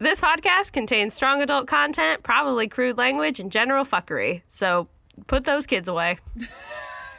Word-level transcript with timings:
This 0.00 0.20
podcast 0.20 0.72
contains 0.72 1.12
strong 1.14 1.42
adult 1.42 1.66
content, 1.66 2.22
probably 2.22 2.68
crude 2.68 2.96
language, 2.96 3.40
and 3.40 3.50
general 3.50 3.84
fuckery. 3.84 4.42
So 4.48 4.86
put 5.26 5.44
those 5.44 5.66
kids 5.66 5.88
away. 5.88 6.18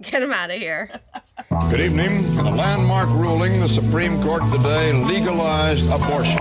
Get 0.00 0.18
them 0.20 0.32
out 0.32 0.50
of 0.50 0.58
here. 0.58 0.90
Good 1.70 1.78
evening. 1.78 2.36
In 2.36 2.46
a 2.46 2.50
landmark 2.50 3.08
ruling, 3.10 3.60
the 3.60 3.68
Supreme 3.68 4.20
Court 4.24 4.42
today 4.50 4.92
legalized 4.92 5.88
abortion. 5.88 6.38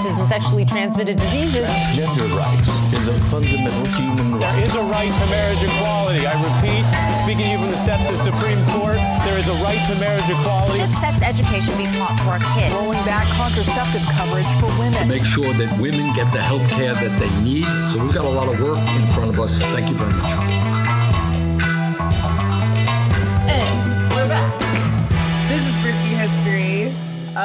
Huge 0.00 0.12
increases 0.12 0.22
in 0.22 0.28
sexually 0.28 0.64
transmitted 0.64 1.16
diseases. 1.18 1.60
Transgender 1.60 2.36
rights 2.36 2.80
is 2.92 3.08
a 3.08 3.12
fundamental 3.28 3.84
human 3.92 4.32
There 4.32 4.40
right. 4.40 4.64
is 4.64 4.74
a 4.74 4.82
right 4.82 5.12
to 5.12 5.26
marriage 5.28 5.62
equality. 5.62 6.26
I 6.26 6.34
repeat, 6.40 6.84
speaking 7.20 7.44
to 7.44 7.50
you 7.50 7.58
from 7.58 7.70
the 7.70 7.78
steps 7.78 8.08
of 8.08 8.16
the 8.16 8.24
Supreme 8.24 8.64
Court, 8.72 8.96
there 9.24 9.36
is 9.38 9.48
a 9.48 9.56
right 9.64 9.80
to 9.88 9.94
marriage 10.00 10.28
equality. 10.28 10.80
Should 10.80 10.94
sex 10.96 11.22
education 11.22 11.76
be 11.76 11.84
taught 11.92 12.16
to 12.18 12.24
our 12.32 12.40
kids? 12.56 12.74
rolling 12.74 13.02
back 13.04 13.26
contraceptive 13.36 14.02
coverage 14.16 14.48
for 14.56 14.68
women. 14.80 15.08
make 15.08 15.24
sure 15.24 15.52
that 15.60 15.68
women 15.78 16.12
get 16.14 16.32
the 16.32 16.40
health 16.40 16.64
care 16.70 16.94
that 16.94 17.14
they 17.20 17.30
need. 17.44 17.68
So 17.90 18.00
we've 18.00 18.14
got 18.14 18.24
a 18.24 18.28
lot 18.28 18.48
of 18.48 18.60
work 18.60 18.80
in 18.96 19.10
front 19.12 19.30
of 19.30 19.40
us. 19.40 19.58
Thank 19.58 19.90
you 19.90 19.96
very 19.96 20.12
much. 20.14 20.69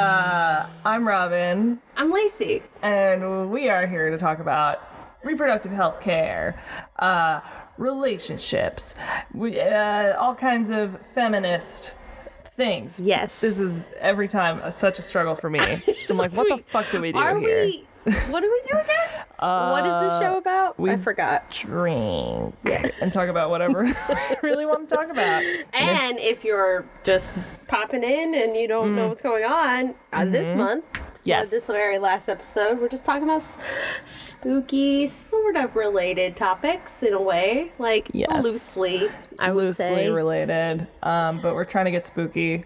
Uh, 0.00 0.68
I'm 0.84 1.08
Robin, 1.08 1.80
I'm 1.96 2.12
Lacey. 2.12 2.62
and 2.82 3.50
we 3.50 3.70
are 3.70 3.86
here 3.86 4.10
to 4.10 4.18
talk 4.18 4.40
about 4.40 4.82
reproductive 5.24 5.72
health 5.72 6.02
care, 6.02 6.62
uh, 6.98 7.40
relationships, 7.78 8.94
we, 9.32 9.58
uh, 9.58 10.14
all 10.18 10.34
kinds 10.34 10.68
of 10.68 11.00
feminist 11.06 11.96
things. 12.44 13.00
Yes. 13.00 13.40
This 13.40 13.58
is 13.58 13.90
every 13.98 14.28
time 14.28 14.58
a, 14.58 14.70
such 14.70 14.98
a 14.98 15.02
struggle 15.02 15.34
for 15.34 15.48
me. 15.48 15.60
So 16.04 16.12
I'm 16.12 16.18
like, 16.18 16.32
what 16.32 16.46
the 16.50 16.62
fuck 16.70 16.90
do 16.90 17.00
we 17.00 17.12
do 17.12 17.18
Are 17.18 17.38
here? 17.38 17.64
we? 17.64 17.86
What 18.30 18.40
do 18.40 18.50
we 18.50 18.70
do 18.70 18.78
again? 18.78 19.24
what 19.38 19.84
is 19.84 20.10
this 20.10 20.20
show 20.20 20.38
about? 20.38 20.76
I 20.80 20.96
forgot. 20.96 21.50
Drink 21.50 22.54
and 23.02 23.12
talk 23.12 23.28
about 23.28 23.50
whatever 23.50 23.82
we 24.08 24.36
really 24.42 24.64
want 24.66 24.88
to 24.88 24.94
talk 24.94 25.10
about. 25.10 25.42
And 25.74 26.18
if 26.18 26.44
you're 26.44 26.86
just 27.04 27.34
popping 27.68 28.02
in 28.04 28.34
and 28.34 28.56
you 28.56 28.68
don't 28.68 28.94
know 28.94 29.08
what's 29.08 29.22
going 29.22 29.44
on 29.44 29.94
uh, 30.12 30.24
this 30.24 30.56
month, 30.56 30.84
for 30.96 31.02
Yes. 31.24 31.50
this 31.50 31.66
very 31.66 31.98
last 31.98 32.28
episode, 32.28 32.78
we're 32.80 32.88
just 32.88 33.04
talking 33.04 33.24
about 33.24 33.38
s- 33.42 33.58
spooky, 34.04 35.08
sort 35.08 35.56
of 35.56 35.74
related 35.74 36.36
topics 36.36 37.02
in 37.02 37.12
a 37.14 37.20
way, 37.20 37.72
like 37.78 38.08
Yes. 38.12 38.44
loosely. 38.44 39.08
I 39.40 39.50
would 39.50 39.64
loosely 39.64 40.08
related. 40.08 40.86
Um, 41.02 41.40
but 41.42 41.54
we're 41.56 41.64
trying 41.64 41.86
to 41.86 41.90
get 41.90 42.06
spooky 42.06 42.62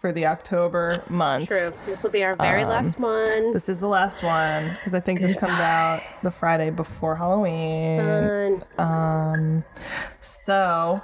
for 0.00 0.12
the 0.12 0.26
October 0.26 1.04
month. 1.10 1.48
True. 1.48 1.70
This 1.84 2.02
will 2.02 2.10
be 2.10 2.24
our 2.24 2.34
very 2.34 2.64
last 2.64 2.98
one. 2.98 3.52
This 3.52 3.68
is 3.68 3.80
the 3.80 3.86
last 3.86 4.22
one 4.22 4.70
because 4.70 4.94
I 4.94 5.00
think 5.00 5.20
this 5.20 5.34
comes 5.34 5.60
out 5.60 6.02
the 6.22 6.30
Friday 6.30 6.70
before 6.70 7.16
Halloween. 7.16 8.64
Fun. 8.76 9.64
So, 10.22 11.02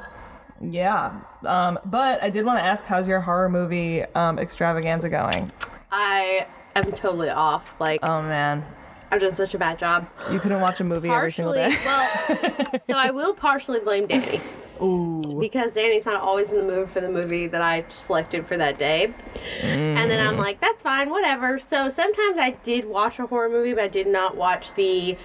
yeah. 0.62 1.20
Um, 1.44 1.78
but 1.84 2.22
I 2.22 2.30
did 2.30 2.46
want 2.46 2.58
to 2.58 2.64
ask, 2.64 2.84
how's 2.84 3.06
your 3.06 3.20
horror 3.20 3.50
movie 3.50 4.02
um, 4.14 4.38
extravaganza 4.38 5.10
going? 5.10 5.52
I 5.92 6.46
am 6.74 6.90
totally 6.92 7.28
off. 7.28 7.78
Like 7.78 8.00
Oh 8.02 8.22
man, 8.22 8.64
I've 9.10 9.20
done 9.20 9.34
such 9.34 9.54
a 9.54 9.58
bad 9.58 9.78
job. 9.78 10.08
you 10.32 10.38
couldn't 10.40 10.60
watch 10.60 10.80
a 10.80 10.84
movie 10.84 11.08
every 11.10 11.32
single 11.32 11.54
day. 11.54 11.68
well, 11.84 12.66
so 12.86 12.94
I 12.94 13.10
will 13.12 13.34
partially 13.34 13.80
blame 13.80 14.06
Danny. 14.06 14.40
Ooh. 14.82 15.38
because 15.40 15.72
Danny's 15.72 16.04
not 16.04 16.20
always 16.20 16.52
in 16.52 16.58
the 16.58 16.64
mood 16.70 16.90
for 16.90 17.00
the 17.00 17.08
movie 17.08 17.46
that 17.46 17.62
I 17.62 17.84
selected 17.88 18.44
for 18.44 18.58
that 18.58 18.78
day. 18.78 19.14
And 19.62 20.10
then 20.10 20.20
Mm. 20.20 20.28
I'm 20.28 20.36
like, 20.36 20.60
that's 20.60 20.82
fine, 20.82 21.08
whatever. 21.08 21.58
So 21.58 21.88
sometimes 21.88 22.36
I 22.38 22.50
did 22.62 22.84
watch 22.84 23.18
a 23.18 23.26
horror 23.26 23.48
movie, 23.48 23.72
but 23.72 23.84
I 23.84 23.88
did 23.88 24.06
not 24.06 24.36
watch 24.36 24.74
the 24.74 25.16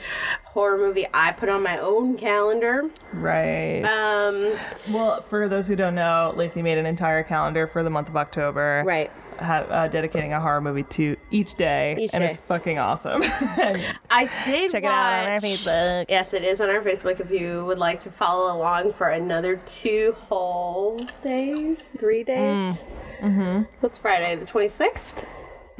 horror 0.45 0.77
movie 0.77 1.05
I 1.13 1.33
put 1.33 1.49
on 1.49 1.63
my 1.63 1.77
own 1.79 2.15
calendar. 2.17 2.89
Right. 3.11 3.83
Um, 3.83 4.53
well, 4.93 5.21
for 5.21 5.49
those 5.49 5.67
who 5.67 5.75
don't 5.75 5.95
know, 5.95 6.33
Lacey 6.37 6.61
made 6.61 6.77
an 6.77 6.85
entire 6.85 7.23
calendar 7.23 7.67
for 7.67 7.83
the 7.83 7.89
month 7.89 8.07
of 8.07 8.15
October. 8.15 8.83
right. 8.85 9.11
Ha- 9.41 9.65
uh, 9.69 9.87
dedicating 9.87 10.33
a 10.33 10.39
horror 10.39 10.61
movie 10.61 10.83
to 10.83 11.15
each 11.31 11.55
day, 11.55 11.97
Each 11.99 12.11
and 12.13 12.21
day. 12.21 12.27
it's 12.27 12.37
fucking 12.37 12.79
awesome. 12.79 13.21
I 14.09 14.29
did 14.45 14.71
Check 14.71 14.83
it 14.83 14.87
out 14.87 14.93
on 15.23 15.25
our 15.29 15.33
watch- 15.33 15.41
Facebook. 15.43 16.05
Yes, 16.09 16.33
it 16.33 16.43
is 16.43 16.61
on 16.61 16.69
our 16.69 16.81
Facebook 16.81 17.19
if 17.19 17.31
you 17.31 17.65
would 17.65 17.79
like 17.79 17.99
to 18.01 18.11
follow 18.11 18.55
along 18.55 18.93
for 18.93 19.07
another 19.07 19.57
two 19.65 20.15
whole 20.29 20.97
days, 21.23 21.81
three 21.97 22.23
days. 22.23 22.77
Mm-hmm. 23.21 23.63
What's 23.81 23.97
Friday, 23.99 24.35
the 24.35 24.45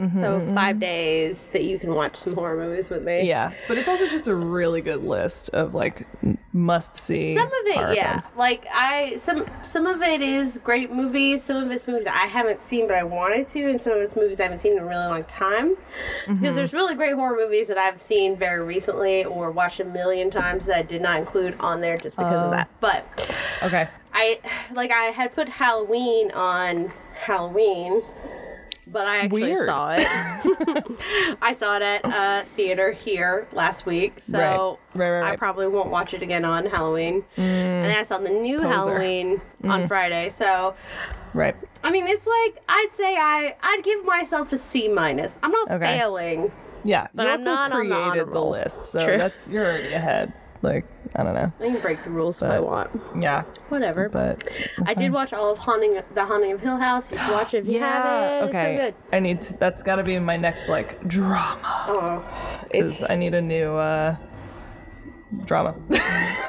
26th? 0.02 0.20
So 0.20 0.40
mm-hmm. 0.40 0.56
five 0.56 0.80
days 0.80 1.48
that 1.50 1.64
you 1.64 1.80
can 1.80 1.94
watch 1.94 2.18
some 2.18 2.36
horror 2.36 2.64
movies 2.64 2.90
with 2.90 3.06
me. 3.06 3.28
Yeah, 3.28 3.54
but 3.68 3.78
it's 3.78 3.88
also 3.88 4.08
just 4.08 4.28
a 4.28 4.36
really 4.36 4.82
good 4.82 5.04
list 5.04 5.50
of 5.50 5.74
like 5.74 6.08
must 6.54 6.96
see. 6.98 7.36
Some 7.36 7.48
of 7.48 7.54
it, 7.54 7.96
yeah. 7.96 8.20
Like 8.36 8.66
I, 8.74 9.18
some 9.18 9.46
some 9.64 9.86
of 9.86 10.02
it 10.02 10.22
is 10.22 10.60
great 10.64 10.92
movies. 10.92 11.44
Some 11.44 11.58
of 11.58 11.72
it's 11.72 11.88
movies 11.88 12.08
I 12.08 12.28
haven't 12.28 12.62
seen 12.62 12.88
but 12.88 12.96
I 12.96 13.04
wanted 13.04 13.48
to, 13.48 13.70
and 13.70 13.82
some 13.82 13.94
of 13.94 14.00
it's 14.00 14.16
movies 14.16 14.40
I 14.40 14.44
haven't 14.44 14.60
seen 14.60 14.74
in 14.74 14.80
a 14.80 14.86
really 14.86 15.06
long 15.06 15.24
time. 15.26 15.76
Because 15.76 16.38
mm-hmm. 16.38 16.56
there's 16.56 16.74
really 16.74 16.96
great 16.96 17.14
horror 17.14 17.38
movies 17.38 17.68
that 17.68 17.78
I've 17.78 18.02
seen 18.02 18.36
very 18.36 18.66
recently 18.66 19.26
or 19.26 19.52
watched 19.52 19.80
a 19.80 19.86
million 19.86 20.30
times 20.32 20.66
that 20.66 20.78
I 20.78 20.82
did 20.84 21.02
not 21.02 21.20
include 21.20 21.56
on 21.60 21.82
there 21.82 21.98
just 21.98 22.18
because 22.18 22.42
of 22.42 22.48
oh. 22.48 22.52
that. 22.52 22.70
But 22.80 23.06
Okay. 23.64 23.88
I, 24.14 24.40
like, 24.74 24.92
I 24.92 25.06
had 25.06 25.34
put 25.34 25.48
Halloween 25.48 26.32
on 26.32 26.92
Halloween. 27.16 28.02
But 28.88 29.06
I 29.08 29.18
actually 29.18 29.44
Weird. 29.44 29.68
saw 29.68 29.92
it. 29.98 30.08
I 31.42 31.54
saw 31.54 31.76
it 31.78 31.82
at 31.84 32.06
a 32.06 32.46
theater 32.56 32.92
here 32.92 33.48
last 33.54 33.86
week, 33.86 34.22
so 34.28 34.80
Right. 34.96 35.10
Right, 35.10 35.20
right, 35.22 35.34
I 35.34 35.36
probably 35.36 35.68
won't 35.68 35.90
watch 35.90 36.14
it 36.14 36.22
again 36.24 36.46
on 36.46 36.66
Halloween. 36.66 37.22
Mm. 37.38 37.40
And 37.40 37.86
then 37.86 37.98
I 37.98 38.04
saw 38.04 38.18
the 38.18 38.30
new 38.30 38.58
Poser. 38.60 38.70
Halloween 38.74 39.42
on 39.66 39.84
mm. 39.84 39.88
Friday. 39.88 40.32
So 40.36 40.76
Right. 41.34 41.56
I 41.84 41.92
mean, 41.92 42.08
it's 42.08 42.26
like 42.28 42.62
I'd 42.68 42.90
say 42.98 43.16
I 43.18 43.56
I'd 43.62 43.84
give 43.84 44.04
myself 44.04 44.52
a 44.52 44.58
C 44.58 44.88
minus. 44.88 45.38
I'm 45.44 45.52
not 45.52 45.70
Okay. 45.72 45.98
failing. 46.00 46.52
Yeah, 46.84 47.08
But 47.14 47.24
you 47.28 47.30
I'm 47.34 47.38
also 47.38 47.52
not 47.52 47.72
on 47.74 47.90
the 47.90 47.96
created 47.96 48.34
the, 48.34 48.44
list, 48.44 48.86
so 48.86 49.06
True. 49.06 49.18
that's 49.18 49.48
you're 49.48 49.64
already 49.66 49.94
ahead. 49.94 50.34
Like 50.64 50.86
I 51.16 51.24
don't 51.24 51.34
know. 51.36 51.52
I 51.60 51.64
can 51.64 51.80
break 51.82 52.04
the 52.06 52.10
rules 52.10 52.38
if 52.42 52.50
I 52.50 52.60
want. 52.60 52.90
Yeah, 53.20 53.44
Whatever. 53.70 54.08
but 54.08 54.48
I 54.86 54.94
did 54.94 55.12
watch 55.12 55.34
all 55.34 55.52
of 55.52 55.58
Haunting, 55.58 56.00
the 56.14 56.26
Haunting 56.26 56.54
of 56.54 56.62
Hill 56.62 56.78
House. 56.78 57.12
You 57.12 57.18
should 57.18 57.32
watch 57.34 57.54
it 57.54 57.66
if 57.66 57.68
you 57.68 57.80
haven't. 57.82 58.50
okay. 58.50 58.76
It's 58.76 58.80
so 58.80 58.86
good. 59.10 59.16
I 59.16 59.20
need 59.20 59.42
to, 59.42 59.58
that's 59.58 59.84
got 59.84 59.98
to 59.98 60.04
be 60.04 60.18
my 60.20 60.38
next 60.38 60.70
like 60.70 61.06
drama 61.08 61.58
Oh, 61.88 62.64
because 62.72 63.04
I 63.10 63.16
need 63.16 63.34
a 63.34 63.42
new 63.42 63.74
uh 63.74 64.16
drama. 65.46 65.76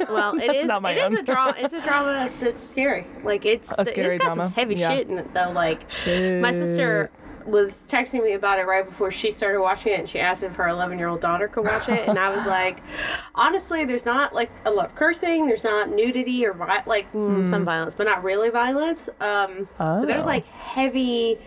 Well, 0.08 0.36
it 0.38 0.54
is, 0.56 0.64
not 0.66 0.82
my 0.82 0.90
it 0.90 0.98
is 0.98 1.04
own. 1.04 1.16
a 1.18 1.22
drama. 1.22 1.54
It's 1.56 1.72
a 1.72 1.80
drama 1.80 2.28
that's 2.40 2.68
scary. 2.68 3.06
Like 3.22 3.46
it's 3.46 3.72
A 3.78 3.84
scary 3.84 4.16
it's 4.16 4.24
got 4.24 4.34
drama? 4.34 4.48
some 4.48 4.52
heavy 4.54 4.74
Yeah. 4.74 4.90
shit 4.94 5.08
in 5.08 5.18
it 5.18 5.32
though. 5.32 5.52
Like 5.52 5.80
my 6.06 6.52
sister 6.52 7.10
was 7.46 7.86
texting 7.90 8.22
me 8.22 8.32
about 8.32 8.58
it 8.58 8.66
right 8.66 8.84
before 8.84 9.10
she 9.10 9.32
started 9.32 9.60
watching 9.60 9.92
it, 9.92 10.00
and 10.00 10.08
she 10.08 10.18
asked 10.18 10.42
if 10.42 10.54
her 10.56 10.68
11 10.68 10.98
year 10.98 11.08
old 11.08 11.20
daughter 11.20 11.48
could 11.48 11.64
watch 11.64 11.88
it, 11.88 12.08
and 12.08 12.18
I 12.18 12.34
was 12.36 12.46
like, 12.46 12.80
honestly, 13.34 13.84
there's 13.84 14.04
not 14.04 14.34
like 14.34 14.50
a 14.64 14.70
lot 14.70 14.86
of 14.86 14.94
cursing. 14.94 15.46
There's 15.46 15.64
not 15.64 15.90
nudity 15.90 16.44
or 16.46 16.52
vi- 16.52 16.82
like 16.86 17.12
mm, 17.12 17.48
some 17.50 17.64
violence, 17.64 17.94
but 17.94 18.04
not 18.04 18.22
really 18.24 18.50
violence. 18.50 19.08
Um, 19.20 19.68
but 19.78 20.06
there's 20.06 20.22
Hmm. 20.24 20.28
Oh. 20.28 20.32
like 20.32 20.46
heavy 20.46 21.38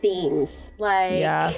themes, 0.00 0.68
like 0.78 1.20
yeah, 1.20 1.52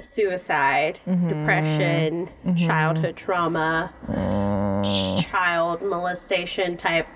suicide, 0.00 0.98
Mm-hmm. 1.06 1.28
depression, 1.28 2.28
mm-hmm. 2.46 2.66
childhood 2.66 3.16
trauma, 3.16 3.92
mm. 4.08 5.20
child 5.30 5.82
molestation 5.82 6.76
type 6.76 7.06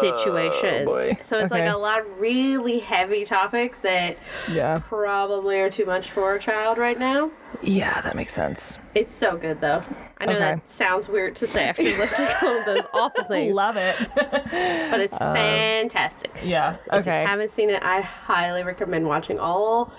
situations. 0.00 0.82
Oh, 0.88 0.92
boy. 0.92 1.12
So 1.22 1.38
it's 1.38 1.52
like 1.52 1.68
a 1.72 1.76
lot 1.76 2.00
of 2.00 2.18
really 2.20 2.78
heavy 2.80 3.24
topics 3.24 3.80
that 3.80 4.16
yeah, 4.50 4.80
probably 4.88 5.60
are 5.60 5.70
too 5.70 5.86
much 5.86 6.10
for 6.10 6.34
a 6.34 6.38
child 6.40 6.78
right 6.78 6.98
now. 6.98 7.30
yeah. 7.62 8.00
That 8.00 8.16
makes 8.16 8.32
sense. 8.32 8.78
It's 8.94 9.12
so 9.14 9.36
good 9.36 9.60
though. 9.60 9.82
I 10.18 10.26
know 10.26 10.32
Okay. 10.32 10.40
that 10.40 10.70
sounds 10.70 11.08
weird 11.08 11.34
to 11.36 11.46
say 11.48 11.68
after 11.68 11.82
listening 11.82 12.28
to 12.28 12.46
all 12.46 12.58
of 12.60 12.64
those 12.66 12.84
awful 12.94 13.24
things, 13.24 13.54
Love 13.54 13.76
it. 13.76 13.96
but 14.14 15.00
it's 15.00 15.14
um, 15.20 15.34
fantastic. 15.34 16.30
yeah. 16.44 16.74
If 16.86 16.92
you 16.92 16.98
Okay. 17.00 17.24
haven't 17.24 17.52
seen 17.54 17.70
it, 17.70 17.82
I 17.82 18.00
highly 18.02 18.62
recommend 18.62 19.06
watching 19.08 19.38
all 19.40 19.92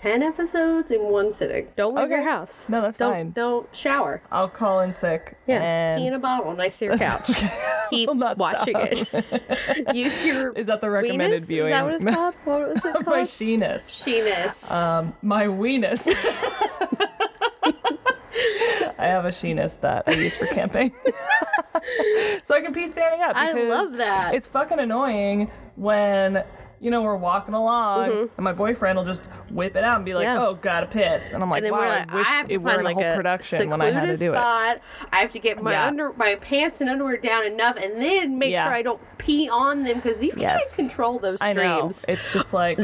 10 0.00 0.22
episodes 0.22 0.90
in 0.90 1.02
one 1.02 1.30
sitting. 1.30 1.68
Don't 1.76 1.94
leave 1.94 2.08
your 2.08 2.22
house. 2.22 2.64
No, 2.70 2.80
that's 2.80 2.96
don't, 2.96 3.12
fine. 3.12 3.30
Don't 3.32 3.68
shower. 3.76 4.22
I'll 4.32 4.48
call 4.48 4.80
in 4.80 4.94
sick. 4.94 5.36
Yeah, 5.46 5.60
and 5.60 6.00
pee 6.00 6.06
in 6.06 6.14
a 6.14 6.18
bottle 6.18 6.54
next 6.54 6.78
to 6.78 6.86
your 6.86 6.96
couch. 6.96 7.30
Keep 7.90 8.08
will 8.08 8.14
not 8.14 8.38
watching 8.38 8.74
stop. 8.74 9.24
it. 9.30 9.94
Use 9.94 10.24
your. 10.24 10.52
Is 10.52 10.68
that 10.68 10.80
the 10.80 10.88
recommended 10.88 11.42
weenus? 11.42 11.46
viewing? 11.46 11.68
Is 11.68 11.72
that 11.72 11.84
what 11.84 11.94
it's 11.94 12.14
called? 12.14 12.34
What 12.44 12.68
was 12.68 12.76
it 12.78 12.82
called? 12.82 12.94
my 13.06 13.12
called? 13.12 13.26
sheeness. 13.26 14.02
Sheeness. 14.02 14.70
Um, 14.70 15.12
my 15.20 15.44
weenus. 15.46 16.06
I 18.98 19.06
have 19.06 19.26
a 19.26 19.30
sheenus 19.30 19.80
that 19.80 20.04
I 20.06 20.12
use 20.12 20.34
for 20.34 20.46
camping. 20.46 20.92
so 22.42 22.54
I 22.54 22.62
can 22.62 22.72
pee 22.72 22.88
standing 22.88 23.20
up. 23.20 23.36
I 23.36 23.52
love 23.52 23.98
that. 23.98 24.34
It's 24.34 24.46
fucking 24.46 24.78
annoying 24.78 25.50
when 25.76 26.42
you 26.80 26.90
know, 26.90 27.02
we're 27.02 27.14
walking 27.16 27.52
along, 27.54 28.10
and 28.36 28.38
my 28.38 28.52
boyfriend 28.54 28.96
will 28.96 29.04
just 29.04 29.24
whip 29.50 29.76
it 29.76 29.84
out 29.84 29.96
and 29.96 30.04
be 30.04 30.14
like, 30.14 30.26
Mm-hmm. 30.26 30.36
Yeah. 30.38 30.46
"Oh, 30.46 30.54
gotta 30.54 30.86
piss," 30.86 31.32
and 31.34 31.42
I'm 31.42 31.50
like, 31.50 31.62
and 31.62 31.72
"Wow, 31.72 31.80
like, 31.86 32.10
I 32.10 32.14
wish 32.14 32.26
I 32.26 32.44
it 32.48 32.62
weren't 32.62 32.84
like 32.84 32.96
a 32.96 33.02
whole 33.02 33.14
production 33.16 33.68
when 33.68 33.80
I 33.82 33.90
had 33.90 34.06
to 34.06 34.16
do 34.16 34.32
it." 34.32 34.38
I 34.38 34.78
have 35.12 35.32
to 35.32 35.38
get 35.38 35.62
my 35.62 35.72
Yeah. 35.72 35.86
under 35.86 36.12
my 36.14 36.36
pants 36.36 36.80
and 36.80 36.88
underwear 36.88 37.18
down 37.18 37.46
enough, 37.46 37.76
and 37.76 38.00
then 38.02 38.38
make 38.38 38.50
Yeah. 38.52 38.64
sure 38.64 38.72
I 38.74 38.82
don't 38.82 39.00
pee 39.18 39.48
on 39.50 39.84
them 39.84 39.96
because 39.96 40.22
you 40.22 40.32
Yes. 40.36 40.76
can't 40.76 40.88
control 40.88 41.18
those 41.18 41.36
streams. 41.36 41.58
I 41.58 41.62
know. 41.62 41.92
It's 42.08 42.32
just 42.32 42.54
like 42.54 42.78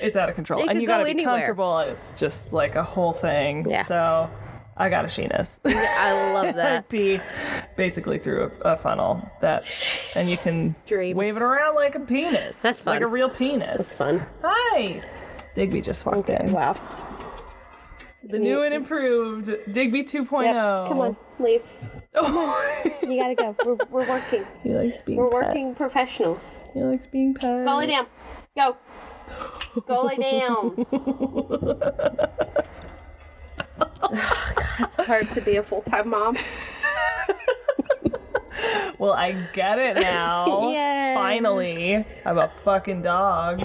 it's 0.00 0.16
out 0.16 0.28
of 0.30 0.34
control, 0.36 0.66
and 0.68 0.80
you 0.80 0.86
gotta 0.88 1.02
go 1.02 1.04
be 1.04 1.10
anywhere. 1.10 1.34
comfortable. 1.36 1.78
and 1.78 1.90
It's 1.90 2.12
just 2.14 2.52
like 2.54 2.76
a 2.76 2.82
whole 2.82 3.12
thing. 3.12 3.66
Yeah. 3.68 3.82
So 3.84 4.30
I 4.76 4.88
got 4.88 5.04
a 5.04 5.08
sheenus. 5.08 5.60
I 5.66 6.32
love 6.32 6.54
that. 6.56 6.88
pee 6.88 7.20
basically 7.76 8.18
through 8.18 8.50
a, 8.64 8.72
a 8.72 8.76
funnel 8.76 9.28
that, 9.40 9.62
and 10.16 10.28
you 10.28 10.36
can 10.36 10.74
Dreams. 10.86 11.16
wave 11.16 11.36
it 11.36 11.42
around 11.42 11.74
like 11.76 11.94
a 11.94 12.00
penis. 12.00 12.60
That's 12.62 12.84
like 12.86 13.00
a 13.02 13.06
real 13.06 13.28
penis. 13.30 13.76
It's 13.76 13.98
fun. 13.98 14.20
Hi, 14.42 15.02
Digby 15.54 15.80
just 15.80 16.04
walked 16.06 16.28
in. 16.28 16.50
Wow. 16.52 16.76
The 18.26 18.38
new 18.38 18.62
and 18.62 18.72
improved 18.72 19.50
Digby 19.70 20.02
2.0. 20.02 20.44
Yep. 20.44 20.88
Come 20.88 21.00
on, 21.00 21.16
leave. 21.38 21.62
You 23.04 23.20
gotta 23.20 23.34
go. 23.34 23.54
We're, 23.66 23.76
we're 23.90 24.08
working. 24.08 24.44
he 24.62 24.70
likes 24.70 25.02
being. 25.02 25.18
We're 25.18 25.30
pet. 25.30 25.48
working 25.48 25.74
professionals. 25.74 26.62
He 26.72 26.80
likes 26.80 27.06
being 27.06 27.34
pet. 27.34 27.66
Go 27.66 27.76
lay 27.76 27.86
down. 27.88 28.06
Go. 28.56 28.76
Go 29.86 30.04
lay 30.06 30.16
down. 30.16 30.74
God, 34.00 34.88
it's 34.98 35.06
hard 35.06 35.26
to 35.28 35.40
be 35.42 35.56
a 35.56 35.62
full 35.62 35.82
time 35.82 36.10
mom. 36.10 36.36
Well, 38.98 39.12
I 39.12 39.32
get 39.52 39.78
it 39.78 39.96
now. 40.00 40.70
Yay. 40.70 41.12
Finally, 41.14 42.04
I'm 42.24 42.38
a 42.38 42.48
fucking 42.48 43.02
dog. 43.02 43.60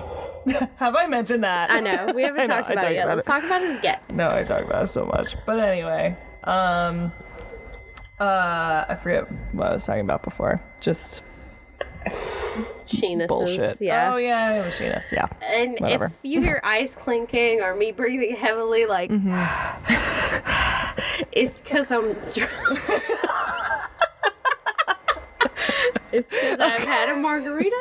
Have 0.77 0.95
I 0.95 1.07
mentioned 1.07 1.43
that? 1.43 1.69
I 1.69 1.79
know. 1.79 2.11
We 2.13 2.23
haven't 2.23 2.47
know, 2.47 2.55
talked 2.55 2.71
about 2.71 2.91
it 2.91 2.95
yet. 2.95 3.05
about 3.05 3.17
Let's 3.17 3.27
it. 3.27 3.31
talk 3.31 3.43
about 3.43 3.61
it 3.61 3.79
again. 3.79 3.99
No, 4.09 4.31
I 4.31 4.43
talk 4.43 4.65
about 4.65 4.85
it 4.85 4.87
so 4.87 5.05
much. 5.05 5.35
But 5.45 5.59
anyway, 5.59 6.17
um, 6.43 7.11
uh, 8.19 8.85
I 8.89 8.97
forget 9.01 9.31
what 9.53 9.67
I 9.67 9.73
was 9.73 9.85
talking 9.85 10.01
about 10.01 10.23
before. 10.23 10.61
Just 10.81 11.23
Sheenus. 12.85 13.27
bullshit. 13.27 13.79
Yeah. 13.81 14.13
Oh 14.13 14.17
yeah, 14.17 14.61
it 14.61 14.65
was 14.65 14.73
Sheenus. 14.75 15.11
Yeah. 15.11 15.27
And 15.43 15.77
Whatever. 15.79 16.05
if 16.05 16.11
you 16.23 16.41
hear 16.41 16.59
ice 16.65 16.95
clinking 16.95 17.61
or 17.61 17.75
me 17.75 17.91
breathing 17.91 18.35
heavily, 18.35 18.85
like 18.85 19.09
Mm-hmm. 19.11 19.33
it's 21.31 21.61
because 21.61 21.91
I'm 21.91 22.13
drunk. 22.33 22.79
it's 26.11 26.43
I've 26.59 26.83
had 26.83 27.09
a 27.09 27.21
margarita 27.21 27.75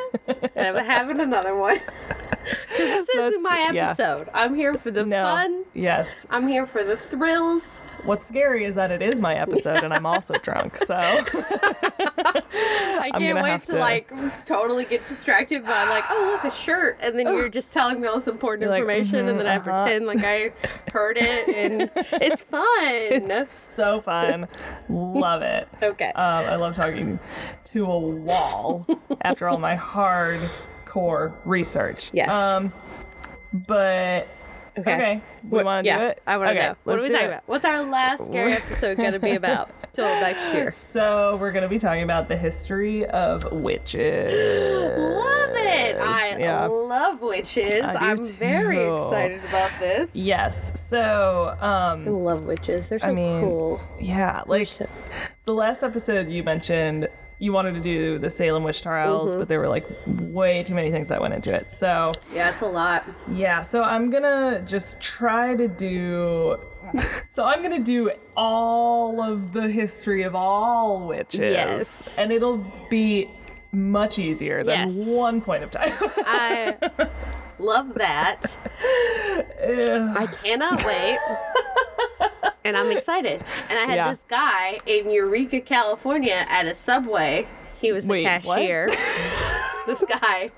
and 0.55 0.77
I'm 0.77 0.85
having 0.85 1.19
another 1.19 1.55
one. 1.55 1.77
this 2.77 3.09
is 3.09 3.41
my 3.43 3.49
That's- 3.49 3.73
yeah. 3.73 3.89
episode. 3.91 4.29
I'm 4.33 4.55
here 4.55 4.73
for 4.73 4.91
the 4.91 5.05
No. 5.05 5.23
fun. 5.23 5.63
Yes. 5.73 6.25
I'm 6.29 6.47
here 6.47 6.65
for 6.65 6.83
the 6.83 6.95
thrills. 6.97 7.79
What's 8.05 8.25
scary 8.25 8.63
is 8.65 8.75
that 8.75 8.91
it 8.91 9.01
is 9.01 9.19
my 9.19 9.35
episode 9.35 9.83
and 9.83 9.93
I'm 9.93 10.05
also 10.05 10.33
drunk. 10.41 10.77
So 10.77 10.95
I 10.95 11.23
can't 13.17 13.41
wait 13.41 13.49
have 13.49 13.65
to, 13.65 13.73
to- 13.73 13.79
like 13.79 14.11
totally 14.45 14.85
get 14.85 15.07
distracted 15.07 15.63
by 15.63 15.83
like, 15.89 16.03
oh 16.09 16.39
look 16.43 16.51
a 16.53 16.55
shirt, 16.55 16.97
and 17.01 17.17
then 17.17 17.27
you're 17.27 17.49
just 17.59 17.73
telling 17.73 17.99
me 18.01 18.07
all 18.07 18.17
this 18.17 18.27
important 18.27 18.61
You're 18.63 18.71
like, 18.71 18.81
information, 18.81 19.27
and 19.27 19.39
then 19.39 19.47
I 19.47 19.57
mhm, 19.57 19.67
uh-huh. 19.67 19.83
pretend 19.83 20.05
like 20.05 20.23
I 20.23 20.51
heard 20.93 21.17
it, 21.19 21.49
and 21.55 21.89
it's 22.21 22.43
fun. 22.43 22.65
it's 22.69 23.57
so 23.57 24.01
fun. 24.01 24.47
Love 24.89 25.41
it. 25.41 25.67
okay. 25.81 26.11
Um, 26.13 26.45
I 26.45 26.55
love 26.55 26.75
talking 26.75 27.19
to 27.65 27.85
a 27.85 27.97
wall 28.25 28.85
after 29.21 29.47
all 29.47 29.57
my 29.57 29.75
hardcore 29.75 31.33
research. 31.45 32.11
Yes. 32.13 32.29
Um, 32.29 32.73
but 33.53 34.27
okay, 34.77 35.21
we 35.47 35.63
want 35.63 35.85
to 35.85 35.87
yeah, 35.87 35.97
do 35.97 36.05
it. 36.05 36.21
I 36.27 36.37
want 36.37 36.49
to 36.49 36.55
okay, 36.57 36.67
know. 36.69 36.75
What 36.83 36.99
are 36.99 37.01
we 37.01 37.09
talking 37.09 37.25
it. 37.25 37.27
about? 37.27 37.43
What's 37.47 37.65
our 37.65 37.83
last 37.83 38.25
scary 38.27 38.53
episode 38.53 38.97
going 38.97 39.13
to 39.13 39.19
be 39.19 39.31
about 39.31 39.69
till 39.93 40.05
next 40.05 40.53
year? 40.53 40.71
So 40.79 41.37
we're 41.37 41.51
gonna 41.51 41.67
be 41.67 41.79
talking 41.79 42.03
about 42.03 42.27
the 42.29 42.37
history 42.37 43.05
of 43.05 43.51
witches. 43.51 44.97
Love 44.97 45.49
it. 45.55 45.97
I 45.99 46.37
yeah. 46.37 46.65
love 46.65 47.21
witches. 47.21 47.83
I 47.83 47.93
I'm 47.93 48.23
very 48.23 48.83
excited 48.83 49.43
about 49.49 49.71
this. 49.79 50.09
Yes. 50.13 50.79
So, 50.79 51.55
um, 51.59 52.07
I 52.07 52.11
love 52.11 52.43
witches. 52.43 52.87
They're 52.87 52.99
so 52.99 53.07
I 53.07 53.11
mean, 53.11 53.41
cool. 53.41 53.81
yeah, 53.99 54.43
like 54.47 54.69
the 55.45 55.53
last 55.53 55.83
episode 55.83 56.29
you 56.29 56.43
mentioned, 56.43 57.07
you 57.39 57.53
wanted 57.53 57.73
to 57.75 57.79
do 57.79 58.19
the 58.19 58.29
Salem 58.29 58.63
witch 58.63 58.81
trials, 58.81 59.31
Mm-hmm. 59.31 59.39
but 59.39 59.47
there 59.47 59.59
were 59.59 59.67
like 59.69 59.85
way 60.05 60.61
too 60.63 60.75
many 60.75 60.91
things 60.91 61.07
that 61.09 61.21
went 61.21 61.33
into 61.33 61.53
it. 61.53 61.71
So, 61.71 62.11
Yeah, 62.33 62.49
it's 62.49 62.61
a 62.61 62.67
lot. 62.67 63.05
yeah, 63.31 63.61
so 63.61 63.81
I'm 63.83 64.09
gonna 64.09 64.61
just 64.65 64.99
try 65.01 65.55
to 65.55 65.67
do. 65.67 66.59
So 67.29 67.43
I'm 67.45 67.61
gonna 67.61 67.79
do 67.79 68.11
all 68.35 69.21
of 69.21 69.53
the 69.53 69.69
history 69.69 70.23
of 70.23 70.33
all 70.35 71.07
witches, 71.07 71.53
Yes. 71.53 72.17
and 72.17 72.31
it'll 72.31 72.65
be 72.89 73.29
much 73.71 74.17
easier 74.17 74.63
than 74.63 74.89
Yes. 74.89 75.07
one 75.07 75.39
point 75.41 75.63
of 75.63 75.69
time. 75.71 75.91
I 76.25 76.75
love 77.59 77.93
that. 77.95 78.55
I 79.63 80.27
cannot 80.41 80.83
wait. 80.83 81.19
And 82.63 82.75
I'm 82.77 82.91
excited. 82.95 83.41
And 83.69 83.79
I 83.79 83.85
had 83.85 83.95
Yeah. 83.95 84.11
this 84.11 84.19
guy 84.27 84.79
in 84.85 85.09
Eureka, 85.11 85.61
California 85.61 86.45
at 86.49 86.65
a 86.65 86.75
subway. 86.75 87.47
He 87.79 87.91
was 87.93 88.03
the 88.03 88.09
Wait, 88.09 88.23
cashier. 88.25 88.89
this 89.89 90.03
guy 90.21 90.51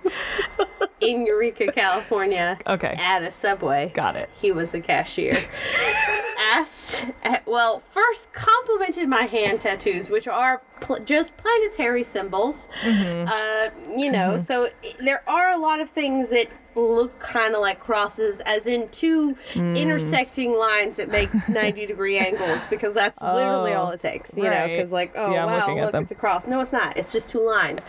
in 1.00 1.26
Eureka, 1.26 1.72
California 1.72 2.58
Okay. 2.68 2.96
at 3.00 3.24
a 3.24 3.32
subway. 3.32 3.92
Got 3.94 4.16
it. 4.16 4.30
He 4.40 4.52
was 4.52 4.74
a 4.74 4.82
cashier. 4.82 5.36
Asked, 6.54 7.06
well, 7.46 7.82
first 7.92 8.34
complimented 8.34 9.08
my 9.08 9.24
hand 9.24 9.62
tattoos, 9.62 10.10
which 10.10 10.28
are 10.28 10.62
pl- 10.82 11.00
just 11.00 11.38
planetary 11.38 12.04
symbols. 12.04 12.68
Mm-hmm. 12.84 13.28
Uh, 13.30 13.98
you 13.98 14.12
know, 14.12 14.42
so 14.42 14.68
there 15.00 15.22
are 15.30 15.52
a 15.52 15.58
lot 15.58 15.80
of 15.80 15.90
things 15.90 16.30
that 16.30 16.48
look 16.76 17.20
kind 17.20 17.54
of 17.54 17.62
like 17.62 17.80
crosses, 17.80 18.40
as 18.46 18.66
in 18.66 18.90
two 18.90 19.36
Mm. 19.54 19.78
intersecting 19.78 20.58
lines 20.58 20.98
that 20.98 21.10
make 21.10 21.30
90 21.50 21.86
degree 21.86 22.18
angles, 22.18 22.66
because 22.68 22.94
that's 22.96 23.22
literally 23.22 23.74
Oh, 23.74 23.82
all 23.84 23.92
it 23.92 24.00
takes, 24.02 24.32
you 24.36 24.44
know, 24.44 24.68
because 24.68 24.92
like, 24.92 25.12
oh, 25.16 25.32
Yeah, 25.32 25.46
wow, 25.46 25.76
look, 25.76 25.94
it's 25.94 26.12
a 26.12 26.16
cross. 26.16 26.48
No, 26.48 26.60
it's 26.62 26.72
not. 26.74 26.98
It's 26.98 27.14
just 27.14 27.30
two 27.30 27.46
lines. 27.46 27.82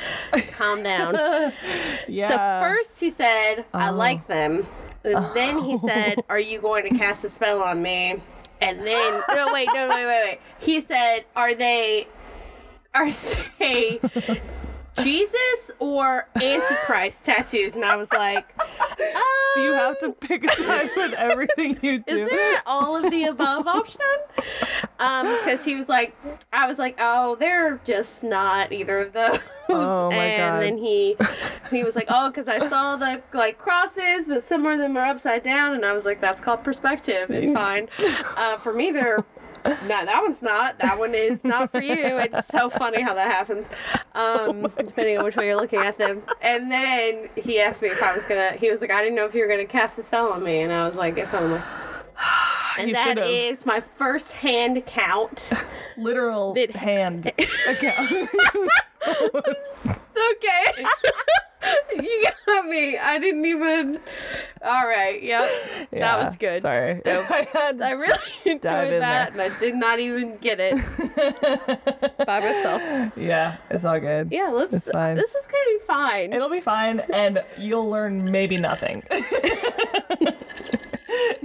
Calm 0.56 0.82
down. 0.82 1.14
yeah. 2.08 2.28
So 2.28 2.66
first 2.66 3.00
he 3.00 3.10
said, 3.10 3.64
"I 3.72 3.88
oh. 3.88 3.92
like 3.92 4.26
them," 4.26 4.66
and 5.04 5.16
oh. 5.16 5.32
then 5.34 5.58
he 5.58 5.78
said, 5.78 6.18
"Are 6.28 6.40
you 6.40 6.60
going 6.60 6.88
to 6.90 6.98
cast 6.98 7.24
a 7.24 7.30
spell 7.30 7.62
on 7.62 7.82
me?" 7.82 8.20
And 8.60 8.78
then 8.78 9.22
no, 9.28 9.52
wait, 9.52 9.68
no, 9.74 9.88
wait, 9.88 10.06
wait, 10.06 10.24
wait. 10.24 10.38
He 10.60 10.80
said, 10.80 11.24
"Are 11.34 11.54
they, 11.54 12.06
are 12.94 13.10
they 13.58 14.00
Jesus 15.00 15.70
or 15.78 16.28
Antichrist 16.36 17.24
tattoos?" 17.26 17.74
And 17.74 17.84
I 17.84 17.96
was 17.96 18.10
like, 18.12 18.46
do 19.54 19.62
you 19.62 19.72
have 19.72 19.98
to 19.98 20.12
pick 20.12 20.44
a 20.44 20.48
side 20.48 20.90
with 20.96 21.12
everything 21.14 21.78
you 21.82 21.98
do? 22.06 22.24
Is 22.24 22.30
there 22.30 22.62
all 22.66 22.96
of 23.02 23.10
the 23.10 23.24
above 23.24 23.66
option? 23.66 24.00
Um, 24.98 25.26
because 25.38 25.64
he 25.64 25.74
was 25.74 25.88
like, 25.88 26.14
I 26.52 26.66
was 26.66 26.78
like, 26.78 26.96
oh, 26.98 27.36
they're 27.36 27.80
just 27.84 28.22
not 28.22 28.72
either 28.72 28.98
of 28.98 29.12
those. 29.12 29.38
Oh 29.68 30.10
my 30.10 30.16
and 30.16 30.54
God. 30.54 30.62
then 30.62 30.76
he 30.78 31.16
he 31.70 31.84
was 31.84 31.94
like, 31.94 32.06
oh, 32.08 32.30
because 32.30 32.48
I 32.48 32.68
saw 32.68 32.96
the 32.96 33.22
like 33.32 33.58
crosses, 33.58 34.26
but 34.26 34.42
some 34.42 34.66
of 34.66 34.78
them 34.78 34.96
are 34.96 35.04
upside 35.06 35.42
down, 35.42 35.74
and 35.74 35.84
I 35.84 35.92
was 35.92 36.04
like, 36.04 36.20
that's 36.20 36.42
called 36.42 36.62
perspective. 36.64 37.30
It's 37.30 37.52
fine. 37.52 37.88
Uh, 38.36 38.56
for 38.58 38.72
me, 38.74 38.90
they're. 38.90 39.24
No, 39.64 40.04
that 40.04 40.20
one's 40.22 40.42
not. 40.42 40.78
That 40.78 40.98
one 40.98 41.14
is 41.14 41.42
not 41.44 41.70
for 41.70 41.80
you. 41.80 41.94
It's 42.18 42.48
so 42.48 42.68
funny 42.70 43.00
how 43.00 43.14
that 43.14 43.30
happens, 43.30 43.68
um, 44.14 44.62
depending 44.76 45.18
on 45.18 45.24
which 45.24 45.36
way 45.36 45.46
you're 45.46 45.56
looking 45.56 45.78
at 45.80 45.98
them. 45.98 46.22
And 46.40 46.70
then 46.70 47.28
he 47.36 47.60
asked 47.60 47.82
me 47.82 47.88
if 47.88 48.02
I 48.02 48.14
was 48.16 48.24
gonna. 48.24 48.52
He 48.52 48.70
was 48.70 48.80
like, 48.80 48.90
I 48.90 49.02
didn't 49.02 49.16
know 49.16 49.24
if 49.26 49.34
you 49.34 49.42
were 49.42 49.48
gonna 49.48 49.64
cast 49.64 49.98
a 49.98 50.02
spell 50.02 50.32
on 50.32 50.42
me, 50.42 50.60
and 50.60 50.72
I 50.72 50.86
was 50.86 50.96
like, 50.96 51.16
if 51.18 51.32
I'm 51.34 51.50
like, 51.52 51.62
and 52.78 52.88
You 52.88 52.94
that 52.94 53.08
should've. 53.18 53.24
is 53.26 53.66
my 53.66 53.80
first 53.80 54.32
hand 54.32 54.84
count. 54.86 55.48
Literal 55.96 56.54
hand 56.74 57.26
account. 57.68 58.28
Okay. 59.06 60.84
you 61.96 62.26
got 62.46 62.66
me. 62.66 62.96
I 62.98 63.18
didn't 63.18 63.44
even. 63.44 63.98
All 64.64 64.86
right. 64.86 65.22
Yep. 65.22 65.50
that 65.92 66.18
was 66.24 66.36
good. 66.36 66.60
Sorry. 66.62 67.00
I 67.06 67.46
had 67.52 67.80
I 67.80 67.90
really 67.92 68.18
enjoyed 68.44 68.60
that, 68.62 68.90
there. 68.90 69.28
and 69.32 69.40
I 69.40 69.58
did 69.58 69.74
not 69.76 69.98
even 70.00 70.36
get 70.38 70.58
it 70.60 70.74
by 72.26 72.40
myself. 72.40 73.12
Yeah, 73.16 73.56
it's 73.70 73.84
all 73.84 73.98
good. 74.00 74.28
Yeah, 74.32 74.48
let's. 74.48 74.72
It's 74.72 74.90
fine. 74.90 75.16
This 75.16 75.30
is 75.34 75.46
gonna 75.46 75.64
be 75.70 75.78
fine. 75.86 76.32
It'll 76.32 76.50
be 76.50 76.60
fine, 76.60 77.00
and 77.12 77.42
you'll 77.58 77.88
learn 77.90 78.30
maybe 78.30 78.56
nothing. 78.56 79.02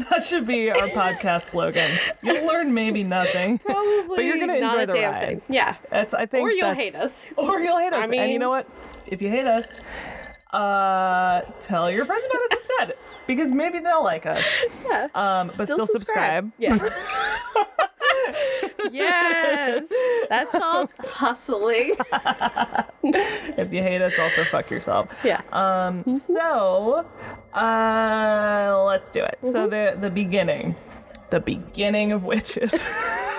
that 0.09 0.23
should 0.25 0.45
be 0.47 0.69
our 0.71 0.87
podcast 0.89 1.43
slogan. 1.43 1.91
You'll 2.23 2.45
learn 2.45 2.73
maybe 2.73 3.03
nothing, 3.03 3.57
Probably 3.59 4.15
but 4.15 4.25
you're 4.25 4.39
gonna 4.39 4.59
Not 4.59 4.73
enjoy 4.79 4.85
the 4.87 4.93
damn 4.93 5.13
ride. 5.13 5.25
thing. 5.25 5.41
Yeah. 5.49 5.75
That's 5.89 6.13
I 6.13 6.25
think. 6.25 6.43
Or 6.43 6.51
you'll 6.51 6.73
hate 6.73 6.95
us. 6.95 7.25
Or 7.35 7.59
you'll 7.59 7.77
hate 7.79 7.93
us. 7.93 8.09
I 8.09 8.15
and 8.15 8.31
you 8.31 8.39
know 8.39 8.49
what? 8.49 8.67
If 9.09 9.21
you 9.21 9.29
hate 9.29 9.45
us, 9.45 9.75
uh, 10.51 11.41
tell 11.59 11.91
your 11.91 12.05
friends 12.05 12.25
about 12.25 12.41
us 12.41 12.51
instead 12.51 12.97
because 13.27 13.51
maybe 13.51 13.79
they'll 13.79 14.03
like 14.03 14.25
us. 14.25 14.45
Yeah. 14.85 15.07
Um, 15.15 15.51
but 15.57 15.67
still, 15.67 15.87
subscribe. 15.87 16.51
Yeah. 16.57 16.77
yes. 18.91 19.83
That's 20.29 20.51
called 20.51 20.89
hustling. 20.99 21.95
If 23.09 23.71
you 23.71 23.81
hate 23.81 24.01
us, 24.01 24.19
also 24.19 24.43
fuck 24.43 24.69
yourself. 24.69 25.23
Yeah. 25.23 25.39
Um, 25.53 26.11
so 26.11 27.05
uh, 27.53 28.83
let's 28.85 29.09
do 29.11 29.23
it. 29.23 29.37
So 29.43 29.65
the 29.67 29.95
the 29.97 30.09
beginning, 30.09 30.75
the 31.29 31.39
beginning 31.39 32.11
of 32.11 32.25
witches. 32.25 32.83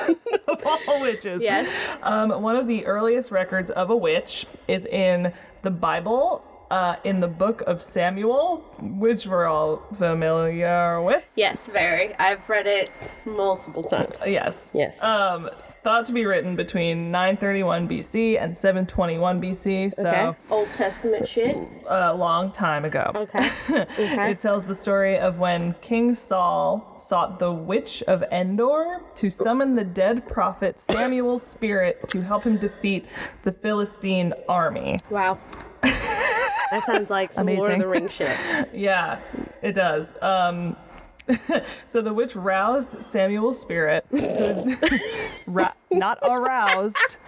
of 0.48 0.64
all 0.66 1.00
witches. 1.00 1.42
Yes. 1.42 1.96
Um, 2.02 2.42
one 2.42 2.56
of 2.56 2.66
the 2.66 2.86
earliest 2.86 3.30
records 3.30 3.70
of 3.70 3.90
a 3.90 3.96
witch 3.96 4.46
is 4.66 4.84
in 4.86 5.32
the 5.62 5.70
Bible. 5.70 6.44
Uh, 6.70 6.96
in 7.02 7.20
the 7.20 7.28
book 7.28 7.62
of 7.66 7.80
Samuel, 7.80 8.58
which 8.78 9.26
we're 9.26 9.46
all 9.46 9.78
familiar 9.94 11.00
with. 11.00 11.32
yes, 11.34 11.66
very. 11.70 12.14
I've 12.16 12.46
read 12.46 12.66
it 12.66 12.90
multiple 13.24 13.82
times. 13.82 14.12
Yes. 14.26 14.72
Yes. 14.74 15.02
Um, 15.02 15.48
thought 15.82 16.06
to 16.06 16.12
be 16.12 16.25
written 16.26 16.56
between 16.56 17.11
931 17.11 17.88
BC 17.88 18.40
and 18.40 18.56
721 18.56 19.40
BC, 19.40 19.92
so 19.92 20.08
okay. 20.08 20.38
Old 20.50 20.68
Testament 20.75 21.26
shit. 21.28 21.56
a 21.87 22.14
long 22.14 22.50
time 22.50 22.85
ago. 22.85 23.11
Okay. 23.14 23.49
Okay. 23.99 24.30
It 24.32 24.40
tells 24.40 24.64
the 24.64 24.75
story 24.75 25.18
of 25.18 25.38
when 25.38 25.75
King 25.80 26.14
Saul 26.14 26.94
sought 26.99 27.38
the 27.38 27.52
witch 27.52 28.02
of 28.06 28.23
Endor 28.32 29.02
to 29.16 29.30
summon 29.30 29.75
the 29.75 29.85
dead 29.85 30.26
prophet 30.28 30.78
Samuel's 30.78 31.47
spirit 31.47 32.08
to 32.08 32.23
help 32.23 32.44
him 32.44 32.56
defeat 32.58 33.06
the 33.42 33.52
Philistine 33.52 34.32
army. 34.49 34.99
wow. 35.11 35.38
That 36.70 36.85
sounds 36.85 37.08
like 37.11 37.32
some 37.32 37.47
Lord 37.47 37.73
of 37.73 37.78
the 37.80 37.88
Rings 37.88 38.12
shit. 38.12 38.68
Yeah, 38.75 39.20
it 39.62 39.75
does. 39.75 40.14
Um, 40.20 40.76
so 41.87 42.00
the 42.00 42.12
witch 42.12 42.35
roused 42.37 43.02
Samuel's 43.02 43.61
spirit, 43.61 44.04
Ra- 45.47 45.73
not 45.90 46.18
aroused. 46.23 47.18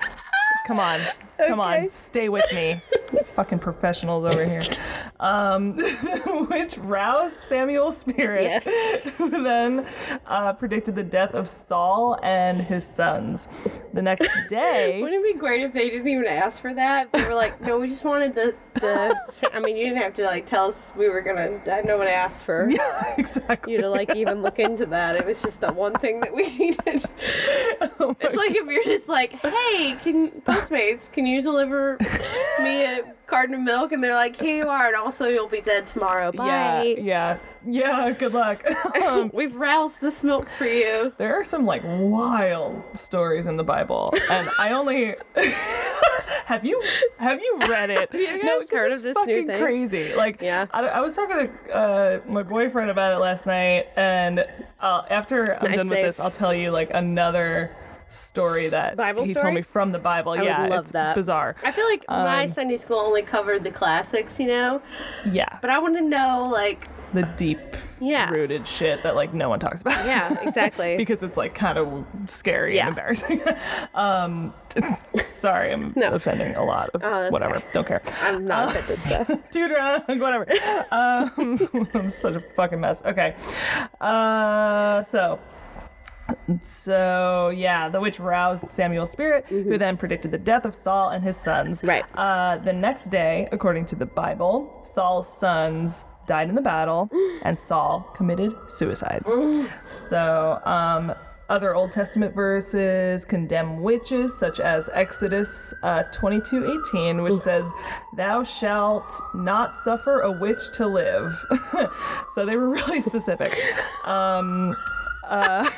Come 0.67 0.79
on, 0.81 1.01
come 1.47 1.61
Okay. 1.61 1.83
on, 1.83 1.89
stay 1.89 2.29
with 2.29 2.45
me. 2.53 2.81
Fucking 3.27 3.59
professionals 3.59 4.25
over 4.25 4.45
here. 4.45 4.63
Um, 5.21 5.77
the 5.77 6.47
witch 6.49 6.79
roused 6.79 7.37
Samuel's 7.39 7.99
spirit, 7.99 8.45
Yes. 8.65 9.15
who 9.19 9.29
then 9.45 9.87
uh, 10.27 10.55
predicted 10.55 10.95
the 10.95 11.03
death 11.03 11.35
of 11.35 11.47
Saul 11.47 12.19
and 12.23 12.59
his 12.59 12.87
sons. 12.87 13.47
The 13.93 14.01
next 14.01 14.31
day, 14.49 15.03
Wouldn't 15.03 15.23
it 15.23 15.35
be 15.35 15.39
great 15.39 15.63
if 15.63 15.75
they 15.75 15.91
didn't 15.91 16.09
even 16.09 16.27
ask 16.27 16.63
for 16.63 16.73
that? 16.73 17.13
They 17.13 17.23
were 17.29 17.35
like, 17.35 17.61
no, 17.61 17.79
we 17.79 17.89
just 17.91 18.03
wanted 18.03 18.35
the, 18.35 18.57
the 18.77 19.15
I 19.53 19.61
mean, 19.61 19.77
you 19.77 19.85
didn't 19.91 20.01
have 20.03 20.15
to 20.15 20.25
like 20.25 20.47
tell 20.47 20.69
us 20.69 20.95
we 20.97 21.11
were 21.11 21.21
gonna, 21.21 21.61
no 21.85 21.99
one 21.99 22.09
asked 22.09 22.47
for 22.47 22.71
yeah, 22.71 23.15
exactly. 23.19 23.75
you 23.75 23.83
to 23.83 23.91
like 23.91 24.17
even 24.17 24.41
look 24.41 24.59
into 24.59 24.87
that. 24.87 25.17
It 25.17 25.27
was 25.27 25.43
just 25.43 25.61
that 25.61 25.77
one 25.77 25.93
thing 25.93 26.21
that 26.21 26.35
we 26.35 26.45
needed. 26.57 27.05
Oh 28.01 28.17
It's 28.21 28.37
like 28.37 28.53
if 28.57 28.67
you're 28.67 28.85
just 28.85 29.07
like, 29.07 29.33
hey, 29.33 29.97
can 30.03 30.31
Postmates, 30.47 31.13
can 31.13 31.27
you 31.27 31.43
deliver 31.43 31.99
me 32.63 32.85
a 32.87 33.10
carton 33.27 33.55
of 33.55 33.61
milk? 33.63 33.93
And 33.93 34.03
they're 34.03 34.15
like, 34.15 34.37
here 34.37 34.57
you 34.65 34.69
are, 34.69 34.89
and 34.89 34.97
also 34.97 35.27
you'll 35.27 35.49
be 35.49 35.61
dead 35.61 35.87
tomorrow. 35.87 36.33
Bye. 36.33 36.47
yeah, 36.47 36.83
yeah. 36.99 37.39
yeah 37.67 38.11
Good 38.13 38.35
luck. 38.35 38.63
Um, 39.01 39.31
We've 39.35 39.55
roused 39.55 40.01
this 40.01 40.23
milk 40.25 40.49
for 40.49 40.67
you. 40.67 41.13
There 41.17 41.35
are 41.35 41.45
some 41.45 41.65
like 41.65 41.83
wild 41.85 42.83
stories 42.97 43.47
in 43.47 43.57
the 43.57 43.65
Bible, 43.65 44.13
and 44.31 44.49
I 44.59 44.73
only 44.73 45.15
have 46.47 46.65
you 46.65 46.83
have 47.19 47.41
you 47.41 47.59
read 47.69 47.91
it? 47.91 48.11
you 48.13 48.43
no, 48.43 48.63
heard 48.71 48.93
it's 48.93 49.01
of 49.01 49.05
this 49.05 49.15
new 49.15 49.35
fucking 49.35 49.47
thing? 49.47 49.59
crazy. 49.63 50.15
Like, 50.15 50.41
Yeah. 50.43 50.67
I, 50.73 50.87
I 50.87 51.01
was 51.01 51.15
talking 51.17 51.49
to 51.49 51.75
uh, 51.75 52.21
my 52.27 52.43
boyfriend 52.43 52.91
about 52.91 53.15
it 53.15 53.19
last 53.19 53.47
night, 53.47 53.89
and 53.97 54.45
uh, 54.81 55.03
after 55.09 55.55
I'm 55.57 55.69
Nice 55.69 55.77
done 55.77 55.89
with 55.89 56.03
this, 56.03 56.21
I'll 56.21 56.31
tell 56.31 56.55
you 56.55 56.71
like 56.71 56.91
another 56.93 57.75
story 58.11 58.69
that 58.69 58.97
Bible 58.97 59.25
he 59.25 59.33
story? 59.33 59.43
told 59.45 59.55
me 59.55 59.63
from 59.63 59.89
the 59.91 59.99
Bible. 59.99 60.33
I 60.33 60.43
yeah, 60.43 60.63
would 60.63 60.71
love 60.71 60.81
it's 60.81 60.93
that. 60.93 61.15
bizarre. 61.15 61.57
I 61.65 61.73
feel 61.73 61.87
like 61.87 62.05
my 62.09 62.45
Um, 62.45 62.51
Sunday 62.51 62.77
school 62.77 62.99
only 62.99 63.23
covered 63.23 63.65
the 63.65 63.71
classics, 63.71 64.39
you 64.39 64.49
know? 64.49 64.83
Yeah, 65.25 65.59
But 65.61 65.71
I 65.71 65.79
want 65.79 65.97
to 65.97 66.03
know, 66.03 66.49
like, 66.53 66.83
the 67.13 67.23
deep 67.23 67.59
Yeah. 67.99 68.31
rooted 68.31 68.67
shit 68.69 69.03
that 69.03 69.17
like 69.17 69.35
no 69.35 69.49
one 69.49 69.59
talks 69.59 69.81
about. 69.81 70.07
yeah, 70.07 70.39
exactly. 70.47 70.97
because 71.03 71.23
it's 71.25 71.37
like 71.37 71.55
kind 71.55 71.77
of 71.79 72.05
scary 72.29 72.77
Yeah. 72.77 72.83
and 72.87 72.91
embarrassing. 72.91 73.41
um, 73.95 74.55
sorry, 75.21 75.73
I'm 75.73 75.93
No. 75.97 76.13
offending 76.13 76.55
a 76.55 76.65
lot 76.65 76.91
of 76.91 77.03
Oh, 77.05 77.29
whatever. 77.31 77.57
okay. 77.57 77.67
Don't 77.73 77.87
care. 77.87 78.01
I'm 78.23 78.47
not 78.47 78.75
offended, 78.77 78.99
so. 79.29 79.41
Too 79.51 79.67
drunk, 79.69 80.07
whatever. 80.09 80.47
Um, 80.93 81.59
I'm 81.95 82.11
such 82.11 82.37
a 82.37 82.41
fucking 82.41 82.81
mess. 82.81 83.03
Okay. 83.05 83.35
Uh, 84.01 85.03
so. 85.03 85.39
So 86.63 87.53
yeah, 87.55 87.89
the 87.89 88.01
witch 88.01 88.19
roused 88.19 88.69
Samuel's 88.69 89.11
spirit, 89.11 89.47
who 89.47 89.79
then 89.79 89.97
predicted 89.97 90.31
the 90.31 90.39
death 90.39 90.65
of 90.65 90.75
Saul 90.75 91.11
and 91.11 91.23
his 91.23 91.37
sons. 91.37 91.79
Mm-hmm. 91.79 91.89
Right. 91.89 92.05
Uh, 92.15 92.59
the 92.59 92.73
next 92.73 93.07
day, 93.09 93.49
according 93.53 93.87
to 93.87 93.97
the 93.97 94.07
Bible, 94.07 94.81
Saul's 94.83 95.33
sons 95.33 96.05
died 96.27 96.49
in 96.49 96.55
the 96.55 96.63
battle, 96.63 97.11
and 97.43 97.59
Saul 97.59 98.03
committed 98.15 98.55
suicide. 98.69 99.23
So, 99.89 100.61
um, 100.65 101.15
other 101.51 101.75
Old 101.75 101.91
Testament 101.91 102.33
verses 102.33 103.25
condemn 103.25 103.83
witches, 103.83 104.39
such 104.39 104.61
as 104.61 104.89
Exodus 104.95 105.75
uh, 105.83 106.05
22:18, 106.13 107.25
which 107.25 107.35
says, 107.35 107.71
"Thou 108.17 108.45
shalt 108.45 109.13
not 109.35 109.75
suffer 109.75 110.21
a 110.21 110.31
witch 110.31 110.71
to 110.75 110.87
live." 110.87 111.45
so 112.35 112.47
they 112.47 112.57
were 112.57 112.69
really 112.69 113.01
specific. 113.11 113.53
Um, 114.05 114.77
uh, 115.31 115.71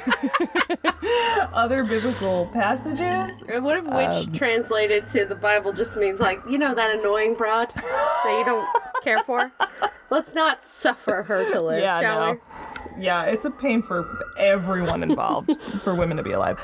other 1.53 1.85
biblical 1.85 2.47
passages. 2.53 3.45
What 3.49 3.79
if 3.79 3.85
witch 3.85 4.29
Um, 4.29 4.33
translated 4.33 5.09
to 5.11 5.25
the 5.27 5.35
Bible 5.37 5.73
just 5.73 5.97
means, 5.97 6.19
like, 6.19 6.41
you 6.49 6.59
know, 6.59 6.75
that 6.75 6.99
annoying 6.99 7.35
broad 7.35 7.69
that 7.75 8.37
you 8.39 8.45
don't 8.45 8.67
care 9.05 9.23
for? 9.25 9.53
Let's 10.11 10.35
not 10.35 10.65
suffer 10.65 11.23
her 11.23 11.51
to 11.53 11.61
live, 11.61 11.83
Yeah, 11.83 12.01
shall 12.01 12.35
no. 12.35 12.41
Yeah, 12.99 13.25
it's 13.25 13.45
a 13.45 13.51
pain 13.51 13.81
for 13.81 14.19
everyone 14.37 15.03
involved 15.03 15.61
for 15.83 15.95
women 15.95 16.17
to 16.19 16.23
be 16.23 16.33
alive. 16.33 16.59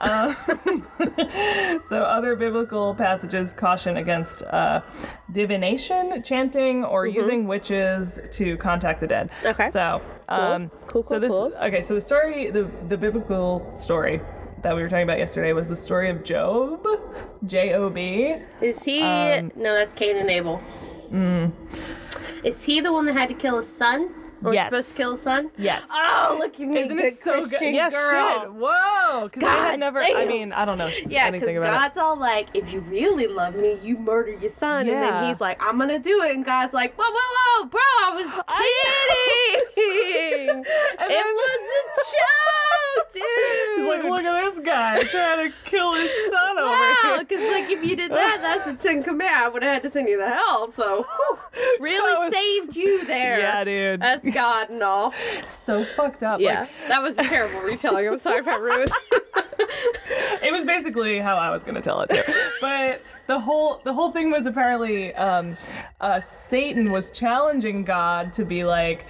Um, 0.00 0.34
so, 1.82 2.02
other 2.02 2.36
biblical 2.36 2.94
passages 2.94 3.52
caution 3.52 3.98
against 3.98 4.42
uh, 4.44 4.80
divination, 5.32 6.22
chanting, 6.22 6.84
or 6.84 7.06
using 7.06 7.46
witches 7.46 8.18
to 8.32 8.56
contact 8.56 9.00
the 9.00 9.06
dead. 9.06 9.30
Mm-hmm. 9.30 9.46
Okay. 9.48 9.68
So, 9.68 10.00
um, 10.28 10.70
Cool, 10.88 11.04
so 11.04 11.14
cool, 11.14 11.20
this 11.20 11.30
cool. 11.32 11.52
okay. 11.62 11.82
So 11.82 11.94
the 11.94 12.00
story, 12.00 12.50
the 12.50 12.64
the 12.88 12.96
biblical 12.96 13.70
story 13.74 14.20
that 14.62 14.74
we 14.74 14.82
were 14.82 14.88
talking 14.88 15.04
about 15.04 15.18
yesterday 15.18 15.52
was 15.52 15.68
the 15.68 15.76
story 15.76 16.08
of 16.08 16.24
Job, 16.24 16.86
J 17.46 17.74
O 17.74 17.90
B. 17.90 18.36
Is 18.60 18.82
he. 18.82 19.02
Um, 19.02 19.52
no, 19.56 19.74
that's 19.74 19.94
Cain 19.94 20.16
and 20.16 20.30
Abel. 20.30 20.62
Is 22.42 22.64
he 22.64 22.80
the 22.80 22.92
one 22.92 23.06
that 23.06 23.12
had 23.14 23.28
to 23.28 23.34
kill 23.34 23.58
his 23.58 23.68
son? 23.74 24.14
Or 24.44 24.52
Yes. 24.54 24.66
supposed 24.70 24.90
to 24.92 24.96
kill 25.02 25.16
son? 25.16 25.50
Yes. 25.56 25.88
Oh, 25.90 26.36
look 26.38 26.58
at 26.60 26.68
me. 26.68 26.80
Isn't 26.80 26.96
good 26.96 27.06
it 27.06 27.14
so 27.14 27.40
good? 27.40 27.48
Christian 27.48 27.74
Yeah, 27.74 27.90
girl. 27.90 28.40
shit. 28.40 28.52
Whoa. 28.52 29.24
Because 29.24 29.42
I 29.42 29.56
had 29.70 29.80
never. 29.80 29.98
I 30.00 30.26
mean, 30.26 30.52
I 30.52 30.64
don't 30.64 30.78
know 30.78 30.90
Yeah, 31.06 31.26
anything 31.26 31.56
about 31.56 31.68
it. 31.74 31.78
God's 31.78 31.98
all 31.98 32.16
like, 32.18 32.48
if 32.54 32.72
you 32.72 32.80
really 32.80 33.26
love 33.26 33.54
me, 33.56 33.78
you 33.82 33.96
murder 33.96 34.32
your 34.32 34.50
son. 34.50 34.86
And 34.88 34.90
then 35.02 35.28
he's 35.28 35.40
like, 35.40 35.62
I'm 35.62 35.78
going 35.78 35.90
to 35.90 35.98
do 35.98 36.22
it. 36.22 36.34
And 36.36 36.44
God's 36.44 36.74
like, 36.74 36.94
whoa, 36.96 37.04
whoa, 37.10 37.62
whoa, 37.62 37.68
bro, 37.68 37.80
I 37.80 38.10
was 38.14 38.44
kidding. 39.74 40.60
it 40.64 40.98
then- 40.98 41.34
was 41.34 41.60
a 41.90 42.00
joke, 42.10 43.12
dude. 43.12 43.22
He's 43.76 43.86
like, 43.86 44.02
look 44.04 44.24
at 44.24 44.44
this 44.44 44.58
guy 44.60 45.02
trying 45.04 45.50
to 45.50 45.56
kill 45.64 45.94
his 45.94 46.10
son 46.30 46.58
over 46.58 46.70
Wow, 46.70 46.94
here. 47.02 47.18
because 47.18 47.50
like 47.52 47.70
if 47.70 47.84
you 47.84 47.96
did 47.96 48.10
that, 48.10 48.38
that's 48.40 48.66
a 48.68 48.86
Ten 48.86 49.02
Command. 49.02 49.30
I 49.34 49.48
would 49.48 49.62
have 49.62 49.74
had 49.74 49.82
to 49.82 49.90
send 49.90 50.08
you 50.08 50.18
to 50.18 50.26
hell. 50.28 50.72
So 50.72 51.02
whew, 51.04 51.38
really 51.80 52.16
was- 52.24 52.32
saved 52.32 52.76
you 52.76 53.04
there. 53.06 53.38
Yeah, 53.40 53.64
dude. 53.64 54.00
That's 54.00 54.33
God 54.34 54.70
and 54.70 54.82
all. 54.82 55.12
so 55.46 55.84
fucked 55.84 56.22
up. 56.22 56.40
Yeah, 56.40 56.60
Like, 56.60 56.88
that 56.88 57.02
was 57.02 57.16
a 57.16 57.22
terrible 57.22 57.60
retelling. 57.60 58.06
I'm 58.08 58.18
sorry 58.18 58.40
if 58.40 58.48
I 58.48 58.56
ruined. 58.56 58.90
it 60.42 60.52
was 60.52 60.64
basically 60.64 61.18
how 61.18 61.36
I 61.36 61.50
was 61.50 61.64
gonna 61.64 61.80
tell 61.80 62.00
it 62.02 62.10
too. 62.10 62.22
But 62.60 63.02
the 63.26 63.38
whole 63.40 63.80
the 63.84 63.92
whole 63.92 64.10
thing 64.12 64.30
was 64.30 64.46
apparently 64.46 65.14
um, 65.14 65.56
uh, 66.00 66.20
Satan 66.20 66.90
was 66.92 67.10
challenging 67.10 67.84
God 67.84 68.32
to 68.34 68.44
be 68.44 68.64
like, 68.64 69.06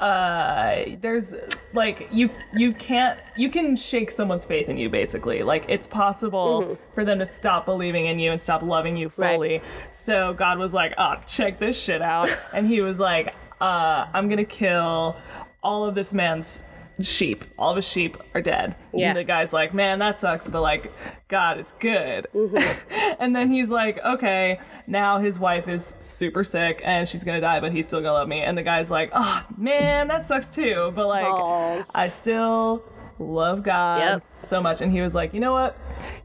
uh, 0.00 0.84
there's 1.00 1.34
like 1.74 2.08
you 2.12 2.30
you 2.54 2.72
can't 2.72 3.18
you 3.36 3.50
can 3.50 3.76
shake 3.76 4.10
someone's 4.10 4.44
faith 4.44 4.68
in 4.68 4.76
you 4.78 4.88
basically. 4.88 5.42
Like 5.42 5.64
it's 5.68 5.86
possible 5.86 6.76
for 6.94 7.04
them 7.04 7.18
to 7.18 7.26
stop 7.26 7.64
believing 7.66 8.06
in 8.06 8.18
you 8.18 8.30
and 8.32 8.40
stop 8.40 8.62
loving 8.62 8.96
you 8.96 9.08
Mm-hmm. 9.08 9.22
Right. 9.22 9.34
fully. 9.34 9.62
So 9.90 10.34
God 10.34 10.58
was 10.58 10.74
like, 10.74 10.94
oh, 10.98 11.14
check 11.26 11.58
this 11.58 11.78
shit 11.80 12.02
out, 12.02 12.28
and 12.52 12.66
he 12.66 12.80
was 12.80 12.98
like, 13.00 13.34
uh, 13.60 14.06
I'm 14.12 14.28
gonna 14.28 14.44
kill 14.44 15.16
all 15.62 15.84
of 15.84 15.94
this 15.94 16.12
man's 16.12 16.62
sheep. 17.00 17.44
All 17.58 17.70
of 17.70 17.76
his 17.76 17.86
sheep 17.86 18.16
are 18.34 18.40
dead. 18.40 18.76
Yeah. 18.92 19.08
And 19.08 19.18
the 19.18 19.24
guy's 19.24 19.52
like, 19.52 19.72
man, 19.74 19.98
that 20.00 20.18
sucks, 20.20 20.48
but 20.48 20.62
like, 20.62 20.92
God 21.28 21.58
is 21.58 21.72
good. 21.78 22.26
Mm-hmm. 22.34 23.14
and 23.20 23.34
then 23.34 23.50
he's 23.50 23.68
like, 23.68 23.98
okay, 24.04 24.60
now 24.86 25.18
his 25.18 25.38
wife 25.38 25.68
is 25.68 25.94
super 26.00 26.42
sick 26.44 26.80
and 26.84 27.08
she's 27.08 27.24
gonna 27.24 27.40
die, 27.40 27.60
but 27.60 27.72
he's 27.72 27.86
still 27.86 28.00
gonna 28.00 28.14
love 28.14 28.28
me. 28.28 28.40
And 28.40 28.56
the 28.56 28.62
guy's 28.62 28.90
like, 28.90 29.10
oh 29.14 29.44
man, 29.56 30.08
that 30.08 30.26
sucks 30.26 30.48
too. 30.48 30.92
But 30.94 31.06
like, 31.08 31.26
Balls. 31.26 31.84
I 31.94 32.08
still 32.08 32.82
love 33.18 33.62
God 33.62 33.98
Yep. 33.98 34.22
so 34.38 34.62
much. 34.62 34.80
And 34.80 34.92
he 34.92 35.00
was 35.00 35.14
like, 35.14 35.34
you 35.34 35.40
know 35.40 35.52
what? 35.52 35.76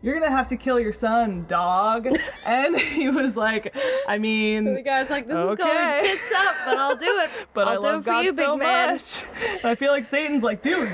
You're 0.02 0.14
gonna 0.14 0.30
have 0.32 0.48
to 0.48 0.58
kill 0.58 0.80
your 0.80 0.92
son, 0.92 1.46
dog. 1.48 2.08
and 2.46 2.78
he 2.78 3.10
was 3.10 3.36
like, 3.38 3.76
I 4.08 4.18
mean, 4.18 4.74
The 4.76 4.82
guy's 4.82 5.10
like, 5.10 5.28
this 5.28 5.34
is 5.34 5.40
Okay. 5.40 5.64
going 5.64 6.04
tits 6.04 6.34
up, 6.36 6.56
but 6.66 6.78
I'll 6.78 6.96
do 6.96 7.20
it. 7.20 7.48
but 7.54 7.68
I'll 7.68 7.86
I 7.86 7.92
love 7.94 8.04
God 8.04 8.26
you, 8.26 8.34
so 8.34 8.58
much. 8.58 9.24
And 9.56 9.66
I 9.66 9.76
feel 9.76 9.92
like 9.92 10.04
Satan's 10.04 10.44
like, 10.44 10.62
dude, 10.62 10.90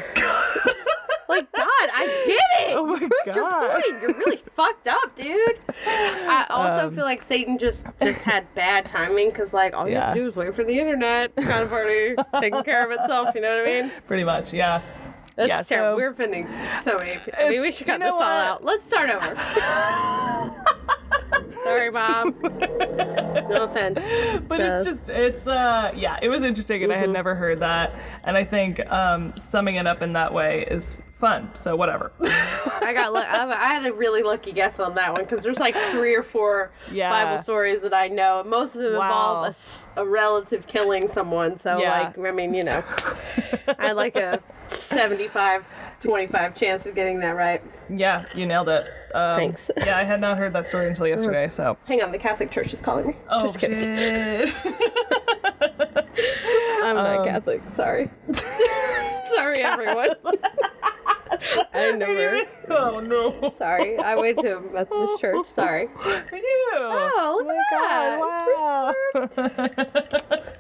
Like, 1.28 1.52
God, 1.52 1.66
I 1.70 2.24
get 2.26 2.70
it. 2.70 2.76
Oh 2.76 2.86
my 2.88 2.98
Prove 2.98 3.12
your 3.28 3.36
God. 3.36 3.70
point. 3.84 4.02
You're 4.02 4.14
really 4.16 4.42
fucked 4.56 4.88
up, 4.88 5.16
dude. 5.16 5.60
I 5.86 6.48
also 6.50 6.88
um, 6.88 6.96
feel 6.96 7.04
like 7.06 7.22
Satan 7.22 7.60
just 7.60 7.86
just 8.02 8.22
had 8.22 8.52
bad 8.56 8.88
timing 8.88 9.30
because, 9.30 9.54
like, 9.54 9.76
all 9.76 9.88
you 9.88 9.96
have 9.98 10.16
to 10.16 10.20
do 10.22 10.28
is 10.28 10.36
wait 10.36 10.56
for 10.56 10.64
the 10.64 10.80
internet 10.80 11.36
kind 11.36 11.64
of 11.64 11.72
already 11.72 12.16
taking 12.42 12.64
care 12.64 12.84
of 12.84 12.90
itself. 12.92 13.36
You 13.36 13.42
know 13.42 13.58
what 13.62 13.70
I 13.70 13.82
mean? 13.82 13.92
pretty 14.08 14.24
much, 14.24 14.54
yeah. 14.54 14.82
That's 15.36 15.48
Yeah, 15.50 15.62
terrible. 15.64 15.98
so- 15.98 16.02
We're 16.04 16.10
offending 16.12 16.48
so 16.84 16.98
many. 16.98 17.20
I 17.38 17.50
mean, 17.50 17.62
we 17.62 17.72
should 17.72 17.82
you 17.88 17.94
cut 17.94 18.00
know 18.00 18.06
this 18.08 18.14
all 18.14 18.20
what? 18.20 18.28
out. 18.30 18.64
Let's 18.64 18.86
start 18.86 19.10
over. 19.10 19.36
Sorry, 21.64 21.90
Bob. 21.92 22.36
No 22.42 23.64
offense. 23.64 24.00
But 24.48 24.60
it's 24.62 24.86
just, 24.86 25.10
it's, 25.10 25.48
uh, 25.48 25.92
yeah, 25.96 26.18
it 26.22 26.30
was 26.30 26.44
interesting 26.44 26.84
and 26.84 26.92
I 26.92 26.96
Mm-hmm. 26.96 27.02
had 27.02 27.10
never 27.12 27.36
heard 27.36 27.60
that. 27.62 27.94
And 28.24 28.36
I 28.38 28.44
think 28.44 28.80
um, 28.92 29.36
summing 29.38 29.76
it 29.76 29.88
up 29.88 30.02
in 30.02 30.14
that 30.14 30.34
way 30.34 30.66
is 30.70 31.02
fun. 31.14 31.50
So 31.56 31.76
whatever. 31.76 32.12
I 32.24 32.94
got. 32.94 33.14
Lu- 33.14 33.20
I 33.20 33.50
I 33.52 33.74
had 33.74 33.86
a 33.86 33.94
really 33.94 34.24
lucky 34.24 34.52
guess 34.52 34.80
on 34.80 34.96
that 34.96 35.14
one 35.14 35.24
because 35.26 35.44
there's 35.44 35.60
like 35.60 35.76
three 35.76 36.16
or 36.16 36.24
four 36.24 36.72
Yeah. 36.92 37.10
Bible 37.10 37.42
stories 37.44 37.82
that 37.84 37.94
I 37.94 38.08
know. 38.08 38.44
Most 38.44 38.76
of 38.76 38.82
them 38.82 38.94
Wow. 38.96 39.44
involve 39.46 39.86
a 39.98 40.06
relative 40.06 40.66
killing 40.68 41.08
someone. 41.08 41.58
So 41.58 41.80
Yeah. 41.80 42.02
like, 42.16 42.18
I 42.20 42.32
mean, 42.32 42.54
you 42.54 42.64
know, 42.64 42.84
I 43.78 43.88
had 43.88 43.96
like 43.96 44.16
a 44.16 44.40
75, 44.68 45.66
25 46.02 46.56
chance 46.56 46.86
of 46.86 46.96
getting 46.96 47.20
that 47.20 47.36
right. 47.36 47.62
Yeah, 47.90 48.26
you 48.36 48.46
nailed 48.46 48.70
it. 48.70 48.90
Um, 49.14 49.38
Thanks. 49.40 49.72
Yeah, 49.86 49.98
I 49.98 50.04
had 50.04 50.22
not 50.22 50.38
heard 50.38 50.54
that 50.54 50.66
story 50.66 50.88
until 50.88 51.08
yesterday. 51.08 51.48
So, 51.48 51.78
Hang 51.86 52.02
on, 52.04 52.12
the 52.12 52.18
Catholic 52.18 52.52
Church 52.52 52.74
is 52.74 52.82
calling 52.82 53.08
me. 53.08 53.16
oh 53.30 53.44
Just 53.48 53.60
kidding. 53.60 53.78
shit. 53.78 54.54
I'm 56.84 56.98
Um, 56.98 57.04
not 57.04 57.26
Catholic. 57.28 57.62
Sorry. 57.76 58.10
Sorry, 59.36 59.62
everyone. 59.62 60.10
I 61.74 61.92
never. 61.92 62.42
oh 62.70 63.00
no. 63.00 63.54
Sorry, 63.58 63.98
I 63.98 64.16
went 64.16 64.40
to 64.40 64.58
a 64.58 64.62
Methodist 64.62 65.20
church. 65.22 65.46
Sorry. 65.54 65.88
Me 65.88 65.92
too. 66.40 66.72
Oh, 66.74 67.44
look 67.46 67.56
at 67.56 67.70
that. 67.80 68.20
wow. 68.20 68.94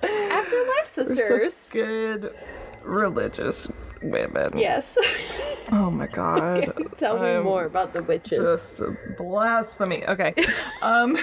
Afterlife 0.03 0.97
We're 0.97 1.15
sisters. 1.15 1.53
such 1.53 1.71
good 1.71 2.33
religious 2.89 3.67
women. 4.01 4.57
Yes. 4.57 4.97
Oh 5.71 5.91
my 5.91 6.07
god. 6.07 6.73
Tell 6.97 7.19
me 7.19 7.29
I'm 7.29 7.43
more 7.43 7.65
about 7.65 7.93
the 7.93 8.01
witches. 8.01 8.39
Just 8.39 8.81
blasphemy. 9.19 10.03
Okay. 10.07 10.33
Um 10.81 11.15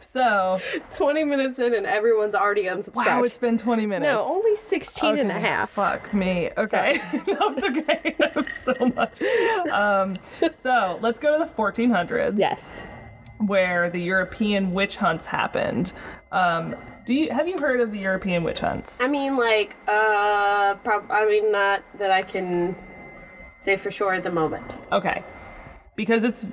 so 0.00 0.58
20 0.94 1.24
minutes 1.24 1.58
in 1.58 1.74
and 1.74 1.84
everyone's 1.84 2.34
already 2.34 2.64
unsubscribed. 2.64 2.94
wow, 2.94 3.22
it's 3.24 3.36
been 3.36 3.58
20 3.58 3.84
minutes. 3.84 4.10
no, 4.10 4.22
only 4.24 4.56
16 4.56 5.18
and 5.18 5.30
a 5.30 5.34
Okay, 5.34 5.40
half. 5.42 5.68
Fuck 5.70 6.14
me. 6.14 6.48
Okay. 6.56 6.98
no, 7.28 7.36
it's 7.52 7.64
okay. 7.64 8.14
I 8.20 8.30
have 8.32 8.48
so 8.48 8.72
much. 8.96 9.20
Um, 9.70 10.16
so 10.50 10.98
let's 11.02 11.18
go 11.20 11.36
to 11.38 11.44
the 11.44 11.50
1400s. 11.50 12.38
Yes. 12.38 12.60
Where 13.38 13.90
the 13.90 14.00
European 14.00 14.72
witch 14.72 14.96
hunts 14.96 15.26
happened. 15.26 15.92
Um, 16.32 16.74
do 17.04 17.14
you 17.14 17.32
have 17.32 17.48
you 17.48 17.58
heard 17.58 17.80
of 17.80 17.92
the 17.92 17.98
European 17.98 18.42
witch 18.44 18.60
hunts? 18.60 19.02
I 19.02 19.10
mean, 19.10 19.36
like, 19.36 19.76
uh, 19.86 20.76
prob- 20.84 21.10
I 21.10 21.24
mean, 21.26 21.52
not 21.52 21.82
that 21.98 22.10
I 22.10 22.22
can 22.22 22.74
say 23.58 23.76
for 23.76 23.90
sure 23.90 24.14
at 24.14 24.22
the 24.22 24.30
moment. 24.30 24.76
Okay. 24.92 25.22
Because 25.96 26.24
it's 26.24 26.48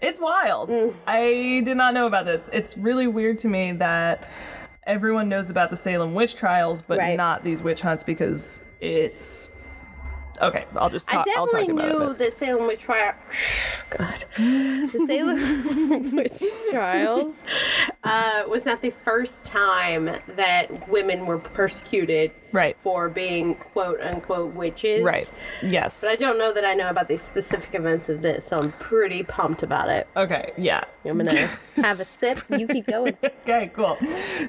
it's 0.00 0.20
wild. 0.20 0.68
Mm. 0.70 0.94
I 1.06 1.62
did 1.64 1.76
not 1.76 1.94
know 1.94 2.06
about 2.06 2.26
this. 2.26 2.50
It's 2.52 2.76
really 2.76 3.06
weird 3.06 3.38
to 3.38 3.48
me 3.48 3.72
that 3.72 4.28
everyone 4.86 5.28
knows 5.28 5.48
about 5.50 5.70
the 5.70 5.76
Salem 5.76 6.14
witch 6.14 6.34
trials, 6.34 6.82
but 6.82 6.98
Right. 6.98 7.16
not 7.16 7.42
these 7.42 7.62
witch 7.62 7.80
hunts 7.80 8.04
because 8.04 8.64
it's 8.80 9.48
Okay, 10.40 10.64
I'll 10.76 10.90
just 10.90 11.08
talk 11.08 11.26
I 11.28 11.34
I'll 11.36 11.46
talk 11.46 11.60
definitely 11.60 11.90
about 11.90 12.08
knew 12.08 12.14
that 12.14 12.32
Salem 12.32 12.66
witch 12.66 12.80
trial. 12.80 13.14
God, 13.90 14.24
the 14.36 15.04
Salem 15.06 16.16
witch 16.16 16.42
trials 16.70 17.34
uh, 18.02 18.44
was 18.48 18.64
not 18.64 18.82
the 18.82 18.90
first 18.90 19.46
time 19.46 20.10
that 20.36 20.88
women 20.88 21.26
were 21.26 21.38
persecuted 21.38 22.32
Right. 22.54 22.76
for 22.82 23.08
being 23.10 23.56
quote 23.56 24.00
unquote 24.00 24.54
witches. 24.54 25.02
Right. 25.02 25.30
Yes. 25.62 26.00
But 26.02 26.12
I 26.12 26.16
don't 26.16 26.38
know 26.38 26.52
that 26.54 26.64
I 26.64 26.72
know 26.74 26.88
about 26.88 27.08
the 27.08 27.18
specific 27.18 27.74
events 27.74 28.08
of 28.08 28.22
this, 28.22 28.46
so 28.46 28.56
I'm 28.56 28.72
pretty 28.72 29.22
pumped 29.24 29.62
about 29.62 29.88
it. 29.88 30.06
okay, 30.16 30.52
yeah. 30.56 30.84
I'm 31.06 31.18
gonna 31.18 31.32
have 31.76 32.00
a 32.00 32.04
sip. 32.04 32.38
You 32.48 32.66
keep 32.66 32.86
going. 32.86 33.16
Okay, 33.44 33.70
cool. 33.74 33.98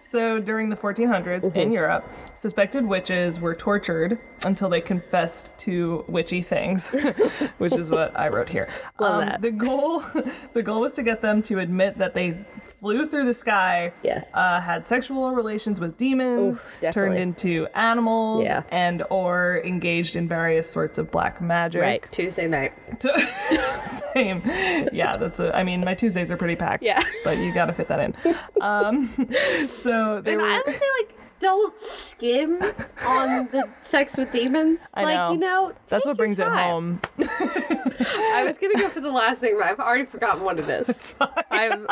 So 0.01 0.39
during 0.39 0.69
the 0.69 0.75
1400s 0.77 1.25
Mm-hmm. 1.45 1.57
in 1.59 1.71
Europe, 1.73 2.05
suspected 2.33 2.85
witches 2.85 3.41
were 3.41 3.53
tortured 3.53 4.19
until 4.45 4.69
they 4.69 4.79
confessed 4.79 5.57
to 5.59 6.05
witchy 6.07 6.41
things, 6.41 6.89
which 7.57 7.75
is 7.75 7.91
what 7.91 8.17
I 8.17 8.29
wrote 8.29 8.47
here. 8.47 8.69
Um, 8.99 9.05
Love 9.05 9.25
that. 9.25 9.41
The 9.41 9.51
goal, 9.51 9.99
the 10.53 10.63
goal 10.63 10.79
was 10.79 10.93
to 10.93 11.03
get 11.03 11.21
them 11.21 11.41
to 11.43 11.59
admit 11.59 11.97
that 11.97 12.13
they 12.13 12.37
flew 12.63 13.05
through 13.05 13.25
the 13.25 13.33
sky, 13.33 13.91
Yes. 14.01 14.25
uh, 14.33 14.61
had 14.61 14.85
sexual 14.85 15.31
relations 15.31 15.81
with 15.81 15.97
demons, 15.97 16.63
Oof, 16.81 16.93
turned 16.93 17.17
into 17.17 17.67
animals, 17.75 17.94
Yeah. 18.43 18.63
and 18.69 19.03
or 19.09 19.61
engaged 19.63 20.15
in 20.15 20.27
various 20.27 20.69
sorts 20.69 20.97
of 20.97 21.11
black 21.11 21.41
magic. 21.41 21.81
Right, 21.81 22.07
Tuesday 22.11 22.47
night. 22.47 22.73
Same. 24.13 24.41
Yeah, 24.93 25.17
that's 25.17 25.39
a. 25.39 25.55
I 25.55 25.63
mean, 25.63 25.81
my 25.83 25.93
Tuesdays 25.93 26.31
are 26.31 26.37
pretty 26.37 26.55
packed. 26.55 26.83
Yeah. 26.83 27.01
But 27.23 27.37
you 27.39 27.53
got 27.53 27.65
to 27.67 27.73
fit 27.73 27.87
that 27.87 27.99
in. 27.99 28.15
Um, 28.61 29.07
so 29.67 30.21
they 30.21 30.33
And 30.33 30.41
were. 30.41 30.47
I 30.47 30.61
would 30.65 30.75
say 30.75 30.85
like 30.99 31.17
don't 31.39 31.79
skim 31.81 32.53
on 33.07 33.47
the 33.51 33.67
sex 33.81 34.15
with 34.17 34.31
demons. 34.31 34.79
I 34.93 35.03
like 35.03 35.15
know. 35.15 35.31
you 35.31 35.37
know, 35.37 35.73
That's 35.89 36.05
what 36.05 36.17
brings 36.17 36.37
your 36.39 36.47
it 36.47 36.57
home. 36.57 37.01
I 37.19 38.43
was 38.47 38.55
gonna 38.61 38.73
go 38.75 38.87
for 38.89 39.01
the 39.01 39.11
last 39.11 39.39
thing, 39.39 39.55
but 39.59 39.67
I've 39.67 39.79
already 39.79 40.05
forgotten 40.05 40.43
what 40.43 40.59
it 40.59 40.69
is. 40.69 40.87
It's 40.89 41.11
fine. 41.11 41.29
I'm 41.51 41.87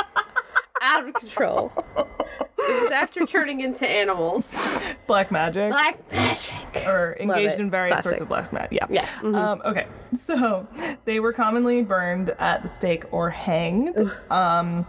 out 0.83 1.07
of 1.07 1.13
control. 1.15 1.71
It 1.95 2.83
was 2.83 2.91
after 2.91 3.25
turning 3.25 3.61
into 3.61 3.87
animals. 3.87 4.95
Black 5.07 5.31
magic. 5.31 5.71
Black 5.71 6.11
magic. 6.11 6.83
or 6.87 7.17
engaged 7.19 7.59
in 7.59 7.69
various 7.69 7.93
Classic. 8.01 8.03
sorts 8.03 8.21
of 8.21 8.27
black 8.27 8.53
magic. 8.53 8.71
Yeah. 8.73 8.85
Yeah. 8.89 9.05
Mhm. 9.21 9.35
Um, 9.35 9.61
okay. 9.65 9.87
So 10.13 10.67
they 11.05 11.19
were 11.19 11.33
commonly 11.33 11.81
burned 11.81 12.29
at 12.31 12.61
the 12.61 12.67
stake 12.69 13.03
or 13.11 13.29
hanged. 13.29 13.99
Um, 14.29 14.85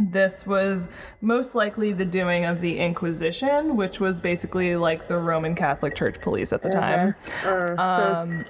this 0.00 0.44
was 0.44 0.88
most 1.20 1.54
likely 1.54 1.92
the 1.92 2.04
doing 2.04 2.44
of 2.46 2.60
the 2.60 2.78
Inquisition, 2.80 3.76
which 3.76 4.00
was 4.00 4.20
basically 4.20 4.74
like 4.76 5.06
the 5.06 5.16
Roman 5.18 5.54
Catholic 5.54 5.94
Church 5.94 6.20
police 6.20 6.52
at 6.52 6.62
the 6.62 6.70
time. 6.70 7.14
Um, 7.78 8.44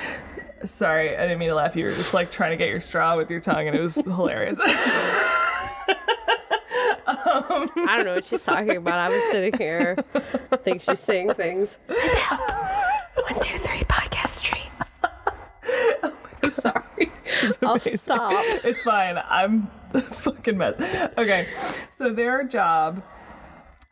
sorry, 0.64 1.14
I 1.14 1.22
didn't 1.22 1.38
mean 1.40 1.50
to 1.50 1.54
laugh. 1.54 1.76
You 1.76 1.84
were 1.84 1.90
just 1.92 2.14
like 2.14 2.30
trying 2.30 2.52
to 2.52 2.56
get 2.56 2.68
your 2.70 2.80
straw 2.80 3.18
with 3.18 3.30
your 3.30 3.40
tongue, 3.40 3.66
and 3.68 3.76
it 3.76 3.82
was 3.82 3.96
hilarious. 3.96 4.58
I 7.08 7.94
don't 7.96 8.04
know 8.04 8.14
what 8.14 8.26
she's 8.26 8.44
talking 8.44 8.76
about. 8.76 8.98
I 8.98 9.08
was 9.08 9.30
sitting 9.30 9.58
here. 9.58 9.96
I 10.52 10.56
think 10.56 10.82
she's 10.82 11.00
saying 11.00 11.32
things. 11.34 11.78
Sit 11.88 12.12
down. 12.18 12.38
One, 12.38 13.40
two, 13.40 13.58
three, 13.58 13.80
podcast 13.80 14.34
stream. 14.34 14.70
I'm 16.42 16.50
sorry. 16.50 17.12
I'll 17.62 17.78
stop. 17.98 18.32
it's 18.64 18.82
fine. 18.82 19.18
I'm 19.28 19.68
a 19.94 20.00
fucking 20.00 20.58
mess. 20.58 20.78
Okay, 21.16 21.48
so 21.90 22.12
their 22.12 22.44
job, 22.44 23.02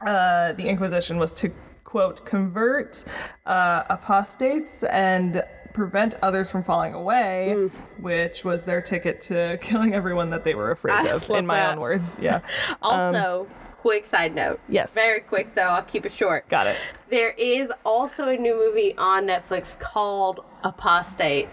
uh, 0.06 0.52
the 0.52 0.68
Inquisition, 0.68 1.16
was 1.18 1.32
to 1.34 1.52
quote 1.84 2.26
convert 2.26 3.04
uh, 3.46 3.84
apostates 3.88 4.82
and 4.84 5.42
prevent 5.76 6.14
others 6.22 6.50
from 6.50 6.64
falling 6.64 6.94
away, 6.94 7.54
mm. 7.54 7.70
which 8.00 8.44
was 8.44 8.64
their 8.64 8.80
ticket 8.80 9.20
to 9.20 9.58
killing 9.62 9.94
everyone 9.94 10.30
that 10.30 10.42
they 10.42 10.54
were 10.54 10.70
afraid 10.70 10.94
I 10.94 11.08
of. 11.08 11.28
In 11.30 11.46
my 11.46 11.56
that. 11.56 11.72
own 11.74 11.80
words, 11.80 12.18
yeah. 12.20 12.40
Um, 12.82 13.14
also, 13.14 13.48
quick 13.76 14.06
side 14.06 14.34
note. 14.34 14.58
Yes. 14.68 14.94
Very 14.94 15.20
quick 15.20 15.54
though. 15.54 15.68
I'll 15.68 15.82
keep 15.82 16.06
it 16.06 16.12
short. 16.12 16.48
Got 16.48 16.66
it. 16.66 16.76
There 17.10 17.34
is 17.38 17.70
also 17.84 18.28
a 18.28 18.36
new 18.36 18.54
movie 18.56 18.96
on 18.96 19.26
Netflix 19.26 19.78
called 19.78 20.40
Apostate. 20.64 21.48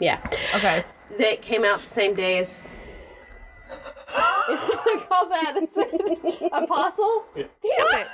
Yeah. 0.00 0.20
Okay. 0.54 0.84
That 1.18 1.42
came 1.42 1.64
out 1.64 1.80
the 1.80 1.94
same 1.94 2.14
day 2.14 2.38
as. 2.38 2.62
Is 4.50 4.58
it 4.86 5.08
called 5.08 5.30
that 5.30 5.56
it 5.56 6.52
Apostle? 6.52 7.26
Damn 7.34 7.46
it. 8.00 8.06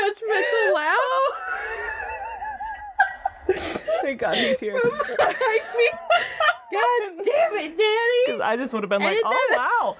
judgmental 0.00 0.74
laugh. 0.74 0.96
Oh. 0.98 1.36
Thank 4.02 4.20
God 4.20 4.36
he's 4.36 4.60
here. 4.60 4.78
God 4.80 4.92
damn 7.24 7.54
it, 7.56 7.76
Danny! 7.76 8.24
Because 8.26 8.40
I 8.40 8.56
just 8.56 8.72
would 8.72 8.84
have 8.84 8.90
been 8.90 9.02
edit 9.02 9.24
like, 9.24 9.34
"Oh 9.34 9.56
wow!" 9.56 9.96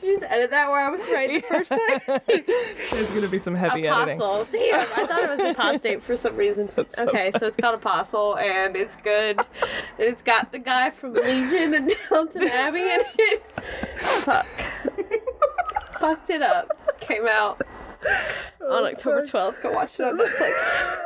just 0.00 0.22
edit 0.24 0.50
that 0.50 0.68
where 0.68 0.80
I 0.80 0.90
was 0.90 1.00
right 1.12 1.30
the 1.30 1.48
first 1.48 1.70
time. 1.70 2.20
There's 2.90 3.10
gonna 3.10 3.28
be 3.28 3.38
some 3.38 3.54
heavy 3.54 3.86
apostle. 3.86 4.40
editing. 4.40 4.70
Damn, 4.70 4.80
I 4.80 5.06
thought 5.06 5.22
it 5.22 5.30
was 5.30 5.54
apostate 5.54 6.02
for 6.02 6.16
some 6.16 6.36
reason. 6.36 6.68
That's 6.74 7.00
okay, 7.00 7.30
so, 7.32 7.38
so, 7.38 7.46
it's 7.46 7.56
called 7.56 7.80
apostle, 7.80 8.36
and 8.36 8.76
it's 8.76 8.98
good. 8.98 9.40
it's 9.98 10.22
got 10.22 10.52
the 10.52 10.58
guy 10.58 10.90
from 10.90 11.14
Legion 11.14 11.74
and 11.74 11.90
Downton 12.10 12.42
Abbey 12.46 12.80
in 12.80 13.00
it. 13.18 13.42
Fuck. 13.96 14.46
Fucked 16.02 16.30
it 16.30 16.42
up. 16.42 16.98
Came 16.98 17.28
out 17.28 17.62
oh, 18.60 18.78
on 18.78 18.92
October 18.92 19.24
12th. 19.24 19.62
Go 19.62 19.70
watch 19.70 20.00
it 20.00 20.02
on 20.02 20.18
Netflix. 20.18 20.98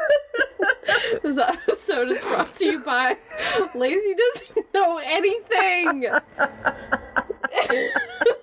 this 1.22 1.36
episode 1.36 2.08
is 2.08 2.20
brought 2.22 2.56
to 2.56 2.64
you 2.64 2.82
by 2.82 3.14
Lacey 3.74 4.14
Doesn't 4.14 4.72
Know 4.72 4.98
Anything. 5.04 6.06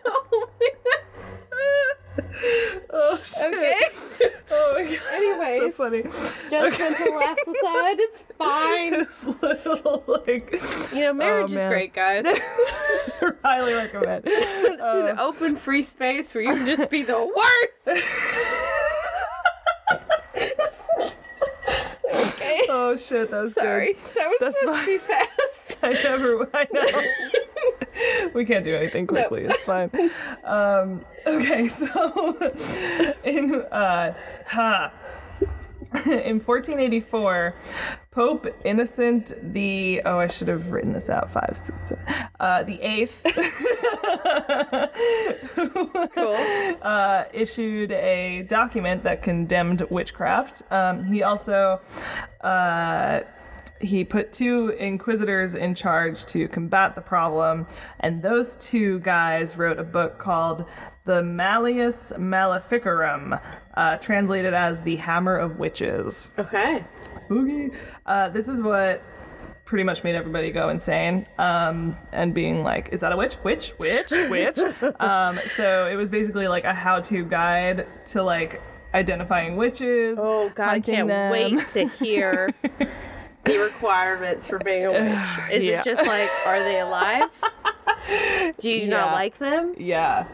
Oh, 0.05 0.49
Oh, 2.95 3.19
shit. 3.23 3.47
Okay. 3.53 4.29
Oh, 4.51 4.73
my 4.75 4.83
God. 4.83 4.99
so 4.99 5.15
Anyways, 5.15 5.75
funny. 5.75 6.03
judgmental 6.03 7.19
laughs 7.19 7.47
aside, 7.47 7.99
it's 7.99 8.21
fine. 8.37 8.91
This 8.91 9.23
little, 9.41 10.03
like, 10.07 10.51
You 10.93 10.99
know, 11.05 11.13
marriage 11.13 11.51
is 11.51 11.57
oh, 11.59 11.69
great, 11.69 11.93
guys. 11.93 12.25
highly 13.43 13.73
recommend. 13.73 14.25
It's 14.27 14.81
an 14.81 15.17
uh, 15.17 15.21
open, 15.21 15.55
free 15.55 15.81
space 15.81 16.33
where 16.33 16.43
you 16.43 16.51
can 16.51 16.65
just 16.67 16.89
be 16.89 17.03
the 17.03 17.17
worst. 17.17 17.87
okay. 22.35 22.61
Oh, 22.69 22.95
shit. 22.97 23.31
That 23.31 23.41
was 23.43 23.53
Sorry, 23.53 23.93
good. 23.93 24.03
that 24.15 24.27
was 24.27 24.37
That's 24.39 24.59
supposed 24.59 24.79
to 24.81 24.85
be 24.85 24.97
fast. 24.99 25.77
I 25.83 25.93
never, 26.03 26.47
I 26.53 26.67
know. 26.71 26.87
we 28.35 28.45
can't 28.45 28.63
do 28.63 28.75
anything 28.75 29.07
quickly. 29.07 29.43
It's 29.43 29.63
fine. 29.63 29.89
Um, 30.43 31.05
okay, 31.27 31.67
so 31.67 32.37
in 33.23 33.55
uh, 33.55 34.13
ha. 34.47 34.91
In 36.05 36.39
1484, 36.39 37.53
Pope 38.09 38.47
Innocent 38.63 39.33
the 39.53 40.01
oh 40.05 40.17
I 40.17 40.27
should 40.27 40.47
have 40.47 40.71
written 40.71 40.91
this 40.93 41.09
out 41.09 41.29
five 41.29 41.51
six, 41.53 41.89
seven, 41.89 42.05
uh, 42.39 42.63
the 42.63 42.81
eighth 42.81 43.21
Cool. 46.15 46.35
uh, 46.81 47.25
issued 47.33 47.91
a 47.91 48.43
document 48.43 49.03
that 49.03 49.21
condemned 49.21 49.81
witchcraft. 49.89 50.63
Um, 50.71 51.03
he 51.03 51.21
also 51.21 51.79
uh, 52.41 53.21
he 53.83 54.03
put 54.03 54.31
two 54.31 54.69
inquisitors 54.79 55.55
in 55.55 55.75
charge 55.75 56.25
to 56.27 56.47
combat 56.47 56.95
the 56.95 57.01
problem, 57.01 57.67
and 57.99 58.21
those 58.21 58.55
two 58.55 58.99
guys 58.99 59.57
wrote 59.57 59.79
a 59.79 59.83
book 59.83 60.17
called 60.17 60.65
the 61.05 61.21
Malleus 61.21 62.13
Maleficarum, 62.17 63.35
uh, 63.75 63.97
translated 63.97 64.53
as 64.53 64.81
the 64.81 64.95
Hammer 64.97 65.35
of 65.37 65.59
Witches. 65.59 66.31
Okay. 66.39 66.83
Spooky. 67.21 67.71
Uh, 68.05 68.29
this 68.29 68.47
is 68.47 68.61
what 68.61 69.03
pretty 69.65 69.83
much 69.83 70.03
made 70.03 70.15
everybody 70.15 70.51
go 70.51 70.69
insane 70.69 71.25
um, 71.37 71.95
and 72.11 72.33
being 72.33 72.63
like, 72.63 72.89
is 72.91 72.99
that 72.99 73.11
a 73.11 73.17
witch? 73.17 73.37
Witch? 73.43 73.73
Witch? 73.79 74.11
Witch? 74.29 74.59
um, 74.99 75.39
so 75.47 75.87
it 75.87 75.95
was 75.95 76.09
basically 76.09 76.47
like 76.47 76.63
a 76.63 76.73
how-to 76.73 77.23
guide 77.25 77.87
to 78.07 78.23
like 78.23 78.61
identifying 78.93 79.55
witches. 79.55 80.19
Oh 80.21 80.51
God, 80.53 80.67
I 80.67 80.79
can't 80.79 81.07
them. 81.07 81.31
wait 81.31 81.59
to 81.73 81.87
hear 81.87 82.53
the 83.45 83.57
requirements 83.59 84.47
for 84.47 84.59
being 84.59 84.85
a 84.85 84.91
witch. 84.93 85.01
Is 85.51 85.63
Yeah. 85.63 85.81
it 85.81 85.85
just 85.85 86.07
like, 86.07 86.29
are 86.47 86.59
they 86.59 86.79
alive? 86.79 87.29
Do 88.59 88.69
you 88.69 88.87
not 88.87 89.13
like 89.13 89.37
them? 89.37 89.73
Yeah. 89.77 90.25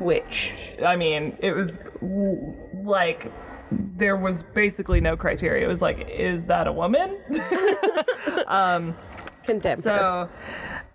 Witch. 0.00 0.52
I 0.84 0.96
mean, 0.96 1.36
it 1.40 1.52
was 1.52 1.78
w- 2.00 2.54
like 2.84 3.30
there 3.70 4.16
was 4.16 4.42
basically 4.42 5.00
no 5.00 5.16
criteria. 5.16 5.64
It 5.64 5.68
was 5.68 5.82
like, 5.82 6.08
is 6.08 6.46
that 6.46 6.66
a 6.66 6.72
woman? 6.72 7.18
Condemn 9.46 9.76
her. 9.76 9.82
so, 9.82 10.28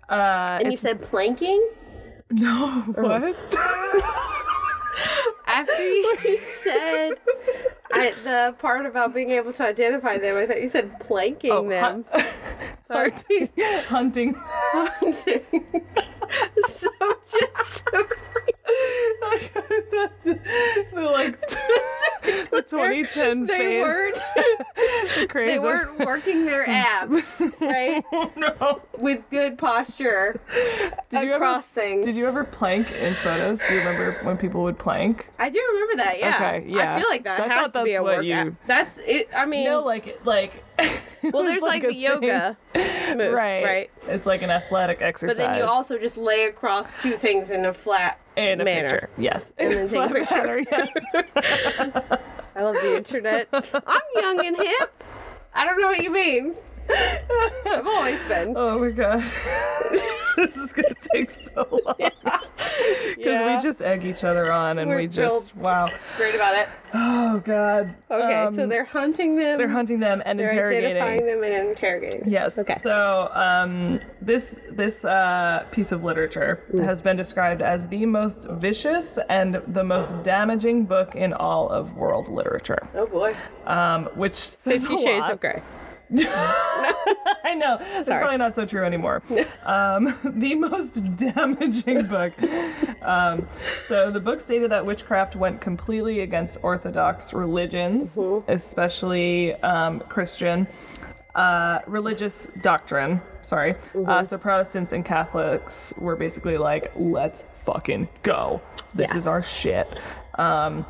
uh, 0.08 0.58
And 0.62 0.70
you 0.72 0.76
said 0.76 1.02
planking? 1.02 1.68
no, 2.30 2.82
what? 2.96 3.36
After 5.46 5.88
you 5.88 6.16
said 6.62 7.12
I, 7.92 8.12
the 8.24 8.54
part 8.58 8.86
about 8.86 9.14
being 9.14 9.30
able 9.30 9.52
to 9.52 9.62
identify 9.62 10.18
them, 10.18 10.36
I 10.36 10.46
thought 10.46 10.60
you 10.60 10.68
said 10.68 10.98
planking 11.00 11.52
Oh, 11.52 11.68
them. 11.68 12.04
Sorry. 12.88 13.12
Hunting. 13.88 14.34
so 16.68 16.88
just 17.30 17.84
the 20.24 20.90
like 20.94 21.40
the 22.50 22.62
2010 22.66 23.46
they 23.46 23.56
phase. 23.58 23.82
weren't 23.82 24.14
the 24.14 25.28
they 25.34 25.58
weren't 25.58 25.98
working 26.06 26.46
their 26.46 26.68
abs, 26.68 27.22
right? 27.60 28.02
Oh, 28.12 28.30
no. 28.36 28.82
With 28.98 29.22
good 29.30 29.58
posture 29.58 30.40
Did 31.10 31.24
you 31.24 31.32
ever 31.32 31.44
across 31.44 31.66
things. 31.66 32.06
Did 32.06 32.16
you 32.16 32.26
ever 32.26 32.44
plank 32.44 32.90
in 32.92 33.14
photos? 33.14 33.60
Do 33.66 33.72
you 33.74 33.80
remember 33.80 34.12
when 34.22 34.36
people 34.36 34.62
would 34.62 34.78
plank? 34.78 35.30
I 35.38 35.50
do 35.50 35.60
remember 35.74 36.02
that, 36.04 36.18
yeah. 36.18 36.36
Okay, 36.36 36.64
yeah. 36.68 36.94
I 36.94 36.98
feel 37.00 37.08
like 37.10 37.24
that 37.24 37.38
'Cause 37.38 37.50
I 37.50 37.52
has 37.52 37.70
thought 37.72 37.78
to 37.80 37.84
be 37.84 37.90
that's 37.92 38.00
a 38.00 38.02
what 38.02 38.10
workout. 38.18 38.24
you- 38.46 38.56
That's 38.66 38.98
it. 39.06 39.28
I 39.36 39.46
mean, 39.46 39.64
No, 39.64 39.82
like 39.82 40.20
like. 40.24 40.64
well, 41.22 41.44
there's 41.44 41.62
like, 41.62 41.84
a 41.84 41.88
the 41.88 41.94
yoga 41.94 42.56
move, 43.16 43.32
Right. 43.32 43.64
right? 43.64 43.90
It's 44.08 44.26
like 44.26 44.42
an 44.42 44.50
athletic 44.50 45.00
exercise. 45.02 45.36
But 45.36 45.42
then 45.46 45.58
you 45.58 45.64
also 45.64 45.98
just 45.98 46.16
lay 46.16 46.44
across 46.44 46.90
two 47.02 47.12
things 47.12 47.50
in 47.50 47.64
a 47.64 47.72
flat 47.74 48.18
in 48.36 48.60
a 48.60 48.64
manner. 48.64 48.88
picture. 48.88 49.10
Yes. 49.18 49.54
And 49.58 49.72
then 49.72 49.88
take 49.88 50.22
a 50.22 50.26
Flat 50.26 50.46
manner, 50.46 50.58
yes. 50.70 50.88
I 52.56 52.62
love 52.62 52.74
the 52.74 52.96
internet. 52.96 53.48
I'm 53.52 54.02
young 54.16 54.46
and 54.46 54.56
hip. 54.56 55.02
I 55.54 55.64
don't 55.66 55.80
know 55.80 55.88
what 55.88 56.02
you 56.02 56.12
mean. 56.12 56.54
I've 57.66 57.86
always 57.86 58.28
been. 58.28 58.54
Oh 58.56 58.78
my 58.78 58.90
god. 58.90 59.20
this 60.36 60.56
is 60.56 60.72
gonna 60.72 60.94
take 61.14 61.30
so 61.30 61.66
long. 61.84 62.10
Because 63.16 63.38
Yeah. 63.40 63.56
we 63.56 63.62
just 63.62 63.80
egg 63.80 64.04
each 64.04 64.24
other 64.24 64.52
on 64.52 64.78
and 64.78 64.90
We're 64.90 64.96
we 64.98 65.06
just 65.06 65.56
wow. 65.56 65.86
Great 66.16 66.34
about 66.34 66.54
it. 66.56 66.68
Oh 66.92 67.40
god. 67.44 67.94
Okay, 68.10 68.48
so 68.56 68.62
Um, 68.62 68.68
they're 68.68 68.84
hunting 68.84 69.36
them. 69.36 69.56
they're 69.58 69.68
hunting 69.68 70.00
them 70.00 70.20
and 70.24 70.38
They're 70.38 70.48
interrogating. 70.48 70.90
identifying 70.96 71.26
them 71.26 71.42
and 71.44 71.68
interrogating. 71.70 72.22
Yes. 72.26 72.58
Okay. 72.58 72.74
So 72.80 73.30
um, 73.32 74.00
this 74.20 74.60
this 74.72 75.04
uh, 75.04 75.64
piece 75.70 75.92
of 75.92 76.02
literature 76.04 76.64
has 76.78 77.00
been 77.02 77.16
described 77.16 77.62
as 77.62 77.86
the 77.88 78.04
most 78.06 78.48
vicious 78.50 79.18
and 79.28 79.62
the 79.68 79.84
most 79.84 80.20
damaging 80.22 80.84
book 80.84 81.14
in 81.14 81.32
all 81.32 81.68
of 81.68 81.96
world 81.96 82.28
literature, 82.28 82.78
Oh 82.94 83.06
boy. 83.06 83.34
um, 83.66 84.06
which 84.16 84.34
says 84.34 84.80
Fifty 84.86 85.02
Shades 85.02 85.20
lot. 85.20 85.32
of 85.32 85.40
Grey. 85.40 85.62
I 86.16 87.54
know. 87.56 87.78
That's 87.78 88.08
probably 88.08 88.36
not 88.36 88.54
so 88.54 88.64
true 88.66 88.84
anymore. 88.84 89.22
um, 89.64 90.04
the 90.24 90.54
most 90.54 91.16
damaging 91.16 92.06
book. 92.06 92.32
Um, 93.02 93.46
so 93.86 94.10
the 94.10 94.20
book 94.20 94.40
stated 94.40 94.70
that 94.70 94.84
witchcraft 94.84 95.36
went 95.36 95.60
completely 95.60 96.20
against 96.20 96.58
Orthodox 96.62 97.32
religions, 97.34 98.18
especially 98.48 99.54
um, 99.62 100.00
Christian. 100.00 100.66
Uh, 101.34 101.80
religious 101.88 102.46
doctrine. 102.62 103.20
Sorry. 103.40 103.74
Uh, 104.06 104.22
so 104.22 104.38
Protestants 104.38 104.92
and 104.92 105.04
Catholics 105.04 105.92
were 105.98 106.14
basically 106.14 106.56
like, 106.56 106.92
let's 106.94 107.46
fucking 107.54 108.08
go. 108.22 108.62
This 108.94 109.10
Yeah. 109.10 109.16
is 109.16 109.26
our 109.26 109.42
shit. 109.42 109.88
Um, 110.38 110.86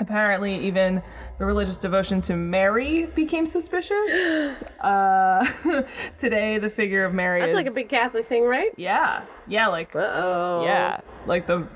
apparently, 0.00 0.58
even 0.66 1.02
the 1.38 1.44
religious 1.44 1.78
devotion 1.78 2.20
to 2.22 2.36
Mary 2.36 3.06
became 3.06 3.46
suspicious. 3.46 4.54
Uh, 4.84 5.42
today, 6.18 6.58
the 6.58 6.68
figure 6.68 7.06
of 7.06 7.14
Mary 7.14 7.40
That's 7.40 7.52
is 7.52 7.56
like 7.56 7.66
a 7.66 7.74
big 7.74 7.88
Catholic 7.88 8.26
thing, 8.26 8.44
right? 8.44 8.70
yeah, 8.76 9.24
yeah, 9.46 9.66
like 9.68 9.96
Oh. 9.96 10.62
yeah, 10.62 11.00
like 11.24 11.46
the 11.46 11.66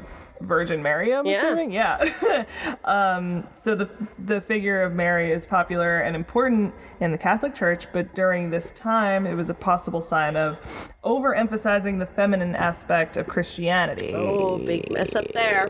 Virgin 0.42 0.82
Mary. 0.82 1.12
I'm 1.14 1.24
Yeah. 1.26 1.36
assuming, 1.38 1.72
yeah. 1.72 2.44
um, 2.84 3.46
so 3.52 3.74
the 3.74 3.88
the 4.18 4.40
figure 4.42 4.82
of 4.82 4.92
Mary 4.94 5.32
is 5.32 5.46
popular 5.46 6.00
and 6.00 6.14
important 6.14 6.74
in 7.00 7.12
the 7.12 7.18
Catholic 7.18 7.54
Church, 7.54 7.86
but 7.92 8.14
during 8.14 8.50
this 8.50 8.70
time, 8.72 9.26
it 9.26 9.34
was 9.34 9.48
a 9.48 9.54
possible 9.54 10.00
sign 10.02 10.36
of 10.36 10.60
overemphasizing 11.02 11.98
the 11.98 12.06
feminine 12.06 12.54
aspect 12.54 13.16
of 13.16 13.26
Christianity. 13.26 14.12
Oh, 14.14 14.58
big 14.58 14.92
mess 14.92 15.14
up 15.16 15.26
there. 15.32 15.68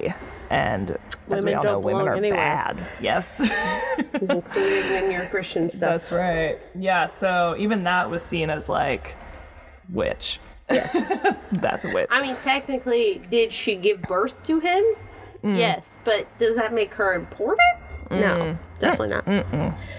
And 0.50 0.96
as 1.30 1.44
we 1.44 1.52
all 1.54 1.62
know, 1.62 1.78
women 1.78 2.08
are 2.08 2.14
anywhere. 2.14 2.36
bad. 2.38 2.88
Yes. 3.00 3.50
Including 4.14 5.04
in 5.04 5.10
your 5.10 5.26
Christian 5.26 5.68
stuff. 5.68 5.80
That's 5.80 6.12
right. 6.12 6.58
Yeah, 6.74 7.06
so 7.06 7.54
even 7.58 7.84
that 7.84 8.08
was 8.10 8.22
seen 8.22 8.48
as 8.48 8.68
like 8.68 9.16
witch. 9.90 10.40
That's 10.68 11.84
a 11.84 11.92
witch. 11.92 12.08
I 12.10 12.22
mean, 12.22 12.36
technically, 12.36 13.22
did 13.30 13.52
she 13.52 13.76
give 13.76 14.02
birth 14.02 14.44
to 14.46 14.60
him? 14.60 14.84
Mm. 15.42 15.56
Yes, 15.56 15.98
but 16.04 16.26
does 16.38 16.56
that 16.56 16.72
make 16.74 16.94
her 16.94 17.14
important? 17.14 17.78
No, 18.10 18.58
definitely 18.80 19.08
not. 19.08 19.26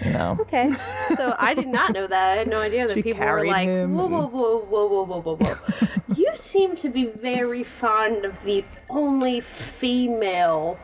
No. 0.06 0.38
Okay, 0.42 0.70
so 1.16 1.36
I 1.38 1.54
did 1.54 1.68
not 1.68 1.94
know 1.94 2.08
that. 2.08 2.30
I 2.32 2.36
had 2.38 2.48
no 2.48 2.60
idea 2.70 2.88
that 2.88 2.94
She 2.96 3.04
people 3.04 3.26
were 3.26 3.46
like, 3.46 3.68
him. 3.68 3.96
whoa, 3.96 4.08
whoa, 4.08 4.28
whoa, 4.28 4.60
whoa, 4.60 4.88
whoa, 4.88 5.04
whoa, 5.06 5.22
whoa, 5.22 5.36
whoa. 5.36 6.16
you 6.16 6.32
seem 6.34 6.76
to 6.78 6.90
be 6.90 7.06
very 7.06 7.64
fond 7.64 8.26
of 8.26 8.44
the 8.44 8.64
only 8.90 9.42
female 9.42 10.78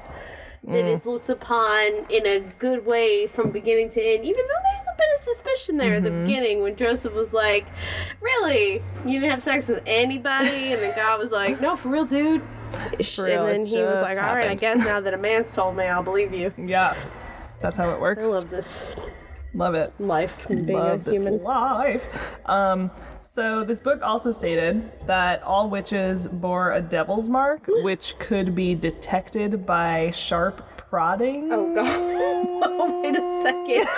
that 0.63 0.83
Mm. 0.83 0.93
is 0.93 1.05
looked 1.05 1.29
upon 1.29 2.05
in 2.09 2.25
a 2.25 2.39
good 2.57 2.85
way 2.87 3.27
from 3.27 3.51
beginning 3.51 3.89
to 3.91 4.01
end, 4.01 4.25
even 4.25 4.41
though 4.41 4.61
there's 4.71 4.87
a 4.91 4.97
bit 4.97 5.05
of 5.15 5.35
suspicion 5.35 5.77
there 5.77 5.95
at 5.95 6.03
the 6.03 6.09
Mm-hmm. 6.09 6.25
beginning 6.25 6.61
when 6.63 6.75
Joseph 6.75 7.13
was 7.13 7.33
like, 7.33 7.65
really? 8.19 8.81
You 9.05 9.19
didn't 9.19 9.29
have 9.29 9.43
sex 9.43 9.67
with 9.67 9.83
anybody? 9.85 10.73
And 10.73 10.81
then 10.81 10.95
God 10.95 11.19
was 11.19 11.31
like, 11.31 11.61
no, 11.61 11.75
for 11.75 11.89
real, 11.89 12.05
dude. 12.05 12.41
For 13.15 13.23
real, 13.25 13.45
and 13.47 13.61
then 13.61 13.65
he 13.65 13.77
was 13.81 14.01
like, 14.01 14.17
all 14.17 14.35
right, 14.35 14.49
I 14.51 14.55
guess 14.55 14.85
now 14.85 14.99
that 14.99 15.13
a 15.13 15.17
man's 15.17 15.53
told 15.53 15.77
me, 15.77 15.85
I'll 15.85 16.03
believe 16.03 16.33
you. 16.33 16.51
Yeah. 16.67 16.95
That's 17.61 17.77
how 17.77 17.89
it 17.91 17.99
works. 17.99 18.27
I 18.27 18.31
love 18.31 18.49
this 18.49 18.95
Love 19.53 19.75
it. 19.75 19.93
life 19.99 20.47
being 20.49 20.67
Love 20.67 21.05
this 21.05 21.23
human. 21.23 21.41
life. 21.43 22.37
Um, 22.49 22.91
so 23.21 23.63
this 23.63 23.79
book 23.79 24.01
also 24.03 24.31
stated 24.31 24.91
that 25.07 25.41
all 25.43 25.69
witches 25.69 26.27
bore 26.27 26.73
a 26.73 26.81
devil's 26.81 27.29
mark, 27.29 27.63
which 27.67 28.17
could 28.19 28.53
be 28.53 28.75
detected 28.75 29.65
by 29.65 30.11
sharp 30.11 30.61
prodding. 30.77 31.49
Oh 31.51 31.73
god. 31.73 31.85
oh, 31.87 33.01
wait 33.01 33.15
a 33.15 33.41
second. 33.43 33.87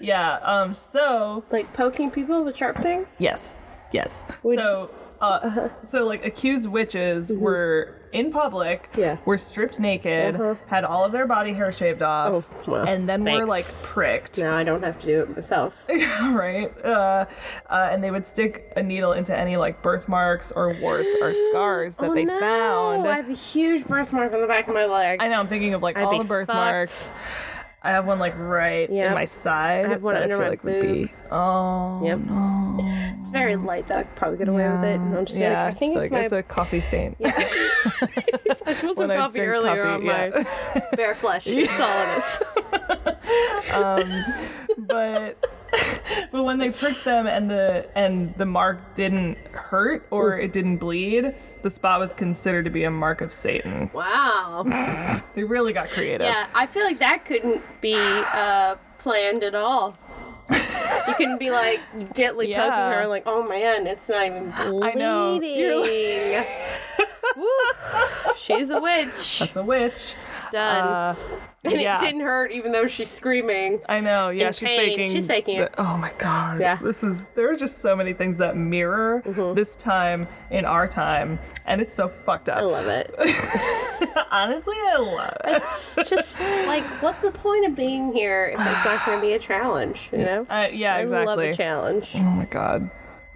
Yeah. 0.00 0.38
Um. 0.42 0.72
So 0.72 1.44
Like 1.50 1.72
poking 1.74 2.10
people 2.10 2.44
with 2.44 2.56
sharp 2.56 2.78
things? 2.78 3.08
yes, 3.18 3.56
yes. 3.92 4.24
so. 4.42 4.90
Uh, 5.20 5.68
so 5.84 6.06
like 6.06 6.24
accused 6.24 6.66
witches 6.68 7.32
were 7.32 7.96
in 8.12 8.32
public, 8.32 8.90
Mm-hmm. 8.92 9.00
Yeah. 9.00 9.16
were 9.24 9.38
stripped 9.38 9.78
naked, 9.78 10.40
had 10.66 10.84
all 10.84 11.04
of 11.04 11.12
their 11.12 11.26
body 11.26 11.52
hair 11.52 11.70
shaved 11.70 12.02
off, 12.02 12.48
Oh, 12.66 12.70
well, 12.72 12.88
and 12.88 13.08
then 13.08 13.22
were 13.22 13.46
like 13.46 13.66
pricked. 13.82 14.42
Now 14.42 14.56
I 14.56 14.64
don't 14.64 14.82
have 14.82 14.98
to 15.00 15.06
do 15.06 15.20
it 15.22 15.36
myself. 15.36 15.76
right? 15.88 16.72
Uh, 16.84 17.26
uh, 17.68 17.88
and 17.92 18.02
they 18.02 18.10
would 18.10 18.26
stick 18.26 18.72
a 18.76 18.82
needle 18.82 19.12
into 19.12 19.36
any 19.38 19.56
like 19.56 19.82
birthmarks 19.82 20.50
or 20.52 20.72
warts 20.80 21.14
or 21.20 21.34
scars 21.50 21.96
that 21.98 22.10
oh, 22.10 22.14
they 22.14 22.24
no. 22.24 22.40
found. 22.40 23.06
I 23.06 23.16
have 23.16 23.28
a 23.28 23.34
huge 23.34 23.86
birthmark 23.86 24.32
on 24.32 24.40
the 24.40 24.46
back 24.48 24.66
of 24.68 24.74
my 24.74 24.86
leg. 24.86 25.20
I 25.22 25.28
know. 25.28 25.38
I'm 25.38 25.48
thinking 25.48 25.74
of 25.74 25.82
like 25.82 25.96
I'd 25.96 26.04
all 26.04 26.18
the 26.18 26.24
birthmarks. 26.24 27.12
I 27.82 27.90
have 27.92 28.06
one 28.06 28.18
like 28.18 28.34
right 28.36 28.90
Yep. 28.90 29.08
in 29.08 29.14
my 29.14 29.24
side 29.24 29.86
I 29.86 29.88
have 29.90 30.02
one 30.02 30.12
that 30.14 30.20
I 30.20 30.24
under 30.24 30.36
feel 30.36 30.44
my 30.44 30.50
like 30.50 30.64
would 30.64 30.80
be. 30.82 31.02
boob. 31.04 31.10
Oh 31.30 32.04
Yep. 32.04 32.18
It's 33.20 33.30
very 33.30 33.56
light 33.56 33.86
though. 33.86 33.98
I 33.98 34.02
could 34.04 34.16
probably 34.16 34.38
get 34.38 34.48
away 34.48 34.68
with 34.68 34.84
it. 34.84 34.98
I'm 34.98 35.26
just 35.26 35.38
yeah. 35.38 35.54
gonna, 35.54 35.68
I 35.68 35.74
think 35.74 35.92
it's 35.92 36.00
like 36.00 36.10
my. 36.10 36.20
it's 36.20 36.32
a 36.32 36.42
coffee 36.42 36.80
stain. 36.80 37.16
Yeah. 37.18 37.30
I 38.66 38.72
spilled 38.74 38.98
some 38.98 39.10
coffee 39.10 39.40
earlier 39.40 39.84
coffee, 39.84 40.08
on 40.10 40.32
my 40.32 40.44
bare 40.96 41.14
flesh. 41.14 41.44
That's 41.44 42.40
all 43.72 43.98
it 43.98 44.08
is. 44.08 44.66
but 44.78 45.38
but 46.32 46.44
when 46.44 46.58
they 46.58 46.70
pricked 46.70 47.04
them 47.04 47.26
and 47.26 47.50
the 47.50 47.88
and 47.94 48.34
the 48.36 48.46
mark 48.46 48.94
didn't 48.94 49.36
hurt 49.52 50.06
or 50.10 50.38
it 50.38 50.52
didn't 50.52 50.78
bleed, 50.78 51.34
the 51.62 51.70
spot 51.70 52.00
was 52.00 52.14
considered 52.14 52.64
to 52.64 52.70
be 52.70 52.84
a 52.84 52.90
mark 52.90 53.20
of 53.20 53.32
Satan. 53.32 53.90
Wow. 53.92 54.64
They 55.34 55.44
really 55.44 55.72
got 55.72 55.90
creative. 55.90 56.26
Yeah, 56.26 56.46
I 56.54 56.66
feel 56.66 56.84
like 56.84 56.98
that 56.98 57.24
couldn't 57.26 57.62
be 57.80 57.94
uh, 57.96 58.76
planned 58.98 59.44
at 59.44 59.54
all. 59.54 59.96
You 60.50 61.14
couldn't 61.14 61.38
be 61.38 61.50
like 61.50 61.80
gently 62.14 62.54
poking 62.54 62.70
her, 62.70 63.06
like, 63.06 63.24
oh 63.26 63.46
man, 63.46 63.86
it's 63.86 64.08
not 64.08 64.26
even 64.26 64.50
bleeding. 64.50 64.82
I 64.82 64.92
know. 64.92 65.40
You're 65.40 65.80
Woo. 67.36 67.48
She's 68.36 68.70
a 68.70 68.80
witch. 68.80 69.38
That's 69.38 69.56
a 69.56 69.62
witch. 69.62 70.14
Done. 70.52 70.88
Uh, 70.88 71.14
and 71.62 71.80
yeah. 71.80 72.00
it 72.00 72.06
didn't 72.06 72.22
hurt, 72.22 72.52
even 72.52 72.72
though 72.72 72.86
she's 72.86 73.10
screaming. 73.10 73.80
I 73.88 74.00
know. 74.00 74.30
Yeah, 74.30 74.50
she's 74.50 74.68
pain. 74.68 74.78
faking. 74.78 75.12
She's 75.12 75.26
faking 75.26 75.58
it. 75.58 75.72
the- 75.72 75.82
oh 75.82 75.96
my 75.98 76.12
god. 76.18 76.60
Yeah. 76.60 76.76
Mm-hmm. 76.76 76.86
This 76.86 77.04
is 77.04 77.26
there 77.34 77.52
are 77.52 77.56
just 77.56 77.78
so 77.78 77.94
many 77.94 78.14
things 78.14 78.38
that 78.38 78.56
mirror 78.56 79.22
this 79.54 79.76
time 79.76 80.26
in 80.50 80.64
our 80.64 80.88
time, 80.88 81.38
and 81.66 81.80
it's 81.80 81.92
so 81.92 82.08
fucked 82.08 82.48
up. 82.48 82.58
I 82.58 82.62
love 82.62 82.86
it. 82.86 83.14
Honestly, 84.30 84.74
I 84.74 84.96
love 84.98 85.36
it. 85.44 85.62
It's 85.62 86.08
just 86.08 86.40
like, 86.66 86.84
what's 87.02 87.20
the 87.20 87.30
point 87.30 87.66
of 87.66 87.76
being 87.76 88.12
here 88.12 88.52
if 88.54 88.60
it's 88.60 88.84
not 88.84 89.04
going 89.04 89.18
to 89.18 89.26
be 89.26 89.34
a 89.34 89.38
challenge? 89.38 90.08
You 90.12 90.18
know? 90.24 90.46
Uh, 90.48 90.68
yeah, 90.72 90.94
I 90.94 91.04
love 91.04 91.38
a 91.38 91.54
challenge. 91.54 92.10
Oh 92.14 92.20
my 92.20 92.46
god. 92.46 92.90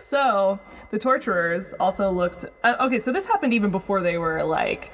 so 0.00 0.58
the 0.90 0.98
torturers 0.98 1.74
also 1.78 2.10
looked. 2.10 2.46
Uh, 2.62 2.74
okay, 2.80 2.98
so 2.98 3.12
this 3.12 3.26
happened 3.26 3.52
even 3.52 3.70
before 3.70 4.00
they 4.00 4.16
were 4.16 4.42
like 4.44 4.92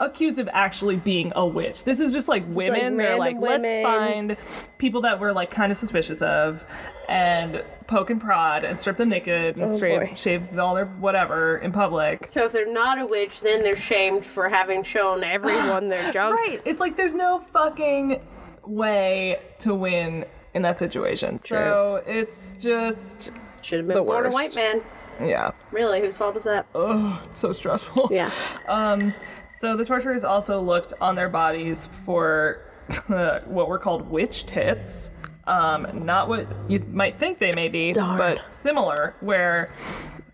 accused 0.00 0.38
of 0.38 0.48
actually 0.52 0.96
being 0.96 1.32
a 1.34 1.44
witch. 1.46 1.84
This 1.84 1.98
is 2.00 2.12
just 2.12 2.28
like 2.28 2.44
women. 2.48 2.96
They're 2.96 3.18
like, 3.18 3.36
random 3.40 3.62
let's 3.62 3.84
find 3.84 4.36
people 4.78 5.00
that 5.02 5.18
we're 5.20 5.32
like 5.32 5.50
kind 5.50 5.70
of 5.72 5.76
suspicious 5.78 6.22
of, 6.22 6.64
and 7.08 7.64
poke 7.86 8.10
and 8.10 8.20
prod 8.20 8.64
and 8.64 8.78
strip 8.78 8.96
them 8.96 9.08
naked 9.08 9.56
and 9.56 9.68
Oh, 9.70 9.76
straight 9.76 9.98
boy. 10.10 10.12
shave 10.14 10.56
all 10.58 10.74
their 10.74 10.86
whatever 10.86 11.56
in 11.58 11.72
public. 11.72 12.26
So 12.30 12.44
if 12.44 12.52
they're 12.52 12.72
not 12.72 12.98
a 12.98 13.06
witch, 13.06 13.40
then 13.40 13.62
they're 13.62 13.76
shamed 13.76 14.24
for 14.24 14.48
having 14.48 14.82
shown 14.82 15.24
everyone 15.24 15.88
their 15.88 16.12
junk. 16.12 16.34
Right. 16.36 16.60
It's 16.64 16.80
like 16.80 16.96
there's 16.96 17.14
no 17.14 17.40
fucking 17.40 18.20
way 18.66 19.40
to 19.60 19.74
win 19.74 20.26
in 20.54 20.62
that 20.62 20.78
situation. 20.78 21.38
So 21.38 22.02
it's 22.06 22.52
just 22.54 23.32
Should 23.62 23.78
have 23.80 23.86
been 23.88 23.96
The 23.96 24.02
born 24.02 24.26
a 24.26 24.28
worst. 24.28 24.34
white 24.34 24.54
man. 24.54 24.80
Yeah. 25.20 25.50
Really, 25.70 26.00
whose 26.00 26.16
fault 26.16 26.36
is 26.36 26.44
that? 26.44 26.66
Oh, 26.74 27.20
it's 27.24 27.38
so 27.38 27.52
stressful. 27.52 28.08
Yeah. 28.10 28.30
Um, 28.68 29.14
so 29.48 29.76
the 29.76 29.84
torturers 29.84 30.24
also 30.24 30.60
looked 30.60 30.92
on 31.00 31.14
their 31.14 31.30
bodies 31.30 31.86
for 31.86 32.60
what 33.06 33.68
were 33.68 33.78
called 33.78 34.10
witch 34.10 34.44
tits. 34.44 35.10
Um, 35.46 36.04
not 36.04 36.28
what 36.28 36.46
you 36.68 36.80
might 36.90 37.18
think 37.18 37.38
they 37.38 37.52
may 37.52 37.68
be, 37.68 37.94
Darn. 37.94 38.18
but 38.18 38.52
similar, 38.52 39.16
where 39.20 39.70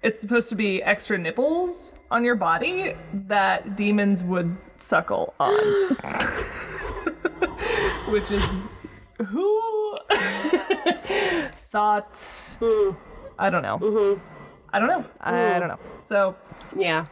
it's 0.02 0.20
supposed 0.20 0.48
to 0.48 0.56
be 0.56 0.82
extra 0.82 1.16
nipples 1.16 1.92
on 2.10 2.24
your 2.24 2.34
body 2.34 2.94
that 3.28 3.76
demons 3.76 4.24
would 4.24 4.56
suckle 4.76 5.34
on. 5.38 5.54
Which 8.10 8.30
is 8.32 8.80
who 9.28 9.96
thought 11.70 12.58
I 13.38 13.50
don't 13.50 13.62
know. 13.62 13.78
Mm-hmm. 13.78 14.33
I 14.74 14.80
don't 14.80 14.88
know. 14.88 15.04
I 15.20 15.58
don't 15.60 15.68
know. 15.68 15.78
So 16.00 16.34
Yeah. 16.76 17.04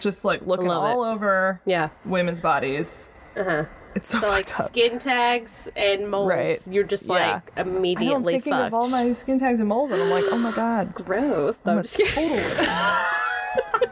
just 0.00 0.24
like 0.24 0.44
looking 0.46 0.68
all 0.70 1.02
over 1.04 1.60
Yeah. 1.64 1.90
women's 2.04 2.40
bodies. 2.40 3.08
Uh-huh. 3.36 3.66
It's 3.94 4.08
so, 4.08 4.18
So 4.18 4.28
like 4.28 4.58
up. 4.58 4.68
skin 4.68 4.98
tags 4.98 5.68
and 5.76 6.10
moles, 6.10 6.28
Right. 6.28 6.60
you're 6.68 6.82
just 6.82 7.04
Yeah. 7.04 7.12
like 7.12 7.52
I 7.56 7.62
know, 7.62 7.70
I'm 7.70 7.76
immediately 7.76 8.32
thinking 8.34 8.52
fucked. 8.52 8.66
of 8.66 8.74
all 8.74 8.88
my 8.88 9.12
skin 9.12 9.38
tags 9.38 9.60
and 9.60 9.68
moles, 9.68 9.92
and 9.92 10.02
I'm 10.02 10.10
like, 10.10 10.24
oh 10.32 10.38
my 10.38 10.50
god, 10.50 10.92
Growth. 10.94 11.58
I'm 11.64 11.78
I'm 11.78 11.84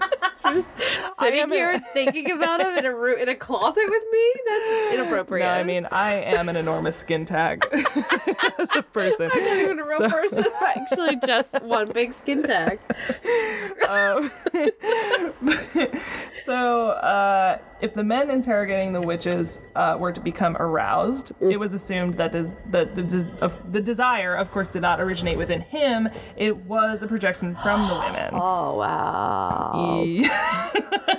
just 0.44 0.68
sitting 1.20 1.40
am 1.40 1.52
a- 1.52 1.54
here 1.54 1.78
thinking 1.92 2.30
about 2.32 2.60
him 2.60 2.76
in 2.78 2.84
a 2.86 2.94
room 2.94 3.18
in 3.18 3.28
a 3.28 3.34
closet 3.34 3.84
with 3.88 4.02
me. 4.12 4.32
That's 4.48 4.94
inappropriate. 4.94 5.46
No, 5.46 5.52
I 5.52 5.62
mean 5.62 5.86
I 5.90 6.14
am 6.14 6.48
an 6.48 6.56
enormous 6.56 6.96
skin 6.96 7.24
tag 7.24 7.64
as 7.72 8.74
a 8.76 8.82
person. 8.82 9.30
I'm 9.32 9.44
not 9.44 9.56
even 9.58 9.78
a 9.78 9.84
real 9.84 9.98
So- 9.98 10.10
person. 10.10 10.44
I'm 10.60 10.78
actually 10.82 11.16
just 11.26 11.62
one 11.62 11.90
big 11.92 12.12
skin 12.12 12.42
tag. 12.42 12.78
So, 16.44 16.88
uh, 16.88 17.58
if 17.80 17.94
the 17.94 18.02
men 18.02 18.28
interrogating 18.30 18.92
the 18.92 19.00
witches 19.00 19.60
uh, 19.76 19.96
were 20.00 20.10
to 20.12 20.20
become 20.20 20.56
aroused, 20.56 21.32
it 21.40 21.58
was 21.58 21.72
assumed 21.72 22.14
that 22.14 22.32
des- 22.32 22.54
the, 22.70 22.84
the, 22.84 23.02
des- 23.02 23.38
of 23.40 23.72
the 23.72 23.80
desire, 23.80 24.34
of 24.34 24.50
course, 24.50 24.66
did 24.68 24.82
not 24.82 25.00
originate 25.00 25.38
within 25.38 25.60
him. 25.60 26.08
It 26.36 26.56
was 26.56 27.02
a 27.02 27.06
projection 27.06 27.54
from 27.62 27.86
the 27.88 27.94
women. 27.94 28.30
Oh 28.44 28.76
wow. 28.76 29.72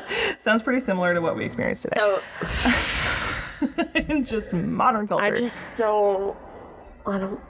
Sounds 0.37 0.63
pretty 0.63 0.79
similar 0.79 1.13
to 1.13 1.21
what 1.21 1.35
we 1.35 1.45
experienced 1.45 1.83
today 1.83 1.95
So 1.95 2.21
in 3.95 4.23
just 4.23 4.53
modern 4.53 5.07
culture. 5.07 5.35
I 5.35 5.39
just 5.39 5.77
don't. 5.77 6.35
I 7.05 7.17
don't 7.17 7.41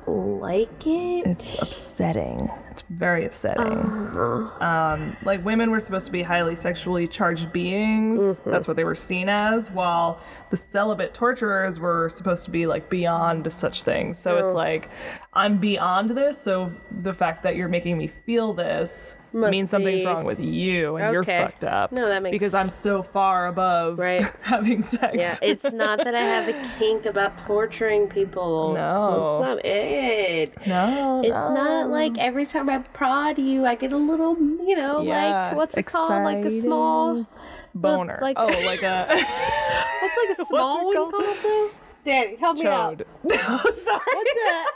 like 0.42 0.88
it. 0.88 1.28
It's 1.28 1.62
upsetting. 1.62 2.50
It's 2.72 2.82
very 2.90 3.24
upsetting. 3.24 3.62
Uh-huh. 3.62 4.66
Um, 4.66 5.16
like 5.24 5.46
women 5.46 5.70
were 5.70 5.80
supposed 5.80 6.08
to 6.08 6.12
be 6.12 6.24
highly 6.24 6.56
sexually 6.56 7.08
charged 7.08 7.54
beings. 7.54 8.20
Mm-hmm. 8.20 8.50
That's 8.50 8.68
what 8.68 8.78
they 8.78 8.84
were 8.84 8.96
seen 8.96 9.30
as, 9.30 9.70
while 9.70 10.20
the 10.50 10.58
celibate 10.58 11.14
torturers 11.14 11.80
were 11.80 12.10
supposed 12.10 12.46
to 12.46 12.52
be 12.52 12.66
like 12.66 12.90
beyond 12.90 13.52
such 13.54 13.84
things. 13.84 14.18
So 14.18 14.38
it's 14.38 14.56
like, 14.56 14.90
I'm 15.36 15.58
beyond 15.58 16.12
this. 16.12 16.38
So 16.38 16.74
the 16.92 17.14
fact 17.14 17.42
that 17.44 17.56
you're 17.56 17.68
making 17.68 17.98
me 17.98 18.06
feel 18.06 18.54
this 18.54 19.16
Must 19.34 19.50
means 19.50 19.70
something's 19.72 20.02
be- 20.02 20.06
wrong 20.08 20.26
with 20.26 20.40
you 20.40 20.98
and 20.98 21.12
you're 21.12 21.24
fucked 21.24 21.64
up. 21.66 21.92
No, 21.92 22.08
that 22.08 22.22
makes- 22.22 22.34
because 22.34 22.54
I'm 22.54 22.70
so 22.70 23.02
far 23.02 23.48
above 23.48 23.98
Right. 23.98 24.24
having 24.42 24.84
sex. 24.84 25.16
Yeah, 25.18 25.36
it's 25.42 25.64
not 25.74 26.04
that 26.04 26.14
I 26.14 26.22
have 26.22 26.48
a 26.50 26.78
kink 26.78 27.08
about 27.08 27.38
torturing 27.40 28.08
people. 28.08 28.74
No. 28.84 29.40
It's, 29.40 29.46
not 29.48 29.66
it. 29.66 30.68
no, 30.68 31.22
It's 31.24 31.30
no. 31.32 31.54
not 31.54 31.90
like 31.90 32.18
every 32.20 32.46
time 32.46 32.70
I 32.70 32.78
prod 32.80 33.38
you, 33.40 33.66
I 33.66 33.74
get 33.76 33.92
a 33.92 33.98
little, 33.98 34.38
you 34.38 34.76
know, 34.76 35.02
Yeah, 35.02 35.48
like 35.48 35.56
what's 35.56 35.76
it 35.78 35.88
called? 35.88 36.24
Like 36.24 36.46
a 36.46 36.62
small, 36.62 37.22
uh, 37.22 37.26
Boner. 37.74 38.20
like- 38.22 38.38
oh, 38.40 38.46
like 38.66 38.84
a 38.84 39.06
What's 40.02 40.18
like 40.30 40.38
a 40.40 40.46
small 40.48 40.86
one 40.86 40.96
called? 40.96 41.12
called 41.14 41.38
though? 41.44 41.70
Danny, 42.04 42.36
help 42.36 42.58
me 42.58 42.66
out. 42.68 42.98
chode. 43.00 43.06
No, 43.24 43.72
sorry. 43.72 44.00
What's 44.14 44.32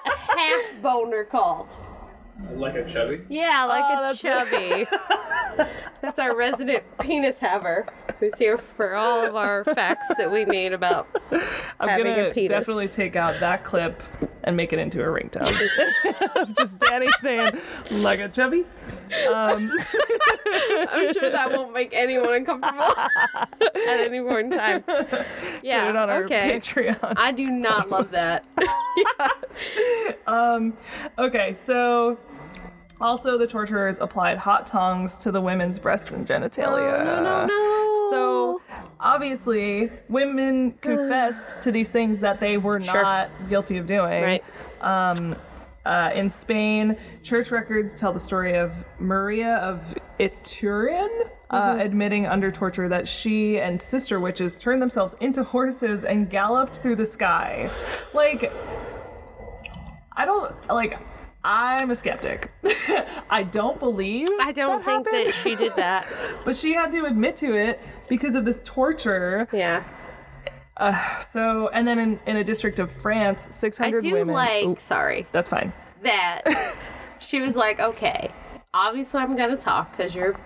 a, 0.06 0.10
a 0.10 0.40
half 0.40 0.82
boner 0.82 1.24
called? 1.26 1.76
Like 2.52 2.76
a 2.76 2.88
chubby? 2.88 3.22
Yeah, 3.30 3.66
like 3.68 3.84
Oh, 3.88 3.94
a 3.94 4.14
that's- 4.14 4.20
chubby. 4.20 4.86
that's 6.02 6.20
our 6.20 6.36
resident 6.36 6.84
penis 7.00 7.40
haver 7.40 7.86
who's 8.20 8.38
here 8.38 8.58
for 8.58 8.96
all 8.96 9.26
of 9.26 9.36
our 9.36 9.64
facts 9.64 10.16
that 10.18 10.32
we 10.32 10.46
need 10.46 10.74
about 10.74 11.08
I'm 11.80 11.90
having 11.90 12.06
gonna 12.06 12.30
a 12.30 12.34
penis. 12.34 12.50
definitely 12.50 12.88
take 12.88 13.16
out 13.16 13.40
that 13.40 13.64
clip 13.64 14.02
and 14.44 14.56
make 14.56 14.74
it 14.74 14.80
into 14.80 15.02
a 15.02 15.06
ringtone. 15.06 16.56
just 16.58 16.80
Danny 16.80 17.08
saying 17.20 17.52
like 17.92 18.20
a 18.20 18.30
chubby. 18.30 18.66
Um, 19.32 19.72
I'm 20.90 21.14
sure 21.14 21.30
that 21.30 21.52
won't 21.52 21.74
make 21.74 21.94
anyone 21.94 22.34
uncomfortable 22.34 22.84
at 23.62 24.00
any 24.00 24.22
point 24.22 24.54
in 24.54 24.58
time. 24.60 24.84
Yeah, 25.62 25.86
put 25.86 25.90
it 25.90 25.96
on 25.96 26.10
our 26.10 26.24
okay. 26.24 26.58
Patreon. 26.58 27.14
I 27.18 27.32
do 27.32 27.46
not 27.46 27.90
love 27.90 28.12
that. 28.12 28.46
Okay, 31.20 31.54
so 31.54 32.18
also 33.00 33.38
the 33.38 33.48
torturers 33.48 34.00
applied 34.00 34.38
hot 34.38 34.66
tongs 34.68 35.18
to 35.20 35.32
the 35.32 35.42
women's 35.42 35.78
breasts 35.80 36.12
and 36.12 36.26
genitalia. 36.28 37.04
no, 37.04 37.24
no, 37.24 37.46
no. 37.46 37.94
So 38.12 38.62
obviously, 39.00 39.92
women 40.10 40.72
confessed 40.82 41.60
to 41.62 41.72
these 41.72 41.92
things 41.92 42.20
that 42.22 42.40
they 42.40 42.58
were 42.58 42.80
Sure. 42.82 43.02
not 43.04 43.30
guilty 43.50 43.78
of 43.78 43.86
doing. 43.86 44.24
Right. 44.24 44.44
Uh, 45.86 46.12
in 46.14 46.30
Spain, 46.30 46.98
church 47.24 47.50
records 47.50 47.98
tell 47.98 48.12
the 48.12 48.20
story 48.20 48.56
of 48.58 48.84
Maria 49.00 49.56
of 49.58 49.96
Ituren. 50.20 51.08
Uh, 51.50 51.62
Mm-hmm. 51.76 51.80
admitting 51.80 52.26
under 52.28 52.52
torture 52.52 52.90
that 52.90 53.08
she 53.08 53.58
and 53.58 53.80
sister 53.80 54.20
witches 54.20 54.58
turned 54.58 54.82
themselves 54.82 55.16
into 55.22 55.46
horses 55.46 56.04
and 56.04 56.30
galloped 56.30 56.76
through 56.80 56.96
the 56.98 57.06
sky. 57.06 57.70
Like, 58.14 58.52
I 60.18 60.26
don't 60.26 60.54
like. 60.70 61.00
I'm 61.50 61.90
a 61.92 61.96
skeptic. 61.96 62.52
I 63.30 63.44
don't 63.44 63.80
believe. 63.80 64.28
I 64.42 64.52
don't 64.52 64.84
that 64.86 65.06
think 65.06 65.28
that 65.28 65.34
she 65.44 65.56
did 65.56 65.74
that. 65.78 66.06
but 66.46 66.58
she 66.58 66.74
had 66.74 66.92
to 66.92 67.06
admit 67.06 67.38
to 67.38 67.56
it 67.56 67.80
because 68.10 68.36
of 68.36 68.44
this 68.44 68.62
torture. 68.66 69.48
Yeah. 69.54 69.86
Uh, 70.76 71.18
so, 71.20 71.70
and 71.70 71.88
then 71.88 72.00
in, 72.00 72.20
in 72.28 72.36
a 72.36 72.44
district 72.44 72.80
of 72.80 72.92
France, 72.92 73.48
600 73.56 73.88
I 73.88 74.00
600 74.00 74.02
do 74.02 74.12
women. 74.14 74.36
like, 74.36 74.66
Ooh, 74.66 74.76
sorry, 74.78 75.26
that's 75.32 75.48
fine. 75.48 75.72
that 76.04 76.44
she 77.20 77.40
was 77.40 77.56
like, 77.56 77.80
okay, 77.80 78.30
obviously 78.74 79.22
I'm 79.22 79.36
gonna 79.38 79.56
talk 79.58 79.92
because 79.92 80.14
you're 80.16 80.38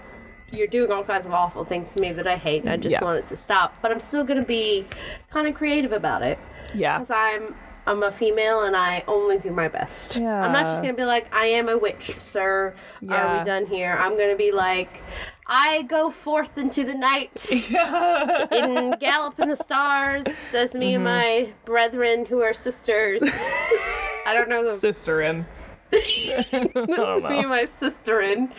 you're 0.54 0.68
doing 0.68 0.92
all 0.92 1.04
kinds 1.04 1.26
of 1.26 1.34
awful 1.34 1.64
things 1.66 1.94
to 1.96 2.02
me 2.02 2.12
that 2.14 2.28
I 2.28 2.36
hate, 2.38 2.62
and 2.62 2.70
I 2.70 2.78
just 2.78 2.92
Yeah. 2.92 3.04
want 3.04 3.20
it 3.20 3.28
to 3.30 3.38
stop. 3.38 3.76
But 3.82 3.92
I'm 3.92 4.00
still 4.02 4.24
gonna 4.24 4.46
be 4.46 4.86
kind 5.32 5.48
of 5.48 5.56
creative 5.56 5.92
about 5.94 6.22
it 6.22 6.38
Yeah. 6.76 6.98
because 7.00 7.10
I'm 7.12 7.56
I'm 7.88 8.04
a 8.04 8.12
female 8.12 8.64
and 8.64 8.76
I 8.76 9.04
only 9.08 9.40
do 9.40 9.52
my 9.52 9.68
best. 9.68 10.18
I'm 10.18 10.52
not 10.52 10.64
just 10.64 10.82
gonna 10.84 10.94
be 10.94 11.04
like, 11.06 11.34
I 11.34 11.48
am 11.48 11.68
a 11.70 11.78
witch, 11.78 12.12
sir. 12.20 12.74
Are 13.10 13.40
we 13.40 13.46
done 13.46 13.66
here? 13.66 13.96
I'm 14.00 14.18
gonna 14.18 14.36
be 14.36 14.52
like. 14.52 14.90
I 15.54 15.82
go 15.82 16.12
forth 16.12 16.58
into 16.58 16.86
the 16.86 16.94
night 16.94 17.32
and 18.52 18.98
gallop 19.02 19.38
in 19.38 19.50
the 19.50 19.58
stars 19.58 20.24
says 20.34 20.74
me 20.74 20.96
and 20.96 21.04
Mm-hmm. 21.06 21.48
my 21.48 21.54
brethren 21.66 22.26
who 22.26 22.42
are 22.42 22.54
sisters. 22.54 23.22
I 24.26 24.34
don't 24.34 24.48
know 24.48 24.64
the 24.64 24.72
Sister 24.72 25.22
don't 25.92 26.72
oh, 26.76 27.30
me 27.30 27.40
and 27.40 27.50
my 27.50 27.66
sister 27.66 28.22
in. 28.22 28.52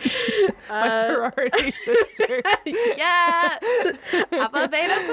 My 0.69 0.87
uh, 0.87 1.01
sorority 1.01 1.71
sisters. 1.85 2.43
Yeah, 2.65 3.59
Alpha 4.31 4.67
Beta. 4.67 4.93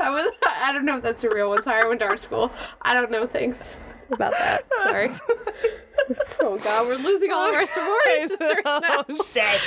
I 0.00 0.10
was. 0.10 0.32
I 0.62 0.72
don't 0.72 0.84
know 0.84 0.98
if 0.98 1.02
that's 1.02 1.24
a 1.24 1.30
real 1.30 1.48
one. 1.50 1.62
Sorry, 1.62 1.82
I 1.82 1.88
went 1.88 2.00
to 2.00 2.06
art 2.06 2.22
school. 2.22 2.52
I 2.82 2.94
don't 2.94 3.10
know 3.10 3.26
things 3.26 3.76
about 4.10 4.32
that. 4.32 4.60
Sorry. 4.84 5.08
Oh 6.40 6.56
God, 6.56 6.86
we're 6.86 6.96
losing 6.96 7.30
all 7.32 7.50
of 7.50 7.54
our 7.54 7.66
sorority 7.66 8.28
sisters 8.28 8.56
now. 8.64 9.04
oh 9.10 9.24
shit! 9.26 9.60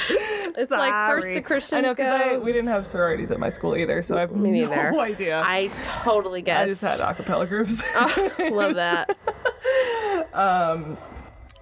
It's 0.57 0.71
like 0.71 1.09
first 1.11 1.27
the 1.27 1.33
Christian. 1.33 1.43
Christians 1.43 1.73
I 1.73 1.81
know 1.81 1.93
because 1.93 2.31
go- 2.31 2.39
we 2.39 2.51
didn't 2.51 2.69
have 2.69 2.87
sororities 2.87 3.29
at 3.29 3.39
my 3.39 3.49
school 3.49 3.75
either, 3.75 4.01
so 4.01 4.17
I 4.17 4.21
have 4.21 4.31
Me 4.35 4.49
neither. 4.49 4.91
no 4.91 5.01
idea. 5.01 5.39
I 5.45 5.69
totally 6.01 6.41
guess. 6.41 6.61
I 6.63 6.67
just 6.67 6.81
had 6.81 6.99
a 6.99 7.13
cappella 7.13 7.45
groups. 7.45 7.83
Oh, 7.95 8.49
love 8.53 8.73
that. 8.75 9.15
Um, 10.33 10.97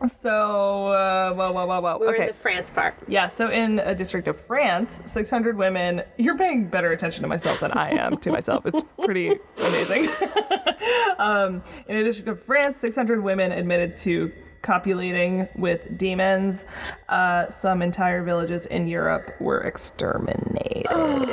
so, 0.07 0.87
uh, 0.87 1.33
whoa, 1.33 1.51
whoa, 1.51 1.65
whoa, 1.65 1.81
whoa. 1.81 1.97
We 1.97 2.07
were 2.07 2.13
okay. 2.13 2.23
in 2.23 2.27
the 2.29 2.33
France 2.33 2.69
part. 2.69 2.95
Yeah, 3.07 3.27
so 3.27 3.49
in 3.49 3.79
a 3.79 3.93
district 3.93 4.27
of 4.27 4.39
France, 4.39 5.01
600 5.05 5.57
women. 5.57 6.03
You're 6.17 6.37
paying 6.37 6.67
better 6.67 6.91
attention 6.91 7.21
to 7.23 7.27
myself 7.27 7.59
than 7.59 7.71
I 7.71 7.91
am 7.91 8.17
to 8.17 8.31
myself. 8.31 8.65
It's 8.65 8.83
pretty 9.03 9.27
amazing. 9.57 10.07
um, 11.17 11.63
in 11.87 11.97
a 11.97 12.03
district 12.03 12.29
of 12.29 12.41
France, 12.41 12.79
600 12.79 13.21
women 13.23 13.51
admitted 13.51 13.97
to 13.97 14.31
copulating 14.61 15.47
with 15.55 15.97
demons. 15.97 16.65
Uh, 17.07 17.49
some 17.49 17.81
entire 17.81 18.23
villages 18.23 18.65
in 18.65 18.87
Europe 18.87 19.31
were 19.39 19.61
exterminated. 19.61 20.87
Oh, 20.89 21.25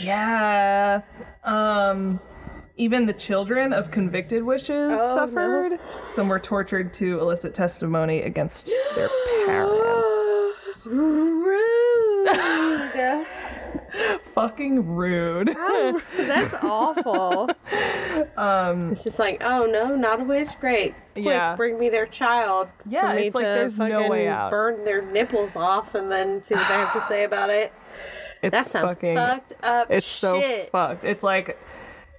Yeah. 0.00 1.02
Um, 1.44 2.20
even 2.76 3.06
the 3.06 3.12
children 3.12 3.72
of 3.72 3.90
convicted 3.90 4.42
witches 4.42 4.98
suffered. 4.98 5.78
Some 6.06 6.28
were 6.28 6.40
tortured 6.40 6.92
to 6.94 7.20
elicit 7.20 7.54
testimony 7.54 8.22
against 8.22 8.72
their 8.96 9.08
parents. 9.46 10.88
Rude. 10.90 12.28
Fucking 14.22 14.94
rude. 14.94 15.48
That's 15.48 16.54
awful. 16.64 17.48
um, 18.36 18.90
it's 18.92 19.04
just 19.04 19.18
like, 19.20 19.42
oh 19.44 19.66
no, 19.66 19.94
not 19.94 20.20
a 20.20 20.24
witch. 20.24 20.48
Great. 20.60 20.94
Quick, 21.14 21.26
Yeah. 21.26 21.54
bring 21.54 21.78
me 21.78 21.88
their 21.90 22.06
child. 22.06 22.68
Yeah, 22.88 23.12
it's 23.12 23.34
like 23.34 23.44
there's 23.44 23.78
no 23.78 24.08
way 24.08 24.26
out. 24.28 24.50
Burn 24.50 24.84
their 24.84 25.00
nipples 25.02 25.54
off 25.54 25.94
and 25.94 26.10
then 26.10 26.42
see 26.44 26.54
what 26.54 26.66
they 26.68 26.74
have 26.74 26.92
to 26.92 27.00
say 27.02 27.24
about 27.24 27.50
it. 27.50 27.72
It's 28.42 28.58
That's 28.58 28.72
fucking. 28.72 29.16
fucked 29.16 29.54
up 29.62 29.86
It's 29.90 30.06
so 30.06 30.38
fucked. 30.70 31.02
It's 31.04 31.22
like 31.22 31.56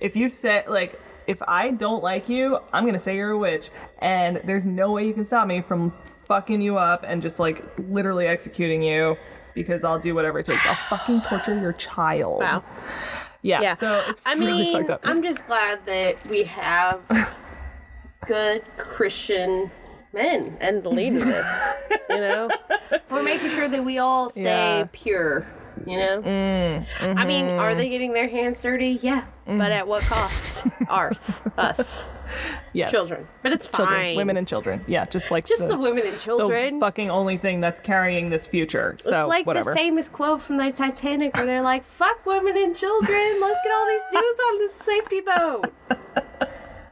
if 0.05 0.15
you 0.15 0.29
say 0.29 0.63
like 0.67 0.99
if 1.27 1.41
I 1.47 1.71
don't 1.71 2.03
like 2.03 2.29
you, 2.29 2.59
I'm 2.71 2.85
gonna 2.85 2.99
say 2.99 3.15
you're 3.15 3.31
a 3.31 3.37
witch, 3.37 3.71
and 3.99 4.39
there's 4.43 4.67
no 4.67 4.91
way 4.91 5.07
you 5.07 5.13
can 5.13 5.25
stop 5.25 5.47
me 5.47 5.61
from 5.61 5.91
fucking 6.25 6.61
you 6.61 6.77
up 6.77 7.03
and 7.07 7.21
just 7.21 7.39
like 7.39 7.63
literally 7.89 8.27
executing 8.27 8.83
you 8.83 9.17
because 9.55 9.83
I'll 9.83 9.99
do 9.99 10.13
whatever 10.13 10.39
it 10.39 10.45
takes. 10.45 10.65
I'll 10.65 10.75
fucking 10.75 11.21
torture 11.21 11.59
your 11.59 11.73
child. 11.73 12.41
Wow. 12.41 12.63
Yeah. 13.41 13.61
Yeah. 13.61 13.73
So 13.75 14.03
it's 14.07 14.21
I 14.25 14.33
really 14.35 14.53
mean, 14.63 14.73
fucked 14.77 14.89
up. 14.91 15.01
I'm 15.03 15.23
just 15.23 15.45
glad 15.47 15.83
that 15.87 16.23
we 16.27 16.43
have 16.43 16.99
good 18.27 18.63
Christian 18.77 19.71
men 20.13 20.57
and 20.61 20.83
the 20.83 20.89
lead 20.89 21.15
of 21.15 21.25
this. 21.25 21.47
you 22.09 22.17
know, 22.17 22.49
we're 23.09 23.23
making 23.23 23.49
sure 23.49 23.67
that 23.67 23.83
we 23.83 23.97
all 23.99 24.29
stay 24.29 24.43
Yeah. 24.43 24.87
pure. 24.91 25.47
You 25.85 25.97
know, 25.97 26.21
I 27.01 27.25
mean, 27.25 27.45
Mm-hmm. 27.45 27.59
are 27.59 27.75
they 27.75 27.89
getting 27.89 28.13
their 28.13 28.27
hands 28.27 28.61
dirty? 28.61 28.99
Yeah, 29.01 29.25
but 29.45 29.71
at 29.71 29.87
what 29.87 30.01
cost? 30.03 30.65
Ours, 30.87 31.41
us, 31.57 32.05
yes. 32.73 32.91
children. 32.91 33.27
But 33.43 33.53
it's 33.53 33.67
Children, 33.67 33.99
fine. 33.99 34.15
women 34.15 34.37
and 34.37 34.47
children. 34.47 34.83
Yeah, 34.87 35.05
just 35.05 35.29
like 35.31 35.45
just 35.47 35.67
the, 35.67 35.77
women 35.77 36.03
and 36.05 36.19
children. 36.19 36.75
the 36.75 36.79
fucking 36.85 37.09
only 37.11 37.37
thing 37.37 37.61
that's 37.61 37.79
carrying 37.79 38.29
this 38.29 38.47
future. 38.47 38.95
So 38.99 39.21
it's 39.21 39.29
like 39.29 39.45
whatever. 39.45 39.71
the 39.71 39.75
famous 39.77 40.09
quote 40.09 40.41
from 40.41 40.57
the 40.57 40.71
Titanic 40.71 41.35
where 41.35 41.45
they're 41.45 41.61
like, 41.61 41.85
"Fuck 41.85 42.25
women 42.25 42.57
and 42.57 42.75
children. 42.75 43.37
Let's 43.41 43.59
get 43.63 43.73
all 43.73 43.87
these 43.87 44.01
dudes 44.11 44.39
on 44.47 44.57
this 44.59 44.73
safety 44.75 45.21
boat." 45.21 45.73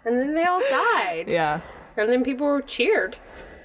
And 0.06 0.20
then 0.20 0.36
they 0.36 0.44
all 0.46 0.60
died. 0.60 1.26
yeah. 1.28 1.62
And 1.96 2.12
then 2.12 2.24
people 2.24 2.46
were 2.46 2.62
cheered. 2.62 3.16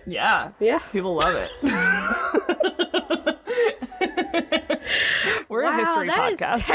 Yeah. 0.07 0.53
Yeah. 0.61 0.79
People 0.93 1.15
love 1.17 1.35
it. 1.35 1.51
We're 5.49 5.63
a 5.63 5.77
history 5.77 6.09
podcast. 6.11 6.67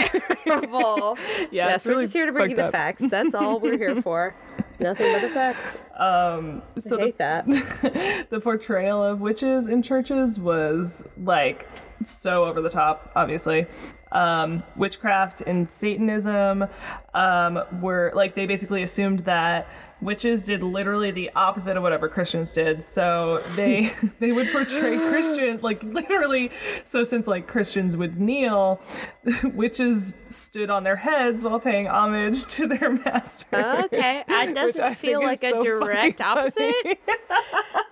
terrible. 0.43 1.17
yeah, 1.51 1.67
yes, 1.69 1.75
it's 1.77 1.85
really 1.85 1.97
we're 1.99 2.03
just 2.03 2.13
here 2.13 2.25
to 2.25 2.31
bring 2.31 2.49
you 2.51 2.55
the 2.55 2.65
up. 2.65 2.71
facts. 2.71 3.03
That's 3.09 3.33
all 3.35 3.59
we're 3.59 3.77
here 3.77 4.01
for. 4.01 4.35
Nothing 4.79 5.13
but 5.13 5.21
the 5.21 5.29
facts. 5.29 5.81
Um, 5.95 6.63
So 6.79 6.99
I 6.99 7.11
the, 7.11 7.13
that. 7.17 8.27
the 8.29 8.39
portrayal 8.39 9.03
of 9.03 9.21
witches 9.21 9.67
in 9.67 9.81
churches 9.83 10.39
was 10.39 11.07
like 11.23 11.67
so 12.03 12.45
over 12.45 12.59
the 12.61 12.69
top, 12.69 13.11
obviously. 13.15 13.67
um, 14.11 14.63
witchcraft 14.75 15.41
and 15.41 15.69
Satanism 15.69 16.65
um, 17.13 17.59
were 17.81 18.11
like 18.15 18.35
they 18.35 18.45
basically 18.45 18.81
assumed 18.83 19.19
that 19.21 19.67
witches 20.03 20.43
did 20.43 20.63
literally 20.63 21.11
the 21.11 21.31
opposite 21.35 21.77
of 21.77 21.83
whatever 21.83 22.07
Christians 22.07 22.51
did. 22.51 22.83
So 22.83 23.43
they 23.55 23.91
they 24.19 24.31
would 24.31 24.51
portray 24.51 24.97
Christians 25.09 25.63
like 25.63 25.83
literally. 25.83 26.51
So 26.85 27.03
since 27.03 27.27
like 27.27 27.47
Christians 27.47 27.97
would 27.97 28.19
kneel, 28.19 28.81
witches 29.43 30.13
stood 30.27 30.69
on 30.69 30.83
their 30.83 30.97
heads 30.97 31.43
while 31.43 31.59
paying 31.59 31.87
homage 31.87 32.45
to 32.47 32.67
their 32.67 32.91
master. 32.91 33.55
Okay, 33.85 34.23
that 34.27 34.53
doesn't 34.53 34.95
feel 34.95 35.21
like 35.21 35.43
a 35.43 35.49
so 35.51 35.63
direct 35.63 36.21
opposite. 36.21 36.99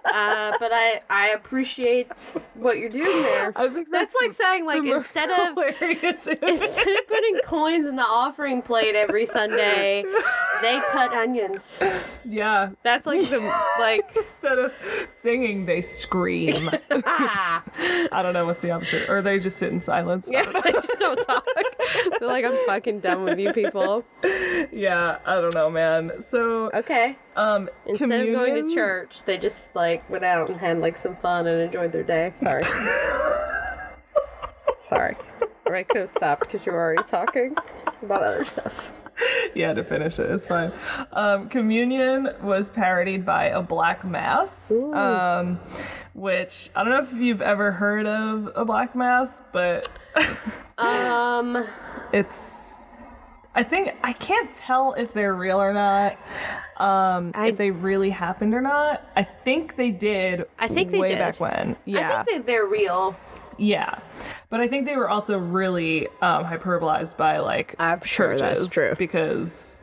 Uh, 0.05 0.51
but 0.59 0.71
I 0.73 1.01
I 1.09 1.29
appreciate 1.29 2.07
what 2.55 2.77
you're 2.77 2.89
doing 2.89 3.21
there. 3.23 3.53
I 3.55 3.67
think 3.67 3.89
that's, 3.91 4.15
like 4.21 4.33
saying 4.33 4.65
like 4.65 4.83
instead 4.83 5.29
of 5.29 5.57
instead 6.01 6.37
of 6.43 7.07
putting 7.07 7.39
coins 7.45 7.87
in 7.87 7.95
the 7.95 8.03
offering 8.03 8.61
plate 8.61 8.95
every 8.95 9.25
Sunday, 9.25 10.03
they 10.61 10.81
cut 10.91 11.11
onions. 11.13 11.77
yeah. 12.25 12.69
That's 12.83 13.05
like 13.05 13.27
the 13.29 13.39
like 13.79 14.01
Instead 14.15 14.57
of 14.59 14.73
singing, 15.09 15.65
they 15.65 15.81
scream. 15.81 16.69
ah 17.05 17.63
I 18.11 18.21
don't 18.23 18.33
know 18.33 18.45
what's 18.45 18.61
the 18.61 18.71
opposite, 18.71 19.09
or 19.09 19.21
they 19.21 19.39
just 19.39 19.57
sit 19.57 19.71
in 19.71 19.79
silence. 19.79 20.29
yeah. 20.31 20.45
They 20.63 20.71
just 20.71 20.99
don't 20.99 21.23
talk. 21.25 21.45
They're 22.19 22.27
like 22.27 22.45
I'm 22.45 22.57
fucking 22.65 22.99
done 23.01 23.23
with 23.23 23.39
you 23.39 23.53
people. 23.53 24.03
Yeah, 24.71 25.17
I 25.25 25.35
don't 25.35 25.53
know, 25.53 25.69
man. 25.69 26.21
So, 26.21 26.69
Okay. 26.73 27.15
um, 27.35 27.69
Instead 27.85 28.27
of 28.27 28.33
going 28.33 28.69
to 28.69 28.75
church, 28.75 29.23
they 29.25 29.37
just 29.37 29.75
like 29.75 30.07
went 30.09 30.23
out 30.23 30.49
and 30.49 30.59
had 30.59 30.79
like 30.79 30.97
some 30.97 31.15
fun 31.15 31.47
and 31.47 31.61
enjoyed 31.61 31.91
their 31.91 32.03
day. 32.03 32.33
Sorry. 32.41 32.61
Sorry. 34.87 35.15
Or 35.65 35.75
I 35.75 35.83
could 35.83 36.01
have 36.01 36.11
stopped 36.11 36.41
because 36.41 36.65
you 36.65 36.71
were 36.73 36.79
already 36.79 37.03
talking 37.03 37.55
about 38.01 38.23
other 38.23 38.43
stuff. 38.43 38.99
yeah, 39.55 39.73
to 39.73 39.83
finish 39.83 40.19
it, 40.19 40.29
it's 40.29 40.47
fine. 40.47 40.71
Um, 41.13 41.47
communion 41.47 42.29
was 42.41 42.69
parodied 42.69 43.25
by 43.25 43.45
a 43.45 43.61
black 43.61 44.03
mass, 44.03 44.73
um, 44.73 45.59
which 46.13 46.69
I 46.75 46.83
don't 46.83 46.91
know 46.91 47.01
if 47.01 47.13
you've 47.13 47.41
ever 47.41 47.71
heard 47.73 48.05
of 48.07 48.51
a 48.55 48.65
black 48.65 48.95
mass, 48.95 49.41
but 49.53 49.87
Um, 50.77 51.63
it's. 52.11 52.87
I 53.53 53.63
think 53.63 53.93
I 54.03 54.13
can't 54.13 54.51
tell 54.53 54.93
if 54.93 55.13
they're 55.13 55.35
real 55.35 55.61
or 55.61 55.73
not. 55.73 56.13
Um, 56.77 57.31
I- 57.35 57.47
if 57.49 57.57
they 57.57 57.69
really 57.71 58.09
happened 58.09 58.53
or 58.55 58.61
not. 58.61 59.05
I 59.15 59.23
think 59.23 59.75
they 59.75 59.91
did. 59.91 60.45
I 60.57 60.67
think 60.69 60.91
they 60.91 60.99
way 60.99 61.09
did. 61.09 61.19
back 61.19 61.39
when. 61.39 61.75
Yeah, 61.85 62.21
I 62.21 62.23
think 62.23 62.37
that 62.37 62.45
they're 62.47 62.65
real. 62.65 63.15
yeah, 63.57 63.99
but 64.49 64.59
I 64.61 64.67
think 64.67 64.85
they 64.87 64.95
were 64.97 65.09
also 65.09 65.37
really 65.37 66.07
um, 66.21 66.45
hyperbolized 66.45 67.15
by 67.17 67.39
like 67.39 67.75
I'm 67.77 68.01
sure 68.03 68.29
churches 68.37 68.41
that's 68.61 68.71
true. 68.71 68.95
because 68.97 69.79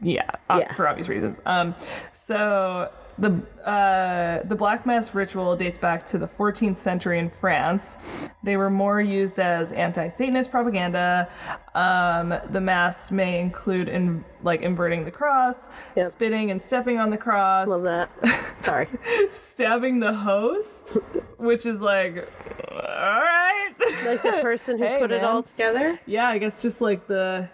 yeah, 0.00 0.28
uh, 0.50 0.58
Yeah. 0.60 0.74
for 0.74 0.86
obvious 0.86 1.08
reasons. 1.08 1.40
Um, 1.46 1.74
so 2.12 2.92
the 3.18 3.30
uh, 3.66 4.42
the 4.46 4.54
black 4.54 4.86
mass 4.86 5.14
ritual 5.14 5.56
dates 5.56 5.78
back 5.78 6.04
to 6.06 6.18
the 6.18 6.26
14th 6.26 6.76
century 6.76 7.18
in 7.18 7.28
France. 7.30 7.98
They 8.44 8.56
were 8.56 8.70
more 8.70 9.00
used 9.00 9.38
as 9.40 9.72
anti-Satanist 9.72 10.50
propaganda. 10.50 11.28
Um, 11.74 12.34
the 12.50 12.60
mass 12.60 13.10
may 13.10 13.40
include 13.40 13.88
in 13.88 14.24
like 14.42 14.62
inverting 14.62 15.04
the 15.04 15.10
cross, 15.10 15.68
Yep. 15.96 16.10
spitting 16.12 16.50
and 16.50 16.60
stepping 16.62 16.98
on 16.98 17.10
the 17.10 17.16
cross, 17.16 17.68
Love 17.68 17.82
that. 17.82 18.08
Sorry. 18.58 18.86
stabbing 19.30 19.98
the 20.00 20.14
host, 20.14 20.96
which 21.38 21.66
is 21.66 21.80
like, 21.80 22.28
all 22.70 22.78
right. 22.78 23.70
Like 24.06 24.22
the 24.22 24.38
person 24.42 24.78
who 24.78 24.84
Hey, 24.86 24.98
put 25.00 25.10
it 25.10 25.24
all 25.24 25.42
together. 25.42 25.98
yeah, 26.06 26.28
I 26.28 26.38
guess 26.38 26.62
just 26.62 26.80
like 26.80 27.06
the, 27.08 27.48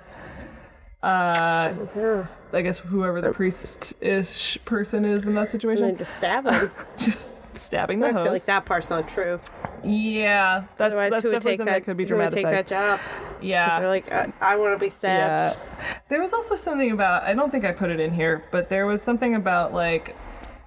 uh, 1.03 1.75
I 2.53 2.63
guess 2.63 2.79
whoever 2.79 3.21
the 3.21 3.33
priest-ish 3.33 4.59
person 4.65 5.05
is 5.05 5.27
in 5.27 5.35
that 5.35 5.51
situation, 5.51 5.97
just 5.97 6.17
stab 6.17 6.45
them. 6.45 6.71
just 6.97 7.35
stabbing 7.55 8.01
the 8.01 8.09
I 8.09 8.13
feel 8.13 8.33
like 8.33 8.45
that 8.45 8.65
part's 8.65 8.91
not 8.91 9.09
true. 9.09 9.41
Yeah, 9.83 10.65
that's 10.77 10.93
Otherwise, 10.93 11.11
that's 11.11 11.23
definitely 11.25 11.57
something 11.57 11.67
that? 11.67 11.73
that, 11.81 11.85
could 11.85 11.97
be 11.97 12.05
would 12.05 12.31
take 12.31 12.45
that 12.45 12.67
dramatized. 12.69 12.69
job? 12.69 13.01
Yeah, 13.43 13.81
They're 13.81 13.89
like, 13.89 14.13
I, 14.13 14.33
I 14.41 14.57
want 14.57 14.75
to 14.75 14.79
be 14.79 14.87
Yeah. 14.87 15.53
stabbed. 15.53 15.59
There 16.09 16.21
was 16.21 16.33
also 16.33 16.55
something 16.55 16.93
about, 16.93 17.25
I 17.25 17.35
don't 17.35 17.51
think 17.51 17.65
I 17.65 17.73
put 17.73 17.91
it 17.91 17.99
in 17.99 18.13
here, 18.13 18.45
but 18.53 18.69
there 18.69 18.87
was 18.87 19.03
something 19.03 19.35
about 19.35 19.75
like 19.75 20.15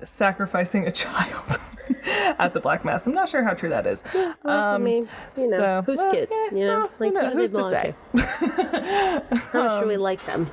sacrificing 0.04 0.86
a 0.86 0.92
child 1.04 1.60
at 2.40 2.54
the 2.54 2.60
Black 2.60 2.86
Mass. 2.86 3.08
I'm 3.08 3.14
not 3.14 3.30
sure 3.30 3.44
how 3.44 3.54
true 3.54 3.70
that 3.70 3.86
is. 3.88 4.04
Well, 4.14 4.36
I 4.46 4.78
mean, 4.78 5.08
you 5.38 5.50
know, 5.50 5.58
so- 5.58 5.82
whose 5.86 5.98
well, 5.98 6.14
kid? 6.14 6.30
yeah, 6.32 6.58
you 6.58 6.66
know, 6.66 6.90
well, 7.00 7.12
knows? 7.12 7.34
Who's 7.34 7.52
to 7.52 7.64
say? 7.64 7.96
How 9.52 9.64
much 9.64 9.82
do 9.82 9.88
we 9.88 9.98
like 9.98 10.24
them? 10.26 10.48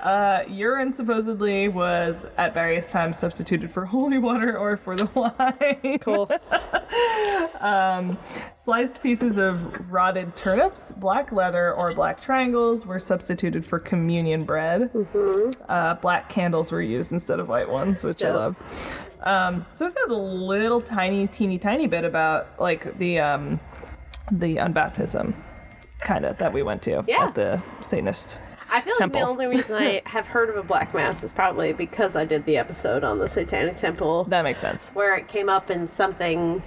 Uh, 0.00 0.44
urine 0.48 0.92
supposedly 0.92 1.66
was 1.68 2.26
at 2.36 2.52
various 2.52 2.92
times 2.92 3.18
substituted 3.18 3.70
for 3.70 3.86
holy 3.86 4.18
water 4.18 4.58
or 4.58 4.76
for 4.76 4.94
the 4.94 5.06
wine. 5.14 5.98
Cool. 6.00 6.30
Sliced 8.54 9.02
pieces 9.02 9.38
of 9.38 9.90
rotted 9.90 10.36
turnips, 10.36 10.92
black 10.92 11.32
leather, 11.32 11.72
or 11.72 11.94
black 11.94 12.20
triangles 12.20 12.84
were 12.84 12.98
substituted 12.98 13.64
for 13.64 13.78
communion 13.78 14.44
bread. 14.44 14.90
Uh, 15.68 15.94
black 15.94 16.28
candles 16.28 16.70
were 16.70 16.82
used 16.82 17.12
instead 17.12 17.40
of 17.40 17.48
white 17.48 17.68
ones, 17.68 18.04
which 18.04 18.22
I 18.22 18.32
love. 18.32 18.58
Um, 19.24 19.64
so 19.70 19.86
it 19.86 19.90
says 19.92 20.10
a 20.10 20.14
little 20.16 20.80
tiny, 20.80 21.26
teeny, 21.26 21.58
tiny 21.58 21.86
bit 21.86 22.04
about 22.04 22.48
like 22.60 22.98
the 22.98 23.18
um, 23.20 23.58
the 24.30 24.56
unbaptism 24.56 25.34
kind 26.00 26.24
of 26.26 26.36
that 26.38 26.52
we 26.52 26.62
went 26.62 26.82
to 26.82 27.02
Yeah. 27.06 27.24
at 27.26 27.34
the 27.34 27.62
Satanist. 27.80 28.38
I 28.70 28.80
feel 28.80 28.94
Temple. 28.96 29.20
like 29.20 29.26
the 29.26 29.30
only 29.30 29.46
reason 29.46 29.76
I 29.76 30.02
have 30.06 30.28
heard 30.28 30.48
of 30.50 30.56
a 30.56 30.62
black 30.62 30.94
mass 30.94 31.22
is 31.22 31.32
probably 31.32 31.72
because 31.72 32.16
I 32.16 32.24
did 32.24 32.44
the 32.44 32.56
episode 32.56 33.04
on 33.04 33.18
the 33.18 33.28
Satanic 33.28 33.76
Temple 33.76 34.24
That 34.24 34.42
makes 34.42 34.60
sense. 34.60 34.90
where 34.92 35.14
it 35.16 35.28
came 35.28 35.48
up 35.48 35.70
in 35.70 35.88
something 35.88 36.62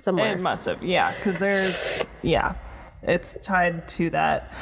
somewhere. 0.00 0.34
It 0.34 0.40
must 0.40 0.66
have, 0.66 0.82
yeah, 0.84 1.14
because 1.16 1.38
there's, 1.38 2.06
yeah, 2.22 2.54
it's 3.02 3.38
tied 3.38 3.88
to 3.88 4.10
that. 4.10 4.52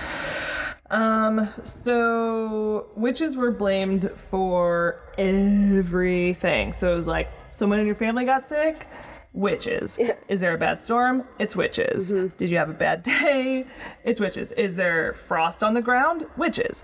Um, 0.90 1.48
so 1.62 2.86
witches 2.96 3.36
were 3.36 3.50
blamed 3.50 4.10
for 4.12 5.00
everything. 5.18 6.72
So 6.72 6.92
it 6.92 6.96
was 6.96 7.06
like, 7.06 7.30
someone 7.50 7.78
in 7.80 7.86
your 7.86 7.94
family 7.96 8.24
got 8.24 8.46
sick? 8.46 8.86
Witches. 9.34 9.98
Is 10.28 10.40
there 10.40 10.54
a 10.54 10.58
bad 10.58 10.80
storm? 10.80 11.24
It's 11.38 11.54
witches. 11.54 12.10
Did 12.38 12.50
you 12.50 12.56
have 12.56 12.70
a 12.70 12.74
bad 12.74 13.02
day? 13.04 13.66
It's 14.02 14.18
witches. 14.18 14.50
Is 14.52 14.74
there 14.76 15.12
frost 15.12 15.62
on 15.62 15.74
the 15.74 15.82
ground? 15.82 16.26
Witches. 16.38 16.82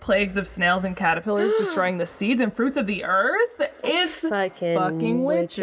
Plagues 0.00 0.36
of 0.36 0.46
snails 0.46 0.84
and 0.84 0.96
caterpillars 0.96 1.52
destroying 1.58 1.98
the 1.98 2.06
seeds 2.06 2.40
and 2.40 2.52
fruits 2.54 2.76
of 2.76 2.86
the 2.86 3.04
earth? 3.04 3.62
It's 3.84 4.28
Fucking 4.28 4.76
fucking 4.76 5.22
witches. 5.24 5.58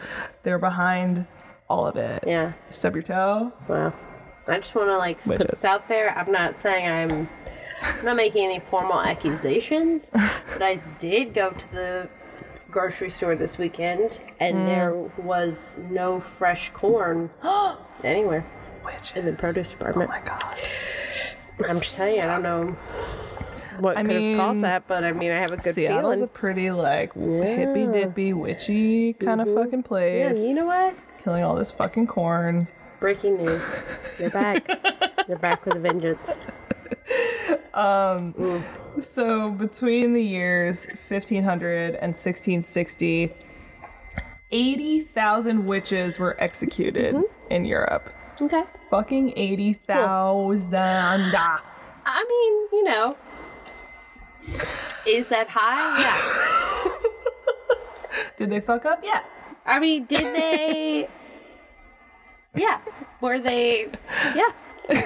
witches. 0.00 0.14
They're 0.42 0.58
behind 0.58 1.26
all 1.70 1.86
of 1.86 1.96
it. 1.96 2.24
yeah. 2.26 2.52
Stub 2.70 2.94
your 2.96 3.02
toe. 3.02 3.52
Wow. 3.68 3.92
I 4.48 4.58
just 4.58 4.74
want 4.74 4.88
to 4.88 4.96
like 4.98 5.22
put 5.22 5.40
this 5.40 5.64
out 5.64 5.88
there. 5.88 6.10
I'm 6.16 6.30
not 6.32 6.60
saying 6.62 6.86
I'm, 7.12 7.28
I'm 7.98 8.04
not 8.04 8.16
making 8.16 8.44
any 8.44 8.60
formal 8.60 9.00
accusations, 9.00 10.06
but 10.12 10.62
I 10.62 10.80
did 11.00 11.34
go 11.34 11.50
to 11.50 11.72
the 11.72 12.08
grocery 12.70 13.10
store 13.10 13.34
this 13.34 13.56
weekend, 13.58 14.20
and 14.40 14.56
Mm. 14.56 14.66
there 14.66 14.92
was 15.24 15.78
no 15.90 16.20
fresh 16.20 16.70
corn 16.70 17.30
anywhere 18.04 18.44
Witches. 18.84 19.16
in 19.16 19.24
the 19.26 19.32
produce 19.32 19.72
department. 19.72 20.10
Oh 20.10 20.18
my 20.18 20.20
god. 20.26 20.56
I'm 21.68 21.80
just 21.80 21.92
saying, 21.96 22.20
I 22.22 22.26
don't 22.26 22.42
know 22.42 22.76
what 23.80 23.96
I 23.96 24.02
could 24.04 24.12
have 24.20 24.36
caused 24.36 24.60
that, 24.62 24.86
but 24.86 25.02
I 25.02 25.12
mean, 25.12 25.30
I 25.32 25.36
have 25.38 25.50
a 25.52 25.56
good 25.56 25.74
feeling. 25.74 25.90
Seattle's 25.92 26.14
feeling. 26.16 26.24
a 26.24 26.26
pretty 26.28 26.70
like 26.70 27.14
hippy 27.14 27.86
dippy 27.86 28.32
witchy 28.32 29.12
kind 29.14 29.40
of 29.40 29.52
fucking 29.52 29.82
place. 29.84 30.38
yeah, 30.38 30.48
you 30.48 30.54
know 30.56 30.66
what? 30.66 31.02
Killing 31.18 31.42
all 31.44 31.54
this 31.56 31.70
fucking 31.70 32.06
corn. 32.06 32.68
Breaking 33.00 33.36
news. 33.38 33.82
You're 34.18 34.30
back. 34.30 34.66
You're 35.28 35.38
back 35.38 35.64
with 35.64 35.76
a 35.76 35.78
vengeance. 35.78 36.18
Um 37.74 38.34
so 39.00 39.50
between 39.52 40.12
the 40.12 40.22
years 40.22 40.86
1500 40.86 41.94
and 41.94 42.14
1660, 42.14 43.32
80,000 44.50 45.66
witches 45.66 46.18
were 46.18 46.36
executed 46.42 47.14
Mm-hmm. 47.14 47.52
in 47.52 47.64
Europe. 47.64 48.10
Okay. 48.40 48.62
Fucking 48.90 49.32
80,000. 49.36 50.74
Ah. 51.36 51.62
I 52.04 52.24
mean, 52.28 52.68
you 52.72 52.84
know, 52.84 53.16
is 55.06 55.28
that 55.28 55.48
high? 55.50 56.00
Yeah. 56.00 56.98
Did 58.36 58.50
they 58.50 58.60
fuck 58.60 58.86
up? 58.86 59.00
Yeah. 59.04 59.22
I 59.66 59.78
mean, 59.80 60.06
did 60.06 60.20
they? 60.34 61.08
Yeah. 62.54 62.80
Were 63.20 63.38
they? 63.38 63.88
Yeah. 64.34 64.50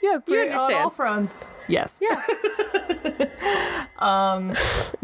Yeah, 0.00 0.18
pretty, 0.18 0.52
on 0.52 0.72
all 0.74 0.90
fronts. 0.90 1.52
Yes. 1.66 2.00
Yeah. 2.00 2.14
um, 3.98 4.54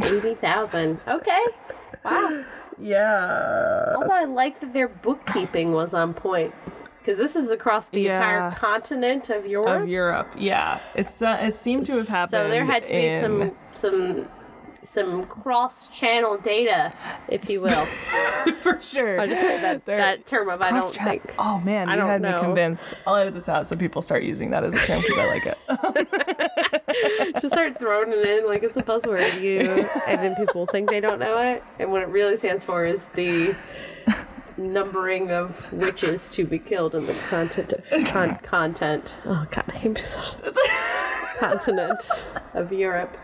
eighty 0.05 0.35
thousand. 0.37 1.01
Okay. 1.07 1.45
Wow. 2.05 2.45
Yeah. 2.79 3.95
Also, 3.97 4.12
I 4.12 4.25
like 4.25 4.61
that 4.61 4.72
their 4.72 4.89
bookkeeping 4.89 5.72
was 5.72 5.95
on 5.95 6.14
point. 6.14 6.55
Because 7.01 7.18
this 7.18 7.37
is 7.37 7.51
across 7.51 7.89
the 7.91 8.07
entire 8.07 8.53
continent 8.53 9.29
of 9.31 9.47
Europe. 9.47 9.83
of 9.83 9.89
Europe. 9.89 10.33
Yeah, 10.39 10.79
it's 10.95 11.20
uh, 11.20 11.39
it 11.43 11.55
seemed 11.55 11.85
to 11.87 11.97
have 11.99 12.09
happened. 12.09 12.31
so 12.31 12.49
there 12.49 12.64
had 12.64 12.85
to 12.85 12.89
be 12.89 13.07
in- 13.07 13.22
some 13.22 13.53
some 13.72 14.29
some 14.85 15.24
cross 15.24 15.89
channel 15.89 16.37
data, 16.37 16.93
if 17.28 17.49
you 17.49 17.62
will. 17.62 17.85
for 18.57 18.80
sure. 18.80 19.20
I 19.20 19.26
just 19.26 19.43
that, 19.43 19.87
that 19.87 20.26
term 20.26 20.49
of 20.49 20.61
I 20.61 20.70
don't 20.70 20.95
think. 20.95 21.22
Oh 21.39 21.61
man, 21.61 21.89
I 21.89 21.97
you 21.97 22.03
had 22.03 22.22
me 22.22 22.32
convinced. 22.39 22.95
I'll 23.07 23.16
edit 23.16 23.35
this 23.35 23.49
out 23.49 23.66
so 23.66 23.76
people 23.76 24.03
start 24.03 24.22
using 24.22 24.51
that 24.51 24.64
as 24.64 24.74
a 24.74 24.78
term 24.78 25.01
because 25.03 25.18
I 25.18 25.26
like 25.26 25.47
it. 25.47 25.59
Just 27.41 27.55
start 27.55 27.78
throwing 27.78 28.12
it 28.12 28.26
in 28.26 28.47
like 28.47 28.62
it's 28.62 28.76
a 28.76 28.82
buzzword, 28.82 29.41
you, 29.41 29.61
and 30.07 30.20
then 30.20 30.35
people 30.37 30.66
think 30.66 30.91
they 30.91 31.01
don't 31.01 31.18
know 31.18 31.39
it. 31.39 31.62
And 31.78 31.91
what 31.91 32.03
it 32.03 32.09
really 32.09 32.37
stands 32.37 32.64
for 32.64 32.87
is 32.87 33.09
the 33.11 33.57
numbering 34.57 35.30
of 35.32 35.72
witches 35.72 36.32
to 36.32 36.45
be 36.45 36.59
killed 36.59 36.95
in 36.95 37.03
the 37.03 37.26
content 37.28 37.72
of 37.72 38.05
con- 38.07 38.39
content. 38.39 39.14
Oh 39.24 39.47
god, 39.51 39.64
I 39.68 39.72
hate 39.72 39.95
myself. 39.95 40.37
Continent 41.39 42.09
of 42.55 42.72
Europe. 42.72 43.16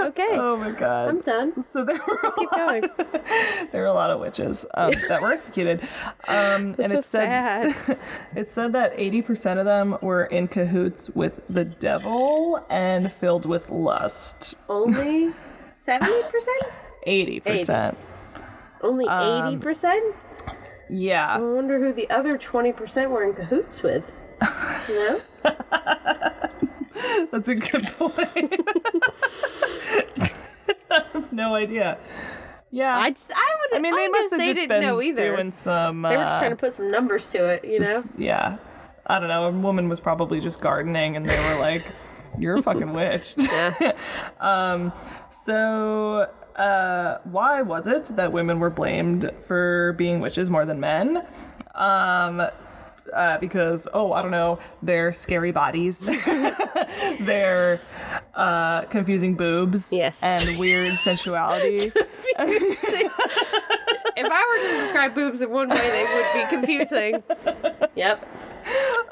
Okay, 0.00 0.28
Oh 0.32 0.56
my 0.58 0.70
god. 0.72 1.08
I'm 1.08 1.20
done. 1.20 1.62
so 1.62 1.84
there 1.84 1.98
were 2.06 2.30
Keep 2.38 2.50
going. 2.50 2.82
there 3.72 3.80
were 3.82 3.86
a 3.86 3.92
lot 3.94 4.10
of 4.10 4.20
witches 4.20 4.66
um, 4.74 4.92
that 5.08 5.22
were 5.22 5.32
executed, 5.32 5.80
um, 6.28 6.74
and 6.78 6.92
so 6.92 6.98
it 6.98 7.04
said 7.04 7.72
sad. 7.72 7.98
it 8.36 8.46
said 8.48 8.72
that 8.74 8.92
eighty 8.96 9.22
percent 9.22 9.58
of 9.58 9.64
them 9.64 9.96
were 10.02 10.24
in 10.24 10.48
cahoots 10.48 11.08
with 11.10 11.42
the 11.48 11.64
devil 11.64 12.64
and 12.68 13.10
filled 13.12 13.46
with 13.46 13.70
lust. 13.70 14.54
Only 14.68 15.32
seventy 15.72 16.22
percent. 16.30 16.62
Eighty 17.04 17.40
percent. 17.40 17.96
Only 18.82 19.06
Um, 19.06 19.46
eighty 19.46 19.56
percent. 19.56 20.14
Yeah. 20.90 21.36
I 21.36 21.40
wonder 21.40 21.78
who 21.78 21.92
the 21.94 22.10
other 22.10 22.36
twenty 22.36 22.72
percent 22.72 23.10
were 23.10 23.24
in 23.24 23.32
cahoots 23.32 23.82
with. 23.82 24.12
Know? 24.40 25.18
That's 27.32 27.48
a 27.48 27.54
good 27.54 27.84
point. 27.98 28.54
I 30.90 31.02
have 31.12 31.32
no 31.32 31.54
idea. 31.54 31.98
Yeah. 32.70 32.96
I 32.98 33.10
just, 33.10 33.32
I 33.34 33.56
would. 33.70 33.78
I 33.78 33.80
mean, 33.82 33.94
they 33.96 34.08
must 34.08 34.30
have 34.32 34.40
they 34.40 34.52
just 34.52 34.68
been 34.68 34.82
know 34.82 35.00
either. 35.02 35.34
doing 35.36 35.50
some. 35.50 36.02
They 36.02 36.16
were 36.16 36.22
just 36.22 36.34
uh, 36.34 36.38
trying 36.40 36.50
to 36.50 36.56
put 36.56 36.74
some 36.74 36.90
numbers 36.90 37.30
to 37.32 37.38
it, 37.54 37.64
you 37.64 37.78
just- 37.78 38.18
Yeah. 38.18 38.58
I 39.06 39.18
don't 39.18 39.28
know. 39.28 39.44
A 39.48 39.50
woman 39.50 39.88
was 39.90 40.00
probably 40.00 40.40
just 40.40 40.60
gardening, 40.62 41.16
and 41.16 41.28
they 41.28 41.36
were 41.36 41.60
like, 41.60 41.84
"You're 42.38 42.56
a 42.56 42.62
fucking 42.62 42.94
witch." 42.94 43.34
Yeah. 43.38 43.92
um. 44.40 44.94
So, 45.28 46.26
uh, 46.56 47.18
why 47.24 47.60
was 47.60 47.86
it 47.86 48.06
that 48.16 48.32
women 48.32 48.60
were 48.60 48.70
blamed 48.70 49.30
for 49.40 49.92
being 49.98 50.20
witches 50.20 50.48
more 50.48 50.64
than 50.64 50.80
men? 50.80 51.22
Um. 51.74 52.48
Uh, 53.12 53.38
because 53.38 53.86
oh 53.94 54.12
I 54.12 54.22
don't 54.22 54.30
know 54.30 54.58
their 54.82 55.12
scary 55.12 55.52
bodies, 55.52 56.00
their 57.20 57.78
uh, 58.34 58.82
confusing 58.82 59.34
boobs, 59.34 59.92
Yes. 59.92 60.16
and 60.22 60.58
weird 60.58 60.94
sensuality. 60.98 61.92
if 62.36 64.26
I 64.30 64.46
were 64.48 64.68
to 64.78 64.82
describe 64.84 65.14
boobs 65.14 65.42
in 65.42 65.50
one 65.50 65.68
way, 65.68 65.76
they 65.76 66.04
would 66.14 66.32
be 66.32 66.46
confusing. 66.56 67.22
Yep. 67.94 68.28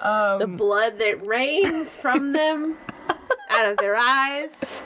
Um, 0.01 0.39
the 0.41 0.47
blood 0.47 0.99
that 0.99 1.27
rains 1.27 1.95
from 1.95 2.33
them 2.33 2.77
out 3.51 3.71
of 3.71 3.77
their 3.79 3.97
eyes 3.97 4.81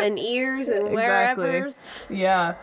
and 0.00 0.18
ears 0.18 0.68
and 0.68 0.88
Exactly. 0.92 1.44
wherever's. 1.44 2.06
Yeah. 2.10 2.54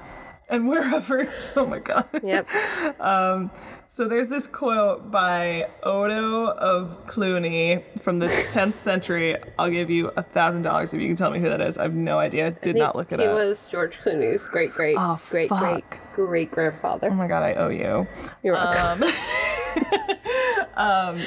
And 0.52 0.68
wherever. 0.68 1.28
Oh 1.56 1.66
my 1.66 1.80
god. 1.80 2.08
Yep. 2.24 2.48
Um, 3.00 3.50
so 3.88 4.08
there's 4.08 4.30
this 4.30 4.48
quote 4.48 5.10
by 5.12 5.68
Odo 5.84 6.48
of 6.48 7.06
Cluny 7.08 7.84
from 8.00 8.20
the 8.20 8.26
10th 8.52 8.76
century. 8.76 9.38
I'll 9.58 9.70
give 9.70 9.90
you 9.90 10.12
a 10.16 10.22
thousand 10.24 10.62
dollars 10.64 10.94
if 10.94 11.02
you 11.02 11.08
can 11.08 11.16
tell 11.16 11.32
me 11.32 11.40
who 11.40 11.50
that 11.50 11.62
is. 11.62 11.78
I 11.78 11.84
have 11.84 11.94
no 11.96 12.20
idea. 12.20 12.52
Did 12.52 12.76
not 12.76 12.96
look 12.96 13.12
it 13.12 13.20
he 13.20 13.26
up. 13.26 13.36
was 13.36 13.66
George 13.72 13.98
Clooney's 14.00 14.48
great, 14.48 14.72
great, 14.72 14.96
Oh, 15.00 15.18
great, 15.30 15.50
great, 15.50 15.84
fuck. 15.84 16.16
great 16.16 16.52
grandfather. 16.52 17.08
Oh 17.12 17.16
my 17.16 17.28
god, 17.28 17.44
I 17.44 17.54
owe 17.56 17.70
you. 17.70 18.08
You're 18.44 18.54
welcome. 18.54 19.04
Um, 20.76 21.22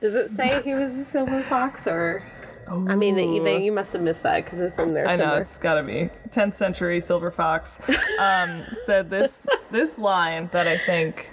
Does 0.00 0.14
it 0.14 0.28
say 0.28 0.62
he 0.62 0.74
was 0.74 0.96
a 0.96 1.04
silver 1.04 1.40
fox 1.40 1.86
or? 1.86 2.22
I 2.70 2.94
mean, 2.94 3.16
that 3.16 3.26
you, 3.26 3.46
you 3.58 3.72
must 3.72 3.92
have 3.92 4.02
missed 4.02 4.22
that 4.22 4.44
because 4.44 4.60
it's 4.60 4.78
in 4.78 4.92
there 4.92 5.06
I 5.08 5.16
know 5.16 5.24
somewhere. 5.24 5.38
it's 5.40 5.58
gotta 5.58 5.82
be 5.82 6.10
10th 6.28 6.54
century 6.54 7.00
silver 7.00 7.30
fox 7.30 7.80
um, 8.20 8.62
said 8.86 9.10
this 9.10 9.48
this 9.70 9.98
line 9.98 10.48
that 10.52 10.68
I 10.68 10.78
think 10.78 11.32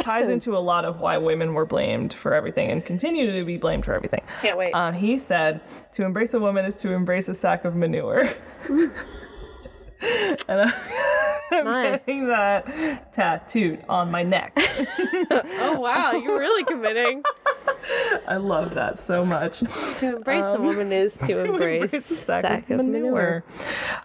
ties 0.00 0.28
into 0.28 0.56
a 0.56 0.58
lot 0.58 0.84
of 0.84 1.00
why 1.00 1.16
women 1.16 1.54
were 1.54 1.64
blamed 1.64 2.12
for 2.12 2.34
everything 2.34 2.70
and 2.70 2.84
continue 2.84 3.32
to 3.32 3.44
be 3.44 3.56
blamed 3.56 3.84
for 3.84 3.94
everything. 3.94 4.22
Can't 4.42 4.58
wait. 4.58 4.72
Um, 4.72 4.94
he 4.94 5.16
said, 5.16 5.60
"To 5.92 6.04
embrace 6.04 6.34
a 6.34 6.40
woman 6.40 6.64
is 6.64 6.76
to 6.76 6.92
embrace 6.92 7.28
a 7.28 7.34
sack 7.34 7.64
of 7.64 7.74
manure." 7.74 8.28
and 10.48 10.60
I'm, 10.60 10.72
I'm 11.50 11.82
getting 11.82 12.28
that 12.28 13.12
tattooed 13.12 13.84
on 13.88 14.10
my 14.10 14.22
neck. 14.22 14.52
oh 14.58 15.78
wow, 15.80 16.12
you're 16.12 16.38
really 16.38 16.64
committing. 16.64 17.22
I 18.26 18.36
love 18.36 18.74
that 18.74 18.98
so 18.98 19.24
much. 19.24 19.60
To 20.00 20.16
embrace 20.16 20.44
a 20.44 20.60
woman 20.60 20.90
is 20.92 21.14
to, 21.18 21.26
To 21.26 21.44
embrace, 21.44 21.92
a 21.92 22.00
sack, 22.00 22.70
of 22.70 22.84
manure. 22.84 23.44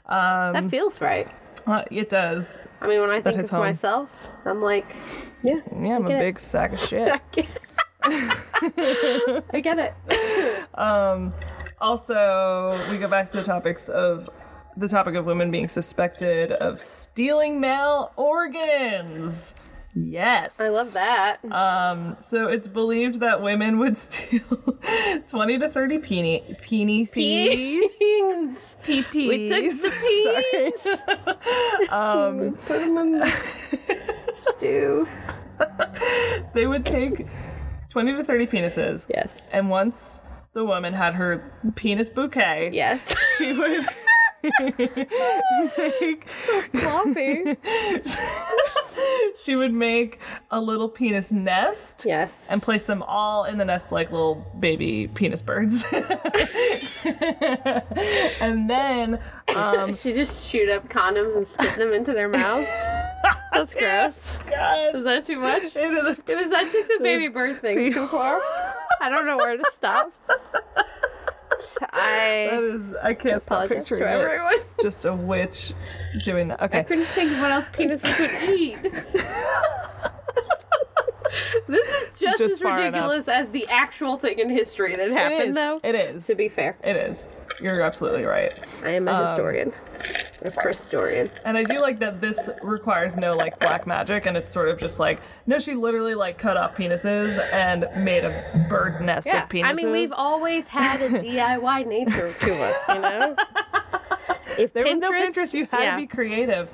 Um, 0.06 0.54
That 0.54 0.70
feels 0.70 1.00
right. 1.02 1.28
uh, 1.66 1.84
it 1.90 2.10
does. 2.10 2.60
I 2.82 2.88
mean, 2.88 3.00
when 3.02 3.10
I 3.10 3.22
think 3.22 3.38
of 3.38 3.50
home. 3.50 3.62
myself, 3.62 4.28
I'm 4.46 4.62
like, 4.62 4.96
yeah, 5.44 5.62
Yeah, 5.72 5.96
I'm 5.96 6.06
a 6.06 6.10
get 6.10 6.18
it. 6.18 6.20
big 6.20 6.40
sack 6.40 6.74
of 6.74 6.80
shit. 6.80 7.22
I 8.04 9.62
get 9.62 9.80
it. 9.80 10.68
Um, 10.78 11.34
also, 11.80 12.78
we 12.92 12.98
go 12.98 13.08
back 13.08 13.30
to 13.32 13.38
the 13.38 13.44
topics 13.44 13.88
of 13.90 14.30
the 14.80 14.88
topic 14.88 15.16
of 15.16 15.26
women 15.26 15.52
being 15.52 15.68
suspected 15.68 16.52
of 16.54 16.80
stealing 16.80 17.60
male 17.60 18.12
organs. 18.16 19.56
Yes. 19.94 20.62
I 20.62 20.70
love 20.70 20.94
that. 20.94 21.44
Um, 21.52 22.16
so 22.20 22.48
it's 22.48 22.68
believed 22.68 23.20
that 23.22 23.42
women 23.42 23.80
would 23.80 23.98
steal 24.06 24.78
20 25.28 25.58
to 25.60 25.70
30 25.70 25.98
peony, 25.98 26.44
penises. 26.62 27.16
Beans. 27.16 28.78
PPs. 28.84 29.14
We 29.14 29.50
took 29.50 29.64
the 29.82 30.72
Sorry. 31.82 31.90
um, 31.90 32.54
Put 32.54 32.68
them 32.80 32.98
in 33.00 33.12
the 33.20 33.26
stew. 34.56 35.08
they 36.54 36.68
would 36.68 36.86
take 36.86 37.26
20 37.90 38.14
to 38.16 38.24
30 38.24 38.48
penises. 38.48 39.08
Yes. 39.14 39.42
And 39.52 39.70
once 39.70 40.22
the 40.54 40.64
woman 40.64 40.94
had 40.94 41.16
her 41.16 41.52
penis 41.76 42.10
bouquet, 42.10 42.70
Yes. 42.74 43.14
she 43.38 43.54
would 43.54 43.86
make 45.78 46.24
Floppy. 46.28 47.56
she 49.42 49.56
would 49.56 49.74
make 49.74 50.20
a 50.52 50.60
little 50.62 50.90
penis 50.90 51.32
nest. 51.32 52.06
Yes. 52.06 52.46
And 52.50 52.62
place 52.62 52.86
them 52.86 53.02
all 53.04 53.46
in 53.46 53.58
the 53.58 53.66
nest 53.66 53.92
like 53.92 54.12
little 54.12 54.46
baby 54.60 55.08
penis 55.08 55.42
birds. 55.42 55.86
and 58.42 58.70
then 58.70 59.20
um 59.56 59.94
she 59.94 60.14
just 60.14 60.48
shoot 60.50 60.70
up 60.70 60.88
condoms 60.90 61.36
and 61.36 61.48
spit 61.48 61.76
them 61.76 61.94
into 61.94 62.14
their 62.14 62.30
mouth. 62.30 62.68
That's 63.52 63.74
gross. 63.74 64.38
God, 64.50 64.96
Is 64.96 65.04
that 65.04 65.26
too 65.26 65.40
much? 65.40 65.74
the 65.74 65.84
It 65.84 65.92
was 65.92 66.16
that 66.50 66.70
took 66.72 66.88
the 66.88 67.00
baby 67.02 67.28
birth 67.28 67.60
thing 67.60 67.92
too 67.94 68.08
far. 68.08 68.40
I 69.02 69.10
don't 69.10 69.26
know 69.26 69.38
where 69.38 69.58
to 69.58 69.64
stop. 69.76 70.14
That 71.80 71.90
I 71.94 72.50
is 72.64 72.96
I 72.96 73.14
can't 73.14 73.42
stop 73.42 73.68
picturing 73.68 74.02
it. 74.02 74.06
everyone. 74.06 74.56
Just 74.82 75.06
a 75.06 75.14
witch 75.14 75.74
doing 76.24 76.50
that. 76.50 76.62
Okay. 76.64 76.80
I 76.80 76.84
couldn't 76.84 77.06
think 77.06 77.32
of 77.32 77.40
what 77.40 77.52
else 77.52 77.66
penises 77.74 78.16
could 78.18 78.50
eat. 78.58 78.78
this 81.68 81.88
is 81.90 82.20
just, 82.20 82.40
Just 82.40 82.42
as 82.42 82.60
far 82.60 82.78
enough. 82.80 82.94
ridiculous 82.94 83.28
as 83.28 83.50
the 83.50 83.66
actual 83.70 84.18
thing 84.18 84.40
in 84.40 84.50
history 84.50 84.96
that 84.96 85.10
It 85.10 85.18
happened, 85.18 85.50
is. 85.50 85.56
though. 85.56 85.80
It 85.84 85.96
is. 85.96 86.28
To 86.28 86.36
be 86.36 86.50
fair, 86.50 86.78
It 86.84 86.96
is. 86.96 87.28
You're 87.62 87.82
absolutely 87.82 88.24
right. 88.24 88.54
I 88.86 88.92
am 88.92 89.08
a 89.08 89.12
Um, 89.12 89.28
historian, 89.28 89.74
a 90.46 90.52
first 90.52 90.82
historian. 90.84 91.30
And 91.44 91.58
I 91.58 91.64
do 91.64 91.82
like 91.82 92.00
that 92.00 92.22
this 92.22 92.50
requires 92.64 93.18
no 93.18 93.36
like 93.36 93.60
black 93.60 93.86
magic 93.86 94.26
and 94.26 94.38
it's 94.38 94.48
sort 94.48 94.70
of 94.70 94.80
just 94.80 94.98
like 95.00 95.20
no, 95.46 95.60
she 95.60 95.74
literally 95.74 96.16
like 96.16 96.38
cut 96.38 96.56
off 96.56 96.76
penises 96.76 97.38
and 97.52 97.86
made 98.04 98.24
a 98.24 98.66
bird 98.70 99.02
nest 99.02 99.28
Yeah, 99.28 99.44
of 99.44 99.50
penises. 99.50 99.66
I 99.66 99.74
mean, 99.74 99.92
we've 99.92 100.14
always 100.16 100.68
had 100.70 101.02
a 101.02 101.10
DIY 101.24 101.88
nature 101.88 102.32
to 102.32 102.64
us, 102.64 102.76
you 102.88 103.02
know. 103.02 103.36
If 104.60 104.74
there 104.74 104.86
was 104.86 105.00
no 105.00 105.12
Pinterest, 105.12 105.54
you 105.54 105.66
had 105.66 105.82
yeah. 105.82 105.92
to 105.92 105.98
be 105.98 106.08
creative. 106.08 106.70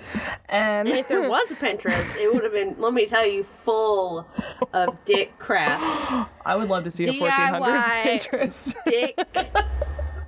And, 0.50 0.88
And 0.88 0.98
if 0.98 1.08
there 1.08 1.30
was 1.30 1.52
a 1.52 1.56
Pinterest, 1.56 2.18
it 2.18 2.34
would 2.34 2.44
have 2.44 2.54
been, 2.54 2.76
let 2.80 2.94
me 2.94 3.06
tell 3.06 3.26
you, 3.26 3.44
full 3.44 4.28
of 4.74 4.98
dick 5.06 5.38
crafts. 5.40 6.12
I 6.46 6.56
would 6.56 6.70
love 6.70 6.84
to 6.86 6.92
see 6.92 7.06
a 7.08 7.14
1400s 7.14 7.60
DIY. 7.62 8.04
Pinterest. 8.04 8.76
Dick 8.86 9.20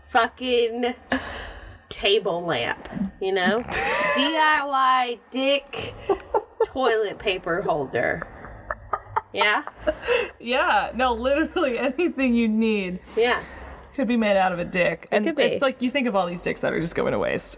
fucking 0.07 0.95
table 1.89 2.43
lamp, 2.45 2.89
you 3.21 3.31
know? 3.31 3.57
DIY 4.15 5.19
dick 5.31 5.93
toilet 6.65 7.19
paper 7.19 7.61
holder. 7.61 8.27
Yeah. 9.33 9.63
Yeah, 10.39 10.91
no, 10.95 11.13
literally 11.13 11.77
anything 11.77 12.33
you 12.33 12.47
need 12.47 12.99
Yeah. 13.15 13.41
Could 13.97 14.07
be 14.07 14.15
made 14.15 14.37
out 14.37 14.53
of 14.53 14.59
a 14.59 14.63
dick. 14.65 15.07
And 15.11 15.35
be. 15.35 15.41
it's 15.43 15.61
like 15.61 15.81
you 15.81 15.89
think 15.89 16.07
of 16.07 16.15
all 16.15 16.27
these 16.27 16.41
dicks 16.43 16.61
that 16.61 16.71
are 16.71 16.79
just 16.79 16.95
going 16.95 17.11
to 17.13 17.19
waste 17.19 17.57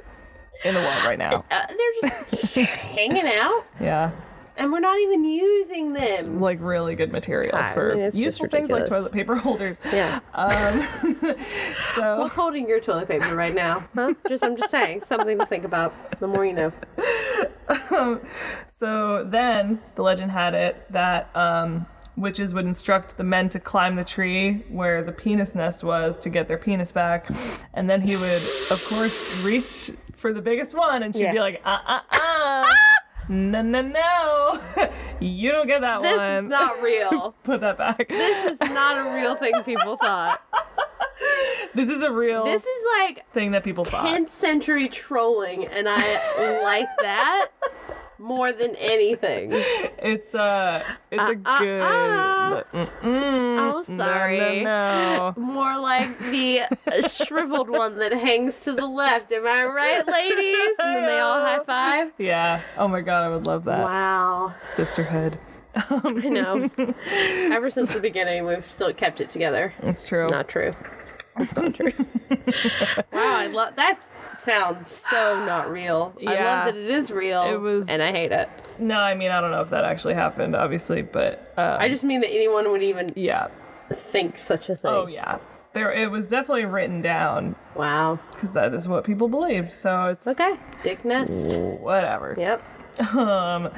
in 0.63 0.73
the 0.73 0.79
world 0.79 1.03
right 1.05 1.19
now. 1.19 1.43
Uh, 1.51 1.65
they're 1.67 2.09
just 2.09 2.55
hanging 2.57 3.27
out, 3.27 3.65
Yeah. 3.79 4.11
and 4.57 4.71
we're 4.71 4.79
not 4.79 4.97
even 4.99 5.25
using 5.25 5.87
them. 5.93 6.39
Like 6.39 6.59
really 6.61 6.95
good 6.95 7.11
material 7.11 7.55
I 7.55 7.73
for 7.73 7.93
mean, 7.95 8.11
useful 8.13 8.47
things 8.47 8.71
like 8.71 8.85
toilet 8.85 9.11
paper 9.11 9.35
holders. 9.35 9.79
Yeah. 9.93 10.19
So 11.95 12.19
What's 12.19 12.35
holding 12.35 12.69
your 12.69 12.79
toilet 12.79 13.07
paper 13.09 13.35
right 13.35 13.53
now? 13.53 13.79
Huh? 13.95 14.13
Just 14.29 14.43
I'm 14.43 14.55
just 14.55 14.71
saying, 14.71 15.03
something 15.05 15.37
to 15.39 15.45
think 15.45 15.65
about. 15.65 15.93
The 16.21 16.27
more 16.27 16.45
you 16.45 16.53
know. 16.53 16.71
So 18.67 19.25
then 19.25 19.81
the 19.95 20.03
legend 20.03 20.31
had 20.31 20.53
it 20.53 20.85
that 20.91 21.29
um, 21.35 21.85
witches 22.19 22.53
would 22.53 22.65
instruct 22.65 23.17
the 23.17 23.23
men 23.23 23.49
to 23.49 23.59
climb 23.59 23.95
the 23.95 24.03
tree 24.03 24.63
where 24.69 25.01
the 25.01 25.11
penis 25.11 25.55
nest 25.55 25.83
was 25.83 26.17
to 26.19 26.29
get 26.29 26.47
their 26.47 26.57
penis 26.57 26.91
back. 26.91 27.27
And 27.73 27.89
then 27.89 28.01
he 28.01 28.15
would, 28.17 28.41
of 28.69 28.83
course, 28.87 29.23
reach 29.41 29.91
for 30.15 30.33
the 30.33 30.41
biggest 30.41 30.75
one 30.75 31.01
and 31.03 31.15
she'd 31.15 31.31
be 31.31 31.39
like, 31.39 31.61
uh 31.65 31.77
uh 31.85 31.99
uh. 32.11 32.65
No, 33.29 33.61
no, 33.61 33.81
no. 33.81 34.59
you 35.19 35.51
don't 35.51 35.67
get 35.67 35.81
that 35.81 36.01
This 36.01 36.17
one. 36.17 36.45
is 36.45 36.49
not 36.49 36.81
real. 36.83 37.35
Put 37.43 37.61
that 37.61 37.77
back. 37.77 38.07
This 38.09 38.53
is 38.59 38.59
not 38.73 39.07
a 39.07 39.15
real 39.15 39.35
thing 39.35 39.53
people 39.63 39.97
thought. 39.97 40.41
This 41.75 41.89
is 41.89 42.01
a 42.01 42.11
real 42.11 42.45
This 42.45 42.63
is 42.63 42.85
like 42.99 43.29
thing 43.33 43.51
that 43.51 43.63
people 43.63 43.85
thought. 43.85 44.05
10th 44.05 44.31
century 44.31 44.87
trolling, 44.89 45.67
and 45.67 45.87
I 45.87 46.61
like 46.63 46.87
that 47.01 47.49
more 48.19 48.51
than 48.51 48.75
anything. 48.77 49.51
It's 50.01 50.33
a 50.33 50.85
it's 51.11 51.21
a 51.21 51.37
uh, 51.45 51.59
good. 51.59 51.81
uh. 51.81 52.63
Oh, 53.03 53.83
sorry. 53.83 54.63
No, 54.63 54.63
no, 54.63 55.33
no. 55.35 55.41
More 55.41 55.77
like 55.77 56.07
the 56.19 56.61
shriveled 57.09 57.69
one 57.69 57.97
that 57.99 58.13
hangs 58.13 58.61
to 58.61 58.71
the 58.73 58.85
left. 58.87 59.29
Am 59.33 59.45
I 59.45 59.65
right, 59.65 60.07
ladies? 60.07 60.75
And 60.79 60.95
then 60.95 61.05
they 61.05 61.19
all 61.19 61.41
high 61.41 61.63
five. 61.65 62.13
Yeah. 62.17 62.61
Oh 62.77 62.87
my 62.87 63.01
god, 63.01 63.25
I 63.25 63.29
would 63.29 63.45
love 63.45 63.65
that. 63.65 63.83
Wow. 63.83 64.53
Sisterhood. 64.63 65.37
I 65.75 66.29
know. 66.29 66.69
Ever 67.51 67.69
since 67.69 67.93
the 67.93 67.99
beginning, 68.01 68.45
we've 68.45 68.65
still 68.65 68.93
kept 68.93 69.19
it 69.19 69.29
together. 69.29 69.73
It's 69.83 70.03
true. 70.03 70.29
Not 70.29 70.47
true. 70.47 70.73
It's 71.37 71.55
not 71.55 71.73
true. 71.73 71.91
wow, 73.11 73.35
I 73.37 73.47
love 73.47 73.75
that. 73.75 73.99
Sounds 74.43 74.91
so 75.09 75.45
not 75.45 75.69
real. 75.71 76.13
I 76.19 76.33
Yeah. 76.33 76.43
love 76.65 76.65
that 76.73 76.75
it 76.75 76.89
is 76.89 77.11
real. 77.11 77.43
It 77.43 77.59
was- 77.59 77.89
and 77.89 78.01
I 78.01 78.11
hate 78.11 78.31
it. 78.31 78.49
No, 78.77 78.97
I 78.99 79.13
mean 79.15 79.31
I 79.31 79.41
don't 79.41 79.51
know 79.51 79.61
if 79.61 79.69
that 79.71 79.83
actually 79.83 80.13
happened, 80.13 80.55
obviously, 80.55 81.01
but 81.01 81.53
uh, 81.57 81.77
I 81.79 81.89
just 81.89 82.03
mean 82.03 82.21
that 82.21 82.31
anyone 82.31 82.71
would 82.71 82.83
even 82.83 83.11
yeah. 83.15 83.47
think 83.91 84.37
such 84.39 84.69
a 84.69 84.75
thing. 84.75 84.91
Oh 84.91 85.07
yeah. 85.07 85.39
There, 85.73 85.91
it 85.91 86.09
was 86.09 86.29
definitely 86.29 86.65
written 86.65 86.99
down 87.01 87.55
Wow. 87.75 88.17
because 88.31 88.53
that 88.53 88.73
is 88.73 88.87
what 88.87 89.03
people 89.03 89.27
believed. 89.27 89.71
So 89.71 90.07
it's 90.07 90.27
Okay. 90.27 90.55
Dick 90.83 91.05
nest. 91.05 91.59
whatever. 91.59 92.35
Yep. 92.37 92.63
Um, 92.99 93.69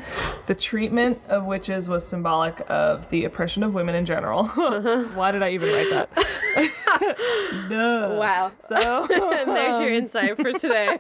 the 0.48 0.56
treatment 0.56 1.22
of 1.28 1.46
witches 1.46 1.88
was 1.88 2.06
symbolic 2.08 2.62
of 2.68 3.10
the 3.10 3.26
oppression 3.26 3.64
of 3.64 3.74
women 3.74 3.96
in 3.96 4.06
general. 4.06 4.46
Why 5.14 5.32
did 5.32 5.44
I 5.44 5.52
even 5.52 5.74
write 5.74 5.90
that? 5.92 6.10
Duh. 7.70 8.16
Wow. 8.18 8.52
So, 8.60 9.06
there's 9.10 9.80
your 9.80 9.92
insight 9.92 10.38
for 10.38 10.54
today. 10.54 11.00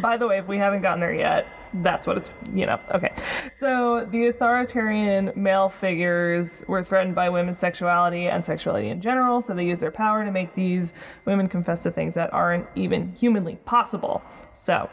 by 0.00 0.16
the 0.16 0.26
way, 0.26 0.38
if 0.38 0.48
we 0.48 0.58
haven't 0.58 0.82
gotten 0.82 1.00
there 1.00 1.14
yet, 1.14 1.46
that's 1.74 2.06
what 2.06 2.16
it's, 2.16 2.32
you 2.52 2.64
know, 2.66 2.80
okay. 2.90 3.12
So, 3.16 4.06
the 4.10 4.26
authoritarian 4.26 5.32
male 5.36 5.68
figures 5.68 6.64
were 6.66 6.82
threatened 6.82 7.14
by 7.14 7.28
women's 7.28 7.58
sexuality 7.58 8.26
and 8.26 8.44
sexuality 8.44 8.88
in 8.88 9.00
general, 9.00 9.40
so 9.40 9.54
they 9.54 9.66
use 9.66 9.80
their 9.80 9.90
power 9.90 10.24
to 10.24 10.30
make 10.30 10.54
these 10.54 10.94
women 11.24 11.48
confess 11.48 11.82
to 11.82 11.90
things 11.90 12.14
that 12.14 12.32
aren't 12.32 12.66
even 12.74 13.14
humanly 13.14 13.56
possible. 13.64 14.22
So, 14.52 14.88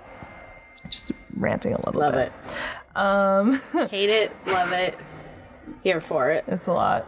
just 0.89 1.11
ranting 1.35 1.73
a 1.73 1.85
little 1.85 2.01
Love 2.01 2.13
bit. 2.13 2.31
Love 2.95 3.59
it. 3.63 3.71
Um, 3.75 3.87
Hate 3.89 4.09
it. 4.09 4.31
Love 4.47 4.71
it. 4.73 4.97
Here 5.83 5.99
for 5.99 6.31
it. 6.31 6.43
it's 6.47 6.67
a 6.67 6.73
lot. 6.73 7.07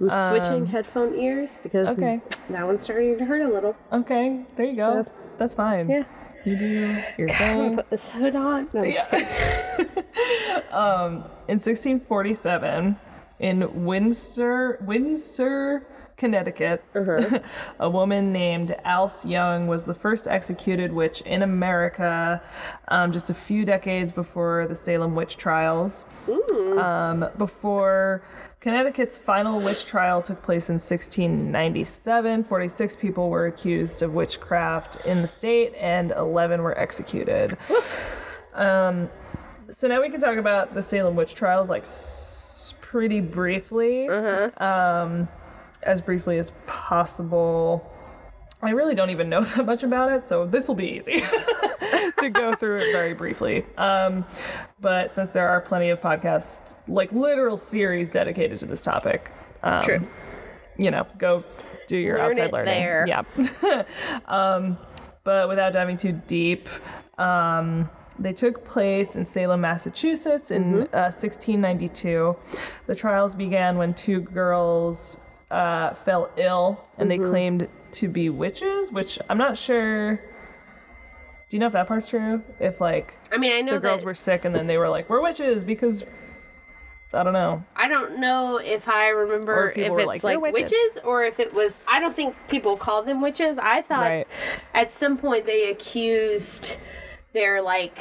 I'm 0.00 0.30
switching 0.36 0.66
headphone 0.66 1.14
ears 1.18 1.58
because 1.62 1.88
okay. 1.88 2.20
that 2.50 2.66
one's 2.66 2.84
starting 2.84 3.16
to 3.18 3.24
hurt 3.24 3.40
a 3.40 3.48
little. 3.48 3.74
Okay, 3.92 4.44
there 4.56 4.66
you 4.66 4.76
go. 4.76 5.04
So- 5.04 5.12
That's 5.38 5.54
fine. 5.54 5.88
Yeah. 5.88 6.04
You 6.44 6.56
do 6.56 6.96
your 7.18 7.26
gonna 7.26 7.38
thing. 7.38 7.76
put 7.76 7.90
this 7.90 8.10
hood 8.10 8.36
on. 8.36 8.68
No, 8.72 8.82
just 8.84 9.10
kidding. 9.10 9.26
In 11.48 11.58
1647, 11.58 12.96
in 13.38 13.84
Windsor, 13.84 14.78
Windsor, 14.84 15.86
Connecticut, 16.16 16.82
a 17.78 17.90
woman 17.90 18.32
named 18.32 18.74
Alse 18.84 19.26
Young 19.26 19.66
was 19.66 19.84
the 19.84 19.94
first 19.94 20.26
executed 20.26 20.92
witch 20.92 21.20
in 21.22 21.42
America, 21.42 22.42
um, 22.88 23.12
just 23.12 23.28
a 23.28 23.34
few 23.34 23.64
decades 23.66 24.12
before 24.12 24.66
the 24.66 24.74
Salem 24.74 25.14
witch 25.14 25.36
trials. 25.36 26.04
Um, 26.78 27.28
before 27.36 28.22
Connecticut's 28.60 29.18
final 29.18 29.60
witch 29.60 29.84
trial 29.84 30.22
took 30.22 30.42
place 30.42 30.70
in 30.70 30.74
1697, 30.74 32.44
46 32.44 32.96
people 32.96 33.28
were 33.30 33.46
accused 33.46 34.02
of 34.02 34.14
witchcraft 34.14 35.04
in 35.06 35.22
the 35.22 35.28
state, 35.28 35.74
and 35.78 36.12
11 36.12 36.62
were 36.62 36.78
executed. 36.78 37.56
Um, 38.54 39.10
so 39.68 39.86
now 39.88 40.00
we 40.00 40.08
can 40.08 40.20
talk 40.20 40.36
about 40.38 40.74
the 40.74 40.82
Salem 40.82 41.14
witch 41.16 41.34
trials, 41.34 41.68
like 41.68 41.82
s- 41.82 42.74
pretty 42.80 43.20
briefly, 43.20 44.08
um, 44.08 45.28
as 45.86 46.00
briefly 46.00 46.38
as 46.38 46.52
possible. 46.66 47.90
I 48.62 48.70
really 48.70 48.94
don't 48.94 49.10
even 49.10 49.28
know 49.28 49.40
that 49.56 49.66
much 49.66 49.82
about 49.82 50.12
it, 50.12 50.22
so 50.22 50.46
this 50.46 50.68
will 50.68 50.74
be 50.74 50.90
easy 50.96 51.20
to 52.18 52.30
go 52.30 52.54
through 52.54 52.78
it 52.78 52.92
very 52.92 53.14
briefly. 53.14 53.64
Um, 53.76 54.24
but 54.80 55.10
since 55.10 55.32
there 55.32 55.48
are 55.48 55.60
plenty 55.60 55.90
of 55.90 56.00
podcasts, 56.00 56.74
like 56.88 57.12
literal 57.12 57.56
series 57.56 58.10
dedicated 58.10 58.58
to 58.60 58.66
this 58.66 58.82
topic, 58.82 59.30
um, 59.62 59.82
True. 59.84 60.06
you 60.78 60.90
know, 60.90 61.06
go 61.18 61.44
do 61.86 61.96
your 61.96 62.18
Learn 62.18 62.26
outside 62.32 62.52
learning. 62.52 62.74
there. 62.74 63.06
Yeah. 63.06 63.82
um, 64.26 64.78
but 65.24 65.48
without 65.48 65.72
diving 65.72 65.96
too 65.96 66.12
deep, 66.26 66.68
um, 67.18 67.88
they 68.18 68.32
took 68.32 68.64
place 68.64 69.14
in 69.16 69.24
Salem, 69.24 69.60
Massachusetts 69.60 70.50
in 70.50 70.64
Mm-hmm. 70.64 70.94
uh, 70.94 71.12
1692. 71.12 72.34
The 72.86 72.94
trials 72.94 73.34
began 73.34 73.76
when 73.76 73.92
two 73.92 74.20
girls 74.20 75.18
uh, 75.50 75.90
fell 75.94 76.30
ill 76.36 76.84
and 76.98 77.10
Mm-hmm. 77.10 77.22
they 77.22 77.28
claimed 77.28 77.68
to 77.92 78.08
be 78.08 78.28
witches, 78.28 78.90
which 78.92 79.18
I'm 79.28 79.38
not 79.38 79.56
sure. 79.56 80.16
Do 81.48 81.56
you 81.56 81.60
know 81.60 81.66
if 81.66 81.72
that 81.74 81.86
part's 81.86 82.08
true? 82.08 82.42
If 82.58 82.80
like 82.80 83.16
I 83.32 83.36
mean, 83.38 83.52
I 83.52 83.60
know 83.60 83.74
the 83.74 83.80
girls 83.80 84.00
that 84.00 84.06
were 84.06 84.14
sick 84.14 84.44
and 84.44 84.54
then 84.54 84.66
they 84.66 84.76
were 84.78 84.88
like, 84.88 85.08
"We're 85.08 85.22
witches," 85.22 85.62
because 85.62 86.04
I 87.14 87.22
don't 87.22 87.32
know. 87.32 87.62
I 87.76 87.86
don't 87.86 88.18
know 88.18 88.58
if 88.58 88.88
I 88.88 89.10
remember 89.10 89.70
if 89.70 89.78
if, 89.78 89.92
it's 89.92 90.06
like, 90.06 90.24
like, 90.24 90.40
witches." 90.40 90.72
witches 90.72 90.98
or 91.04 91.22
if 91.24 91.38
it 91.38 91.54
was. 91.54 91.82
I 91.88 92.00
don't 92.00 92.14
think 92.16 92.34
people 92.48 92.76
call 92.76 93.04
them 93.04 93.20
witches. 93.20 93.58
I 93.58 93.82
thought 93.82 94.00
Right. 94.00 94.26
at 94.74 94.92
some 94.92 95.16
point 95.16 95.44
they 95.46 95.70
accused 95.70 96.76
their 97.36 97.62
like 97.62 97.98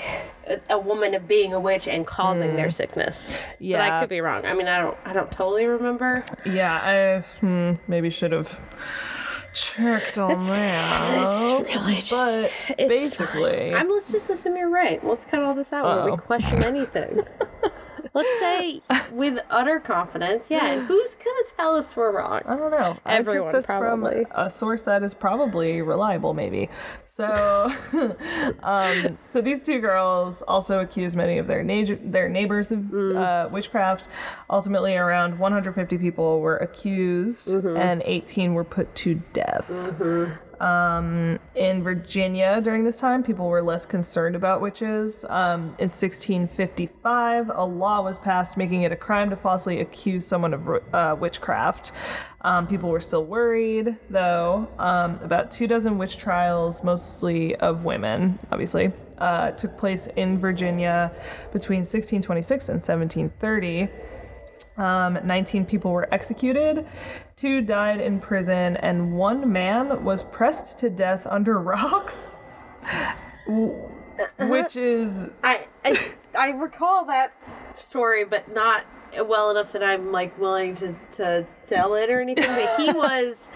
a, 0.48 0.60
a 0.72 0.80
woman 0.80 1.14
of 1.14 1.28
being 1.28 1.54
a 1.54 1.60
witch 1.60 1.88
and 1.88 2.08
causing 2.08 2.56
their 2.56 2.72
sickness. 2.72 3.38
but 3.38 3.38
Mm. 3.38 3.56
Yeah. 3.60 3.98
I 3.98 4.00
could 4.00 4.10
be 4.10 4.22
wrong. 4.22 4.46
I 4.46 4.54
mean, 4.54 4.68
I 4.68 4.80
don't. 4.80 4.98
I 5.06 5.14
don't 5.14 5.32
totally 5.32 5.66
remember. 5.66 6.24
Yeah, 6.46 6.80
I 6.82 7.20
hmm, 7.40 7.74
maybe 7.88 8.10
should 8.10 8.32
have 8.32 8.62
checked 9.54 10.18
on 10.18 10.46
that. 10.48 11.60
It's 11.60 11.76
really 11.76 12.02
just. 12.02 12.12
but 12.12 12.76
it's 12.80 12.90
basically, 12.90 13.72
fine. 13.72 13.76
I'm. 13.76 13.90
Let's 13.92 14.12
just 14.12 14.30
assume 14.30 14.56
you're 14.58 14.70
right. 14.70 15.04
Let's 15.06 15.26
cut 15.26 15.44
all 15.44 15.54
this 15.54 15.72
out 15.74 16.10
we 16.10 16.18
question 16.18 16.64
anything. 16.64 17.22
Let's 18.16 18.39
say 18.39 18.82
with 19.11 19.39
utter 19.51 19.80
confidence, 19.80 20.47
yeah. 20.49 20.80
Who's 20.88 21.16
gonna 21.18 21.43
tell 21.55 21.76
us 21.76 21.95
we're 21.95 22.11
wrong? 22.18 22.41
I 22.45 22.55
don't 22.55 22.72
know. 22.72 22.97
Everyone, 23.05 23.49
I 23.49 23.51
took 23.51 23.59
this 23.59 23.66
probably. 23.68 24.24
from 24.24 24.32
a 24.45 24.49
source 24.49 24.82
that 24.84 25.03
is 25.03 25.13
probably 25.13 25.82
reliable, 25.84 26.34
maybe. 26.34 26.70
So, 27.07 27.72
um, 28.63 29.18
so 29.30 29.41
these 29.41 29.61
two 29.61 29.80
girls 29.80 30.41
also 30.41 30.80
accused 30.80 31.16
many 31.16 31.38
of 31.38 31.47
their 31.47 31.63
na- 31.63 31.95
their 32.03 32.28
neighbors 32.30 32.72
of 32.72 32.80
Mm. 32.80 33.16
uh, 33.18 33.49
witchcraft. 33.49 34.07
Ultimately, 34.49 34.95
around 34.95 35.38
150 35.39 35.97
people 35.97 36.39
were 36.39 36.57
accused, 36.57 37.49
Mm-hmm. 37.49 37.76
and 37.78 38.01
18 38.05 38.53
were 38.53 38.63
put 38.63 38.95
to 38.95 39.16
death. 39.34 39.70
Um, 40.60 41.39
in 41.56 41.84
Virginia 41.84 42.62
during 42.62 42.84
this 42.84 42.99
time, 42.99 43.24
people 43.24 43.47
were 43.47 43.62
less 43.62 43.86
concerned 43.86 44.36
about 44.36 44.62
witches. 44.62 45.26
Um, 45.26 45.62
in 45.80 45.89
1655, 45.89 47.51
a 47.53 47.64
law 47.64 48.01
was 48.01 48.20
passed 48.20 48.58
making 48.58 48.84
it 48.84 48.91
a 48.91 48.95
crime 48.95 49.30
to 49.30 49.36
falsely 49.36 49.80
accuse 49.80 50.26
someone 50.26 50.53
of 50.53 50.70
uh, 50.93 51.16
witchcraft. 51.20 51.91
Um, 52.41 52.68
people 52.68 52.89
were 52.89 52.99
still 52.99 53.26
worried, 53.26 53.97
though. 54.10 54.68
Um, 54.78 55.16
about 55.16 55.49
two 55.49 55.66
dozen 55.68 55.97
witch 55.97 56.18
trials, 56.18 56.84
mostly 56.84 57.56
of 57.56 57.86
women, 57.86 58.39
obviously, 58.51 58.91
uh, 59.18 59.51
took 59.51 59.78
place 59.78 60.08
in 60.16 60.38
Virginia 60.38 61.12
between 61.51 61.80
1626 61.80 62.70
and 62.70 62.76
1730. 62.76 63.89
Um, 64.78 65.19
19 65.23 65.65
people 65.65 65.91
were 65.91 66.07
executed, 66.13 66.86
two 67.36 67.61
died 67.61 68.01
in 68.01 68.19
prison, 68.19 68.76
and 68.78 69.13
one 69.13 69.51
man 69.51 70.03
was 70.03 70.23
pressed 70.23 70.78
to 70.80 70.89
death 70.89 71.26
under 71.30 71.59
rocks. 71.61 72.39
Which 74.39 74.76
is 74.76 75.32
I, 75.43 75.67
I 75.84 75.95
I 76.38 76.47
recall 76.49 77.05
that 77.05 77.34
story, 77.76 78.26
but 78.26 78.53
not 78.53 78.86
well 79.26 79.51
enough 79.51 79.71
that 79.73 79.84
I'm 79.84 80.11
like 80.11 80.38
willing 80.39 80.76
to 80.78 80.95
to 81.15 81.45
tell 81.67 81.95
it 81.95 82.09
or 82.09 82.21
anything. 82.21 82.45
But 82.45 82.82
he 82.82 82.91
was. 82.97 83.51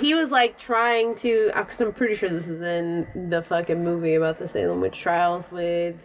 He 0.00 0.14
was 0.14 0.30
like 0.30 0.56
trying 0.56 1.16
to, 1.16 1.50
because 1.52 1.80
I'm 1.80 1.92
pretty 1.92 2.14
sure 2.14 2.28
this 2.28 2.46
is 2.48 2.62
in 2.62 3.28
the 3.28 3.42
fucking 3.42 3.82
movie 3.82 4.14
about 4.14 4.38
the 4.38 4.46
Salem 4.46 4.80
witch 4.80 5.00
trials 5.00 5.50
with 5.50 6.04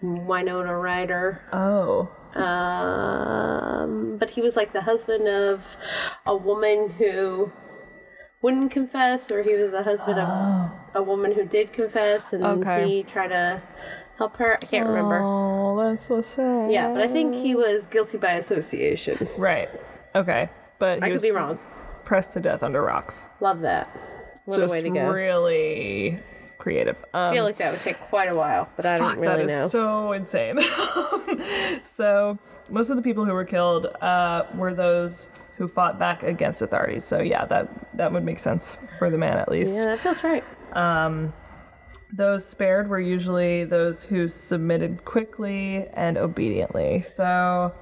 Winona 0.00 0.76
Ryder. 0.78 1.42
oh 1.52 2.08
Um, 2.36 4.16
but 4.18 4.30
he 4.30 4.40
was 4.40 4.56
like 4.56 4.72
the 4.72 4.82
husband 4.82 5.26
of 5.28 5.76
a 6.26 6.36
woman 6.36 6.90
who 6.98 7.52
wouldn't 8.42 8.70
confess, 8.70 9.30
or 9.30 9.42
he 9.42 9.54
was 9.54 9.70
the 9.70 9.82
husband 9.82 10.18
of 10.18 10.70
a 10.94 11.02
woman 11.02 11.32
who 11.32 11.44
did 11.44 11.72
confess, 11.72 12.32
and 12.32 12.44
Okay. 12.44 12.86
he 12.88 13.02
tried 13.02 13.28
to 13.28 13.62
help 14.16 14.36
her. 14.36 14.54
I 14.54 14.64
can't 14.66 14.86
remember. 14.88 15.20
Oh, 15.22 15.76
that's 15.88 16.06
so 16.06 16.20
sad. 16.20 16.70
Yeah, 16.70 16.92
but 16.92 17.02
I 17.02 17.08
think 17.08 17.34
he 17.34 17.54
was 17.54 17.86
guilty 17.86 18.18
by 18.18 18.32
association. 18.32 19.28
Right. 19.36 19.68
Okay. 20.14 20.48
But 20.78 20.98
he 20.98 21.04
I 21.04 21.06
could 21.08 21.12
was 21.14 21.22
be 21.22 21.30
wrong. 21.32 21.58
Pressed 22.04 22.32
to 22.34 22.40
death 22.40 22.62
under 22.62 22.82
rocks. 22.82 23.26
Love 23.40 23.60
that. 23.62 23.88
What 24.44 24.56
Just 24.58 24.72
a 24.72 24.76
way 24.76 24.82
to 24.82 24.90
go. 24.90 25.10
really 25.10 26.20
creative. 26.58 26.98
Um, 27.14 27.30
I 27.30 27.34
feel 27.34 27.44
like 27.44 27.56
that 27.56 27.72
would 27.72 27.80
take 27.80 27.98
quite 27.98 28.28
a 28.28 28.34
while, 28.34 28.68
but 28.76 28.86
I 28.86 28.98
don't 28.98 29.18
really 29.18 29.44
know. 29.44 29.46
that 29.46 29.64
is 29.64 29.70
so 29.70 30.12
insane. 30.12 30.58
so 31.84 32.38
most 32.70 32.90
of 32.90 32.96
the 32.96 33.02
people 33.02 33.24
who 33.24 33.32
were 33.32 33.44
killed 33.44 33.86
uh, 34.00 34.44
were 34.54 34.74
those 34.74 35.30
who 35.56 35.66
fought 35.68 35.98
back 35.98 36.22
against 36.22 36.62
authorities. 36.62 37.04
So 37.04 37.20
yeah, 37.20 37.44
that 37.46 37.96
that 37.96 38.12
would 38.12 38.24
make 38.24 38.38
sense 38.38 38.78
for 38.98 39.10
the 39.10 39.18
man 39.18 39.38
at 39.38 39.48
least. 39.48 39.78
yeah, 39.78 39.96
that 39.96 40.00
feels 40.00 40.24
right. 40.24 40.44
Those 42.12 42.46
spared 42.46 42.88
were 42.88 43.00
usually 43.00 43.64
those 43.64 44.02
who 44.02 44.28
submitted 44.28 45.04
quickly 45.04 45.86
and 45.92 46.16
obediently. 46.16 47.02
So, 47.02 47.74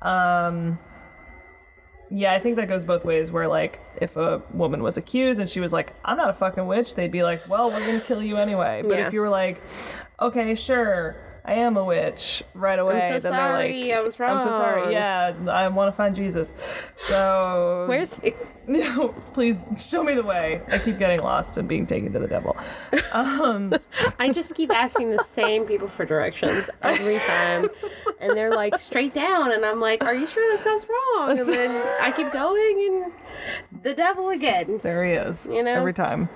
um, 0.00 0.78
yeah, 2.14 2.32
I 2.34 2.38
think 2.38 2.56
that 2.56 2.68
goes 2.68 2.84
both 2.84 3.04
ways. 3.04 3.32
Where 3.32 3.48
like, 3.48 3.80
if 4.00 4.16
a 4.16 4.42
woman 4.52 4.82
was 4.82 4.96
accused 4.96 5.40
and 5.40 5.48
she 5.48 5.60
was 5.60 5.72
like, 5.72 5.92
"I'm 6.04 6.16
not 6.16 6.30
a 6.30 6.34
fucking 6.34 6.66
witch," 6.66 6.94
they'd 6.94 7.10
be 7.10 7.22
like, 7.22 7.48
"Well, 7.48 7.70
we're 7.70 7.86
gonna 7.86 8.00
kill 8.00 8.22
you 8.22 8.36
anyway." 8.36 8.82
But 8.86 8.98
Yeah. 8.98 9.06
if 9.06 9.12
you 9.12 9.20
were 9.20 9.28
like, 9.30 9.60
"Okay, 10.20 10.54
sure." 10.54 11.16
I 11.44 11.54
am 11.54 11.76
a 11.76 11.84
witch 11.84 12.44
right 12.54 12.78
away. 12.78 13.10
so 13.14 13.18
then 13.18 13.32
sorry, 13.32 13.72
they're 13.72 13.96
like, 13.96 13.98
I 13.98 14.00
was 14.00 14.20
I'm 14.20 14.40
so 14.40 14.52
sorry. 14.52 14.92
Yeah, 14.92 15.34
I 15.48 15.66
want 15.68 15.88
to 15.88 15.92
find 15.96 16.14
Jesus. 16.14 16.92
So 16.96 17.86
Where's 17.88 18.18
he? 18.20 18.34
No, 18.64 19.08
please 19.32 19.66
show 19.76 20.04
me 20.04 20.14
the 20.14 20.22
way. 20.22 20.62
I 20.68 20.78
keep 20.78 20.96
getting 20.96 21.20
lost 21.20 21.58
and 21.58 21.68
being 21.68 21.84
taken 21.84 22.12
to 22.12 22.20
the 22.20 22.28
devil. 22.28 22.56
Um, 23.10 23.74
I 24.20 24.32
just 24.32 24.54
keep 24.54 24.70
asking 24.70 25.10
the 25.10 25.24
same 25.24 25.64
people 25.64 25.88
for 25.88 26.04
directions 26.04 26.70
every 26.80 27.18
time, 27.18 27.66
and 28.20 28.36
they're 28.36 28.54
like 28.54 28.78
straight 28.78 29.14
down, 29.14 29.50
and 29.50 29.66
I'm 29.66 29.80
like, 29.80 30.04
"Are 30.04 30.14
you 30.14 30.28
sure 30.28 30.56
that 30.56 30.62
sounds 30.62 30.86
wrong?" 30.88 31.36
And 31.36 31.48
then 31.48 31.70
I 32.02 32.12
keep 32.12 32.32
going, 32.32 33.02
and 33.72 33.82
the 33.82 33.94
devil 33.94 34.30
again. 34.30 34.78
There 34.80 35.04
he 35.04 35.14
is. 35.14 35.48
You 35.50 35.64
know? 35.64 35.72
Every 35.72 35.92
time. 35.92 36.28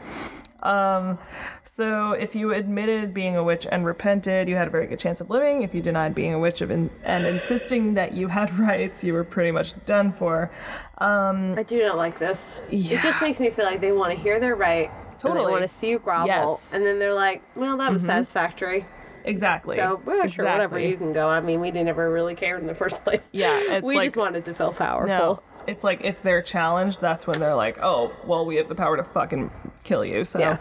Um, 0.67 1.19
so 1.63 2.13
if 2.13 2.35
you 2.35 2.53
admitted 2.53 3.15
being 3.15 3.37
a 3.37 3.43
witch 3.45 3.67
and 3.71 3.85
repented, 3.87 4.49
you 4.49 4.57
had 4.57 4.67
a 4.67 4.71
very 4.71 4.87
good 4.87 4.99
chance 4.99 5.21
of 5.21 5.31
living. 5.31 5.63
If 5.63 5.75
you 5.75 5.81
denied 5.83 6.15
being 6.15 6.35
a 6.35 6.39
witch 6.39 6.61
of 6.61 6.71
in- 6.71 6.91
and 7.05 7.25
insisting 7.27 7.95
that 7.95 8.13
you 8.13 8.29
had 8.29 8.53
rights, 8.59 9.05
you 9.05 9.13
were 9.13 9.25
pretty 9.25 9.51
much 9.53 9.73
done 9.85 10.13
for. 10.13 10.51
I 10.99 11.65
do 11.67 11.83
not 11.83 11.97
like 11.97 12.19
this. 12.19 12.61
Yeah. 12.71 12.99
It 12.99 13.03
just 13.03 13.23
makes 13.23 13.39
me 13.41 13.51
feel 13.51 13.65
like 13.65 13.81
they 13.81 13.93
want 13.93 14.13
to 14.15 14.19
hear 14.19 14.41
they're 14.41 14.57
right. 14.57 14.91
Totally. 15.19 15.47
they 15.47 15.51
want 15.51 15.63
to 15.63 15.69
see 15.69 15.89
you 15.91 15.99
grovel, 15.99 16.27
Yes. 16.27 16.75
and 16.75 16.85
then 16.85 16.99
they're 16.99 17.15
like, 17.15 17.43
"Well, 17.57 17.79
that 17.79 17.91
was 17.91 18.05
satisfactory." 18.05 18.85
Exactly. 19.25 19.77
So, 19.77 20.01
well, 20.05 20.29
sure, 20.29 20.45
whatever 20.45 20.79
you 20.79 20.97
can 20.97 21.13
go. 21.15 21.27
I 21.29 21.41
mean, 21.41 21.61
we 21.61 21.71
didn't 21.71 21.89
ever 21.89 22.13
really 22.13 22.35
cared 22.35 22.61
in 22.61 22.67
the 22.67 22.75
first 22.75 23.03
place. 23.05 23.27
Yeah, 23.33 23.59
it's 23.77 23.85
we 23.85 23.97
like- 23.97 24.09
just 24.09 24.17
wanted 24.19 24.45
to 24.45 24.55
feel 24.55 24.73
powerful. 24.75 25.09
No. 25.09 25.43
It's 25.67 25.85
like 25.85 26.03
if 26.05 26.23
they're 26.23 26.43
challenged, 26.43 27.01
that's 27.01 27.27
when 27.27 27.41
they're 27.41 27.55
like, 27.55 27.79
"Oh, 27.83 28.13
well, 28.25 28.45
we 28.47 28.57
have 28.57 28.69
the 28.69 28.75
power 28.75 28.97
to 28.97 29.05
fucking 29.05 29.51
kill 29.85 30.05
you." 30.05 30.25
So, 30.25 30.39
Yeah. 30.41 30.59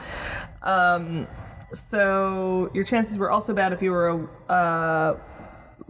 um, 0.64 1.28
so 1.74 2.70
your 2.74 2.84
chances 2.84 3.18
were 3.18 3.32
also 3.32 3.54
bad 3.54 3.74
if 3.74 3.82
you 3.82 3.92
were 3.92 4.08
a 4.50 4.52
uh, 4.52 5.18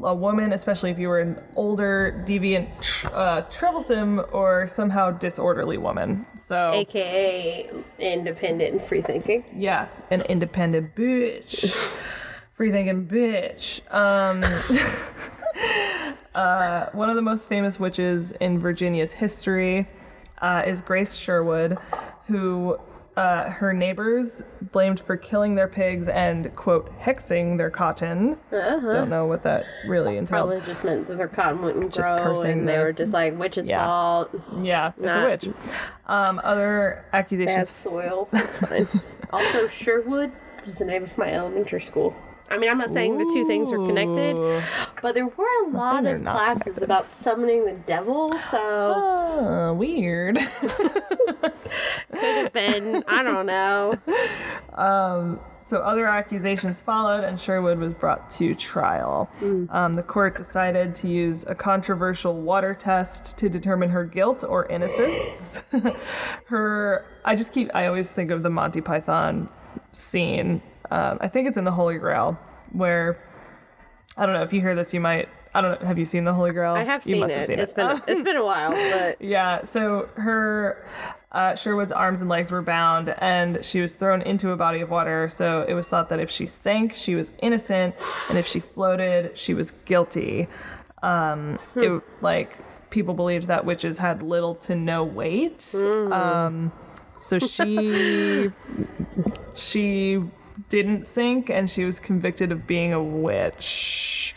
a 0.04 0.14
woman, 0.14 0.52
especially 0.52 0.92
if 0.92 1.00
you 1.00 1.08
were 1.08 1.20
an 1.22 1.42
older, 1.56 2.22
deviant, 2.28 2.68
uh, 3.14 3.42
troublesome, 3.50 4.22
or 4.34 4.68
somehow 4.68 5.10
disorderly 5.12 5.78
woman. 5.78 6.26
So, 6.36 6.72
AKA 6.74 7.70
independent 8.00 8.74
and 8.74 8.82
free 8.82 9.02
thinking. 9.02 9.46
yeah, 9.56 9.88
an 10.12 10.22
independent 10.24 10.96
bitch, 10.96 11.72
free 12.52 12.72
thinking 12.72 13.08
bitch. 13.08 13.80
Um, 13.94 14.44
uh, 16.36 16.88
one 16.92 17.10
of 17.10 17.16
the 17.16 17.22
most 17.22 17.48
famous 17.50 17.80
witches 17.80 18.32
in 18.34 18.60
Virginia's 18.60 19.14
history 19.14 19.88
uh, 20.42 20.64
is 20.66 20.82
Grace 20.82 21.16
Sherwood, 21.16 21.78
who 22.28 22.78
uh, 23.16 23.50
her 23.50 23.72
neighbors 23.72 24.44
blamed 24.74 25.00
for 25.00 25.16
killing 25.16 25.56
their 25.56 25.70
pigs 25.70 26.10
and 26.10 26.54
quote 26.56 26.92
hexing 27.00 27.58
their 27.58 27.70
cotton. 27.70 28.38
Don't 28.52 29.10
know 29.10 29.26
what 29.26 29.44
that 29.44 29.64
really 29.88 30.18
entailed. 30.18 30.50
Probably 30.50 30.60
just 30.66 30.84
meant 30.84 31.08
that 31.08 31.18
their 31.18 31.30
cotton 31.30 31.62
wouldn't 31.62 31.94
Just 31.94 32.14
grow, 32.14 32.24
cursing 32.24 32.60
and 32.60 32.68
they 32.70 32.76
the- 32.76 32.84
were 32.84 32.92
just 32.94 33.14
like 33.14 33.38
witch's 33.40 33.68
Yeah. 33.68 33.86
fault. 33.86 34.30
Yeah, 34.62 34.92
it's 35.02 35.16
a 35.16 35.24
witch. 35.24 35.50
Um, 36.08 36.42
other 36.44 37.06
Bad 37.14 37.20
accusations. 37.20 37.70
soil. 37.70 38.26
Fine. 38.26 38.88
also, 39.32 39.70
Sherwood 39.70 40.34
is 40.66 40.76
the 40.80 40.86
name 40.86 41.04
of 41.04 41.18
my 41.18 41.32
elementary 41.34 41.82
school. 41.82 42.14
I 42.50 42.58
mean, 42.58 42.70
I'm 42.70 42.78
not 42.78 42.92
saying 42.94 43.18
the 43.18 43.26
two 43.26 43.48
things 43.48 43.72
are 43.72 43.78
connected, 43.78 44.36
but 45.02 45.16
there 45.16 45.28
were 45.28 45.66
a 45.66 45.70
lot 45.70 46.06
of 46.06 46.22
classes 46.22 46.64
connected. 46.64 46.84
about 46.84 47.06
summoning 47.06 47.66
the 47.66 47.74
devil, 47.86 48.32
so 48.34 48.94
Uh, 48.94 49.74
weird. 49.74 50.38
could 50.66 51.52
have 52.12 52.54
been, 52.54 53.04
I 53.08 53.24
don't 53.24 53.46
know. 53.46 53.94
So 55.62 55.80
other 55.80 56.06
accusations 56.06 56.84
followed, 56.84 57.24
and 57.24 57.40
Sherwood 57.40 57.80
was 57.80 57.94
brought 57.96 58.30
to 58.32 58.54
trial. 58.54 59.28
Um, 59.72 59.96
the 59.96 60.04
court 60.04 60.38
decided 60.38 60.94
to 60.96 61.08
use 61.08 61.44
a 61.48 61.56
controversial 61.56 62.40
water 62.40 62.76
test 62.76 63.36
to 63.40 63.50
determine 63.50 63.90
her 63.90 64.06
guilt 64.06 64.44
or 64.48 64.68
innocence. 64.68 65.64
her, 66.48 67.06
I 67.26 67.36
just 67.36 67.52
keep, 67.52 67.72
I 67.74 67.88
always 67.88 68.12
think 68.12 68.30
of 68.30 68.44
the 68.44 68.52
Monty 68.52 68.80
Python 68.82 69.50
scene. 69.92 70.62
Um, 70.92 71.18
I 71.22 71.28
think 71.28 71.48
it's 71.48 71.58
in 71.58 71.64
the 71.64 71.72
Holy 71.72 71.98
Grail, 71.98 72.38
where 72.72 73.18
I 74.18 74.26
don't 74.26 74.34
know 74.34 74.44
if 74.44 74.54
you 74.54 74.62
hear 74.62 74.76
this, 74.76 74.94
you 74.94 75.00
might. 75.00 75.30
I 75.54 75.62
don't 75.62 75.80
know. 75.82 75.88
Have 75.88 75.98
you 75.98 76.04
seen 76.06 76.26
the 76.26 76.34
Holy 76.34 76.52
Grail? 76.52 76.74
I 76.74 76.84
have 76.84 77.06
You 77.08 77.14
seen 77.14 77.22
must 77.22 77.34
it. 77.34 77.38
have 77.38 77.48
seen 77.48 77.60
It's 77.60 77.72
it. 77.72 77.76
been 77.76 77.92
it's 78.08 78.24
been 78.24 78.36
a 78.38 78.44
while, 78.46 78.72
but 78.94 79.22
Yeah, 79.22 79.64
so 79.64 80.10
her 80.16 80.86
uh, 81.32 81.56
Sherwood's 81.56 81.94
arms 81.94 82.20
and 82.20 82.30
legs 82.30 82.52
were 82.52 82.62
bound, 82.62 83.16
and 83.20 83.64
she 83.64 83.80
was 83.80 83.96
thrown 83.96 84.22
into 84.22 84.52
a 84.52 84.58
body 84.58 84.82
of 84.82 84.90
water. 84.90 85.30
So 85.30 85.66
it 85.68 85.74
was 85.74 85.88
thought 85.88 86.10
that 86.10 86.20
if 86.20 86.30
she 86.30 86.46
sank, 86.46 86.94
she 86.94 87.16
was 87.16 87.32
innocent, 87.42 87.96
and 88.30 88.38
if 88.38 88.46
she 88.46 88.60
floated, 88.60 89.38
she 89.38 89.54
was 89.54 89.72
guilty. 89.86 90.48
Um, 91.02 91.58
it 91.76 92.02
like 92.22 92.58
people 92.90 93.14
believed 93.14 93.48
that 93.48 93.64
witches 93.66 93.98
had 94.00 94.22
little 94.24 94.56
to 94.56 94.76
no 94.76 95.04
weight. 95.06 95.74
Um, 95.84 96.74
so 97.16 97.40
she 97.40 98.50
she 99.56 100.22
didn't 100.70 101.06
sink, 101.06 101.50
and 101.50 101.70
she 101.70 101.86
was 101.86 102.00
convicted 102.00 102.52
of 102.52 102.68
being 102.68 102.94
a 102.94 103.02
witch. 103.02 104.36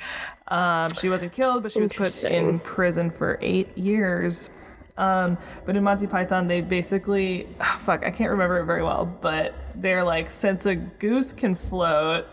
Um, 0.49 0.93
she 0.95 1.09
wasn't 1.09 1.33
killed, 1.33 1.62
but 1.62 1.73
she 1.73 1.81
was 1.81 1.93
put 1.93 2.25
in 2.25 2.59
prison 2.61 3.11
for 3.11 3.39
eight 3.41 3.77
years. 3.77 4.51
Um, 4.97 5.39
but 5.64 5.77
in 5.77 5.85
Monty 5.85 6.09
Python, 6.09 6.49
they 6.49 6.61
basically, 6.61 7.47
ah, 7.61 7.79
fuck, 7.81 8.05
I 8.05 8.11
can't 8.11 8.31
remember 8.31 8.59
it 8.59 8.64
very 8.64 8.83
well, 8.83 9.07
but 9.07 9.55
they're 9.77 10.03
like, 10.03 10.29
since 10.29 10.66
a 10.66 10.75
goose 10.75 11.33
can 11.33 11.55
float 11.55 12.27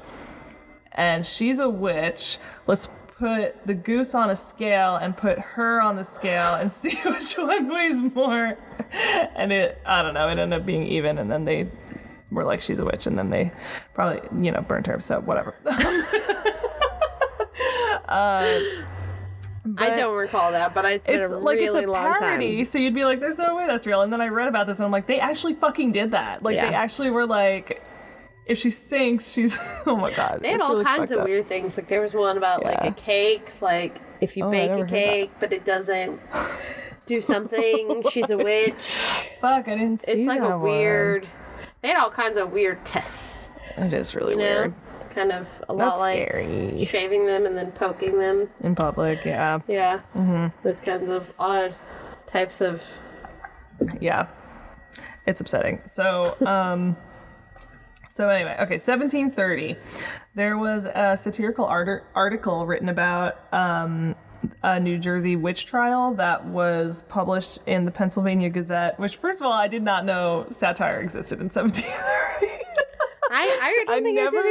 and 0.94 1.24
she's 1.24 1.60
a 1.60 1.70
witch, 1.70 2.40
let's 2.66 2.90
put 3.20 3.66
the 3.68 3.76
goose 3.76 4.16
on 4.16 4.32
a 4.32 4.36
scale 4.36 4.96
and 4.96 5.16
put 5.16 5.38
her 5.38 5.80
on 5.80 5.96
the 5.96 6.04
scale 6.04 6.56
and 6.56 6.72
see 6.72 6.98
which 7.06 7.38
one 7.38 7.70
weighs 7.72 8.00
more. 8.16 8.58
And 9.36 9.52
it, 9.52 9.80
I 9.86 10.02
don't 10.02 10.16
know, 10.16 10.28
it 10.28 10.40
ended 10.40 10.60
up 10.60 10.66
being 10.66 10.88
even, 10.88 11.20
and 11.20 11.30
then 11.30 11.46
they 11.46 11.70
were 12.32 12.44
like, 12.44 12.62
she's 12.62 12.80
a 12.80 12.86
witch, 12.86 13.08
and 13.08 13.18
then 13.18 13.30
they 13.30 13.52
probably, 13.94 14.22
you 14.44 14.52
know, 14.52 14.62
burned 14.62 14.88
her, 14.88 15.00
so 15.00 15.20
whatever. 15.22 15.56
I 19.78 19.90
don't 19.96 20.16
recall 20.16 20.52
that. 20.52 20.74
But 20.74 20.86
I 20.86 20.92
it's 21.06 21.30
a 21.30 21.38
like 21.38 21.56
really 21.60 21.66
it's 21.68 21.76
a 21.76 21.92
parody, 21.92 22.64
so 22.66 22.78
you'd 22.78 22.94
be 22.94 23.04
like, 23.06 23.20
"There's 23.20 23.38
no 23.38 23.56
way 23.56 23.66
that's 23.68 23.88
real." 23.88 24.02
And 24.02 24.14
then 24.14 24.22
I 24.22 24.28
read 24.28 24.48
about 24.48 24.68
this, 24.68 24.80
and 24.80 24.86
I'm 24.86 24.92
like, 24.92 25.08
"They 25.08 25.20
actually 25.20 25.56
fucking 25.56 25.92
did 25.92 26.12
that. 26.12 26.44
Like 26.44 26.56
Yeah. 26.56 26.70
they 26.70 26.76
actually 26.76 27.10
were 27.12 27.26
like, 27.26 27.84
if 28.46 28.58
she 28.60 28.70
sinks, 28.70 29.32
she's 29.32 29.58
oh 29.86 29.96
my 29.96 30.12
god." 30.12 30.40
They 30.42 30.50
had 30.50 30.58
it's 30.60 30.66
all 30.68 30.74
really 30.74 30.86
kinds 30.86 31.12
of 31.12 31.20
up. 31.20 31.26
weird 31.26 31.48
things. 31.48 31.78
Like 31.78 31.88
there 31.88 32.02
was 32.02 32.14
one 32.14 32.38
about 32.38 32.64
like 32.64 32.84
a 32.84 32.92
cake, 32.92 33.52
like 33.62 34.00
if 34.22 34.38
you 34.38 34.46
Oh, 34.46 34.52
bake 34.52 34.70
a 34.72 34.86
cake 34.86 35.32
but 35.40 35.52
it 35.52 35.66
doesn't 35.66 36.20
do 37.08 37.20
something, 37.22 38.04
she's 38.12 38.30
a 38.30 38.38
witch. 38.38 38.74
Fuck, 39.42 39.68
I 39.68 39.76
didn't 39.76 40.02
see 40.02 40.12
It's 40.12 40.28
like 40.28 40.40
a 40.42 40.50
one. 40.50 40.62
weird. 40.62 41.28
They 41.86 41.92
had 41.92 42.00
all 42.00 42.10
kinds 42.10 42.40
of 42.40 42.52
weird 42.52 42.84
tests. 42.84 43.48
It 43.78 43.94
is 43.94 44.16
really 44.16 44.32
You 44.34 44.40
know, 44.40 44.44
weird. 44.62 44.76
kind 45.12 45.32
of 45.32 45.48
a 45.70 45.74
lot 45.74 45.90
That's 45.90 46.00
like 46.00 46.14
scary. 46.30 46.84
shaving 46.86 47.28
them 47.28 47.46
and 47.46 47.56
then 47.56 47.72
poking 47.74 48.18
them. 48.18 48.50
In 48.62 48.74
public, 48.74 49.24
yeah. 49.24 49.60
Yeah, 49.68 50.00
mm-hmm. 50.16 50.48
those 50.64 50.82
kinds 50.82 51.08
of 51.12 51.32
odd 51.38 51.76
types 52.26 52.60
of. 52.60 52.82
Yeah. 54.02 54.26
It's 55.28 55.40
upsetting. 55.42 55.84
So, 55.86 56.36
um 56.48 56.98
so 58.10 58.30
anyway, 58.30 58.54
okay, 58.54 58.80
1730. 58.80 59.76
There 60.34 60.58
was 60.58 60.86
a 60.86 61.16
satirical 61.16 61.66
art- 61.66 62.04
article 62.16 62.66
written 62.66 62.90
about 62.90 63.38
um 63.54 64.16
a 64.64 64.80
New 64.80 64.98
Jersey 64.98 65.36
witch 65.36 65.66
trial 65.66 66.14
that 66.16 66.46
was 66.46 67.04
published 67.10 67.60
in 67.66 67.86
the 67.86 67.92
Pennsylvania 67.92 68.50
Gazette, 68.50 69.00
which 69.00 69.16
first 69.18 69.42
of 69.42 69.48
all, 69.48 69.54
I 69.54 69.68
did 69.68 69.84
not 69.84 70.06
know 70.06 70.48
satire 70.50 71.00
existed 71.00 71.40
in 71.40 71.46
1730. 71.50 72.64
I, 73.32 73.60
I 73.62 73.84
don't 73.86 73.90
I 73.90 74.02
think 74.02 74.16
never- 74.16 74.38
I 74.38 74.42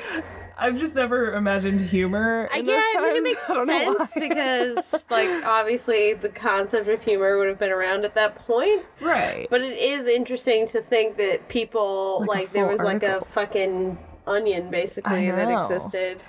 did 0.00 0.16
either. 0.16 0.24
I've 0.56 0.78
just 0.78 0.94
never 0.94 1.34
imagined 1.34 1.80
humor 1.80 2.48
I- 2.52 2.58
in 2.58 2.66
yeah, 2.66 2.74
those 2.76 2.84
I 2.84 2.92
times. 2.94 3.06
mean, 3.08 3.16
it 3.16 3.22
makes 3.24 3.50
I 3.50 3.54
don't 3.54 3.66
know 3.66 3.94
sense 3.94 4.12
because, 4.14 5.04
like, 5.10 5.44
obviously 5.44 6.14
the 6.14 6.28
concept 6.28 6.86
of 6.88 7.02
humor 7.02 7.36
would 7.38 7.48
have 7.48 7.58
been 7.58 7.72
around 7.72 8.04
at 8.04 8.14
that 8.14 8.36
point. 8.36 8.86
Right. 9.00 9.48
But 9.50 9.62
it 9.62 9.76
is 9.76 10.06
interesting 10.06 10.68
to 10.68 10.80
think 10.80 11.16
that 11.16 11.48
people, 11.48 12.20
Like 12.20 12.28
like, 12.28 12.50
there 12.50 12.68
was 12.68 12.78
like 12.80 13.02
a 13.02 13.24
fucking 13.32 13.98
onion 14.28 14.70
basically 14.70 15.28
that 15.30 15.72
existed. 15.72 16.22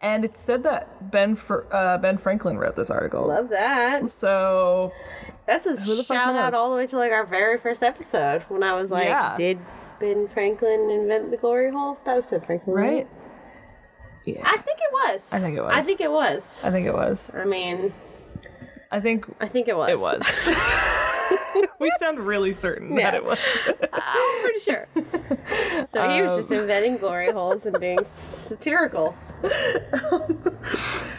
And 0.00 0.24
it 0.24 0.36
said 0.36 0.62
that 0.64 1.10
Ben 1.10 1.36
Fr- 1.36 1.64
uh, 1.72 1.98
Ben 1.98 2.18
Franklin 2.18 2.58
wrote 2.58 2.76
this 2.76 2.90
article. 2.90 3.28
Love 3.28 3.48
that. 3.50 4.08
So 4.10 4.92
That's 5.46 5.66
a 5.66 5.74
the 5.74 6.02
fuck 6.02 6.06
shout 6.06 6.34
out 6.34 6.54
all 6.54 6.70
the 6.70 6.76
way 6.76 6.86
to 6.86 6.96
like 6.96 7.12
our 7.12 7.24
very 7.26 7.58
first 7.58 7.82
episode 7.82 8.42
when 8.48 8.62
I 8.62 8.74
was 8.74 8.90
like, 8.90 9.06
Yeah. 9.06 9.36
did 9.36 9.58
Ben 10.00 10.28
Franklin 10.28 10.90
invent 10.90 11.30
the 11.30 11.36
glory 11.36 11.70
hole? 11.70 11.98
That 12.04 12.16
was 12.16 12.26
Ben 12.26 12.40
Franklin, 12.42 12.74
right. 12.76 13.08
Yeah. 14.24 14.42
I 14.44 14.56
think 14.56 14.78
it 14.80 14.92
was. 14.92 15.32
I 15.32 15.38
think 15.40 15.56
it 15.56 15.62
was. 15.62 15.72
I 15.72 15.80
think 15.82 16.00
it 16.00 16.10
was. 16.10 16.60
I 16.64 16.70
think 16.70 16.86
it 16.86 16.94
was. 16.94 17.34
I 17.34 17.44
mean, 17.44 17.92
I 18.90 18.98
think 19.00 19.26
I 19.40 19.46
think 19.48 19.68
it 19.68 19.76
was. 19.76 19.88
it 19.90 20.00
was. 20.00 21.66
we 21.80 21.90
sound 21.98 22.18
really 22.20 22.52
certain 22.52 22.96
Yeah. 22.96 23.10
that 23.12 23.14
it 23.14 23.24
was. 23.24 23.38
I'm 23.92 24.42
pretty 24.42 24.60
sure. 24.60 24.88
So 25.92 26.08
he 26.10 26.22
was 26.22 26.36
just 26.38 26.52
Um, 26.52 26.58
inventing 26.58 26.96
glory 27.04 27.30
holes 27.32 27.64
and 27.66 27.78
being 27.80 28.04
satirical. 28.04 29.14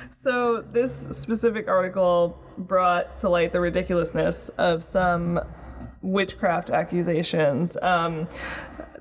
So 0.10 0.62
this 0.62 0.94
specific 1.18 1.70
article 1.70 2.38
brought 2.58 3.16
to 3.18 3.30
light 3.30 3.54
the 3.54 3.62
ridiculousness 3.62 4.50
of 4.50 4.84
some 4.84 5.40
witchcraft 6.02 6.70
accusations. 6.70 7.78
Um, 7.82 8.28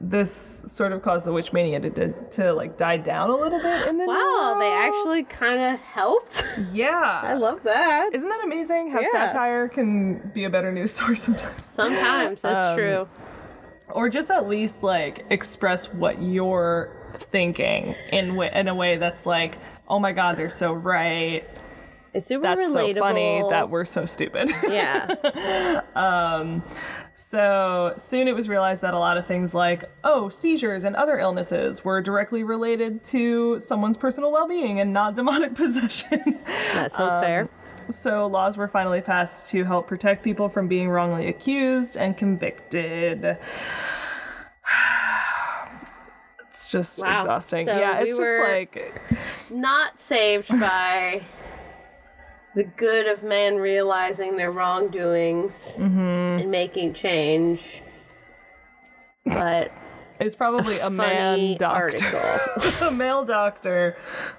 this 0.01 0.31
sort 0.33 0.93
of 0.93 1.03
caused 1.03 1.27
the 1.27 1.33
witch 1.33 1.53
mania 1.53 1.81
to, 1.81 1.91
to, 1.91 2.13
to 2.31 2.53
like 2.53 2.77
die 2.77 2.99
down 2.99 3.31
a 3.31 3.35
little 3.35 3.61
bit 3.61 3.89
in 3.89 3.97
the 3.97 4.07
Wow, 4.07 4.57
they 4.61 4.73
actually 4.73 5.25
kind 5.25 5.61
of 5.75 5.81
helped. 5.81 6.45
yeah. 6.73 7.21
I 7.25 7.35
love 7.35 7.63
that. 7.65 8.11
Isn't 8.13 8.29
that 8.29 8.45
amazing 8.45 8.91
how 8.91 9.01
Yeah. 9.01 9.09
satire 9.11 9.67
can 9.69 10.31
be 10.33 10.45
a 10.45 10.51
better 10.51 10.71
news 10.71 10.93
source 10.93 11.23
sometimes? 11.23 11.67
Sometimes 11.67 12.41
that's 12.43 12.55
Um, 12.73 12.77
true. 12.77 13.09
Or 13.91 14.09
just 14.09 14.31
at 14.31 14.49
least 14.49 14.83
like 14.83 15.25
express 15.31 15.87
what 15.93 16.21
you're 16.21 16.91
thinking 17.15 17.95
in 18.13 18.35
wa- 18.37 18.51
in 18.53 18.69
a 18.69 18.75
way 18.75 18.97
that's 18.97 19.27
like, 19.27 19.59
oh 19.89 19.99
my 19.99 20.13
god, 20.13 20.37
they're 20.37 20.49
so 20.49 20.73
right. 20.73 21.49
It's 22.13 22.29
super 22.29 22.43
That's 22.45 22.75
relatable. 22.75 22.95
so 22.95 23.01
funny 23.01 23.43
that 23.51 23.69
we're 23.69 23.85
so 23.85 24.07
stupid. 24.07 24.51
yeah. 24.63 25.83
Um, 25.97 26.63
so 27.15 27.95
soon 27.97 28.29
it 28.29 28.35
was 28.35 28.49
realized 28.49 28.83
that 28.83 28.93
a 28.95 28.99
lot 28.99 29.17
of 29.17 29.27
things 29.27 29.55
like 29.55 29.85
oh 30.05 30.29
seizures 30.29 30.85
and 30.85 30.95
other 30.97 31.19
illnesses 31.19 31.85
were 31.85 32.03
directly 32.03 32.43
related 32.45 33.03
to 33.05 33.59
someone's 33.61 33.97
personal 33.97 34.31
well-being 34.33 34.79
and 34.81 34.93
not 34.93 35.15
demonic 35.15 35.55
possession. 35.55 36.39
That 36.75 36.93
sounds 36.95 37.17
um, 37.17 37.23
fair. 37.23 37.49
So 37.91 38.27
laws 38.27 38.57
were 38.57 38.69
finally 38.69 39.01
passed 39.01 39.49
to 39.51 39.65
help 39.65 39.87
protect 39.87 40.23
people 40.23 40.49
from 40.49 40.69
being 40.69 40.89
wrongly 40.89 41.29
accused 41.29 41.97
and 41.97 42.17
convicted. 42.17 43.39
It's 46.49 46.71
just 46.71 47.03
Wow. 47.03 47.17
exhausting. 47.17 47.67
So 47.67 47.79
yeah, 47.79 48.01
we 48.03 48.09
it's 48.09 48.19
were- 48.19 48.25
just 48.39 48.51
like 48.51 49.51
Not 49.51 49.99
saved 50.01 50.49
by 50.61 51.23
the 52.55 52.65
good 52.65 53.07
of 53.07 53.23
man 53.23 53.57
realizing 53.57 54.37
their 54.39 54.51
wrongdoings 54.51 55.73
Mm-hmm. 55.77 56.41
and 56.41 56.51
making 56.51 56.95
change. 56.95 57.83
But 59.27 59.71
it's 60.19 60.35
probably 60.35 60.79
a 60.79 60.89
man 60.89 61.57
doctor. 61.59 62.41
a 62.81 62.91
male 62.91 63.25
doctor 63.27 63.97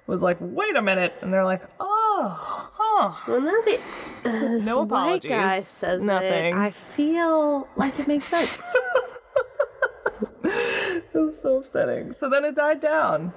was 0.08 0.24
like, 0.24 0.38
"Wait 0.40 0.76
a 0.76 0.82
minute," 0.82 1.14
and 1.22 1.32
they're 1.32 1.44
like, 1.46 1.62
"Oh, 1.80 1.97
huh." 2.22 3.32
Well, 3.32 3.42
now 3.42 3.52
that 3.52 3.66
this 3.66 4.66
No 4.66 4.84
white 4.84 5.24
guy 5.24 5.60
says 5.60 6.02
Nothing. 6.02 6.54
it, 6.56 6.60
I 6.60 6.72
feel 6.72 7.68
like 7.76 7.98
it 8.00 8.08
makes 8.08 8.26
sense. 8.26 8.62
It's 10.44 11.42
so 11.42 11.58
upsetting. 11.58 12.12
So 12.14 12.30
then 12.30 12.46
it 12.46 12.56
died 12.56 12.80
down. 12.80 13.34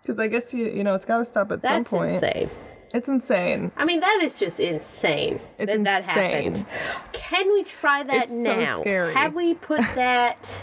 Because 0.00 0.18
I 0.18 0.26
guess 0.28 0.54
you 0.54 0.66
you 0.66 0.82
know 0.84 0.94
it's 0.94 1.04
got 1.04 1.18
to 1.18 1.24
stop 1.24 1.52
at 1.52 1.62
some 1.62 1.78
That's 1.78 1.90
point. 1.90 2.14
insane. 2.14 2.50
It's 2.94 3.08
insane. 3.08 3.72
I 3.76 3.84
mean, 3.84 4.00
that 4.00 4.20
is 4.22 4.38
just 4.38 4.60
insane. 4.60 5.40
It's 5.58 5.72
that 5.74 5.84
that 5.84 5.98
insane. 6.04 6.54
happened. 6.54 6.66
Can 7.12 7.52
we 7.52 7.64
try 7.64 8.02
that 8.04 8.24
It's 8.24 8.44
so 8.44 8.64
scary. 8.80 9.12
Have 9.14 9.34
we 9.34 9.54
put 9.54 9.80
that? 9.94 10.62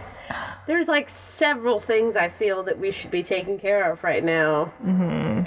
There's 0.65 0.87
like 0.87 1.09
several 1.09 1.79
things 1.79 2.15
I 2.15 2.29
feel 2.29 2.63
that 2.63 2.79
we 2.79 2.91
should 2.91 3.11
be 3.11 3.21
taking 3.21 3.59
care 3.59 3.91
of 3.91 4.03
right 4.03 4.23
now. 4.23 4.71
Mm-hmm. 4.83 5.43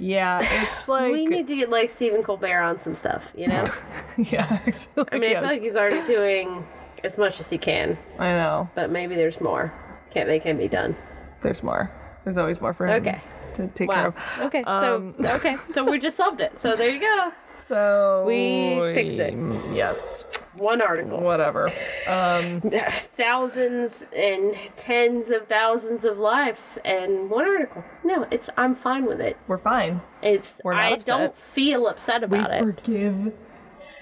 Yeah, 0.00 0.40
it's 0.62 0.88
like 0.88 1.12
we 1.12 1.26
need 1.26 1.46
to 1.48 1.56
get 1.56 1.70
like 1.70 1.90
Stephen 1.90 2.22
Colbert 2.22 2.60
on 2.60 2.80
some 2.80 2.94
stuff, 2.94 3.32
you 3.36 3.46
know? 3.48 3.64
yeah. 4.18 4.46
Actually, 4.66 5.04
I 5.12 5.18
mean, 5.18 5.30
yes. 5.30 5.36
I 5.36 5.40
feel 5.40 5.48
like 5.48 5.62
he's 5.62 5.76
already 5.76 6.06
doing 6.06 6.66
as 7.04 7.18
much 7.18 7.38
as 7.38 7.50
he 7.50 7.58
can, 7.58 7.98
I 8.18 8.30
know. 8.30 8.70
but 8.74 8.90
maybe 8.90 9.14
there's 9.14 9.40
more. 9.40 9.72
Can't 10.10 10.26
they 10.26 10.40
can 10.40 10.56
be 10.56 10.68
done? 10.68 10.96
There's 11.42 11.62
more. 11.62 11.92
There's 12.24 12.38
always 12.38 12.60
more 12.60 12.72
for 12.72 12.86
him. 12.86 13.02
Okay. 13.02 13.20
To 13.54 13.68
take 13.68 13.90
care 13.90 14.06
of. 14.08 14.38
Okay. 14.42 14.62
Um, 14.62 15.14
so 15.22 15.34
okay. 15.36 15.54
So 15.56 15.90
we 15.90 15.98
just 15.98 16.16
solved 16.16 16.40
it. 16.40 16.58
So 16.58 16.76
there 16.76 16.90
you 16.90 17.00
go. 17.00 17.32
So 17.60 18.24
We 18.26 18.92
fixed 18.94 19.20
it. 19.20 19.34
Mm, 19.34 19.76
yes. 19.76 20.24
One 20.56 20.82
article. 20.82 21.20
Whatever. 21.20 21.68
Um, 22.08 22.60
thousands 22.90 24.06
and 24.16 24.54
tens 24.76 25.30
of 25.30 25.46
thousands 25.46 26.04
of 26.04 26.18
lives 26.18 26.78
and 26.84 27.30
one 27.30 27.46
article. 27.46 27.84
No, 28.04 28.26
it's 28.30 28.48
I'm 28.56 28.74
fine 28.74 29.06
with 29.06 29.20
it. 29.20 29.36
We're 29.46 29.58
fine. 29.58 30.00
It's 30.22 30.60
We're 30.64 30.74
not 30.74 30.82
I 30.82 30.90
upset. 30.94 31.18
don't 31.18 31.36
feel 31.38 31.86
upset 31.86 32.28
We 32.28 32.38
about 32.38 32.50
it. 32.52 32.60
forgive 32.60 33.32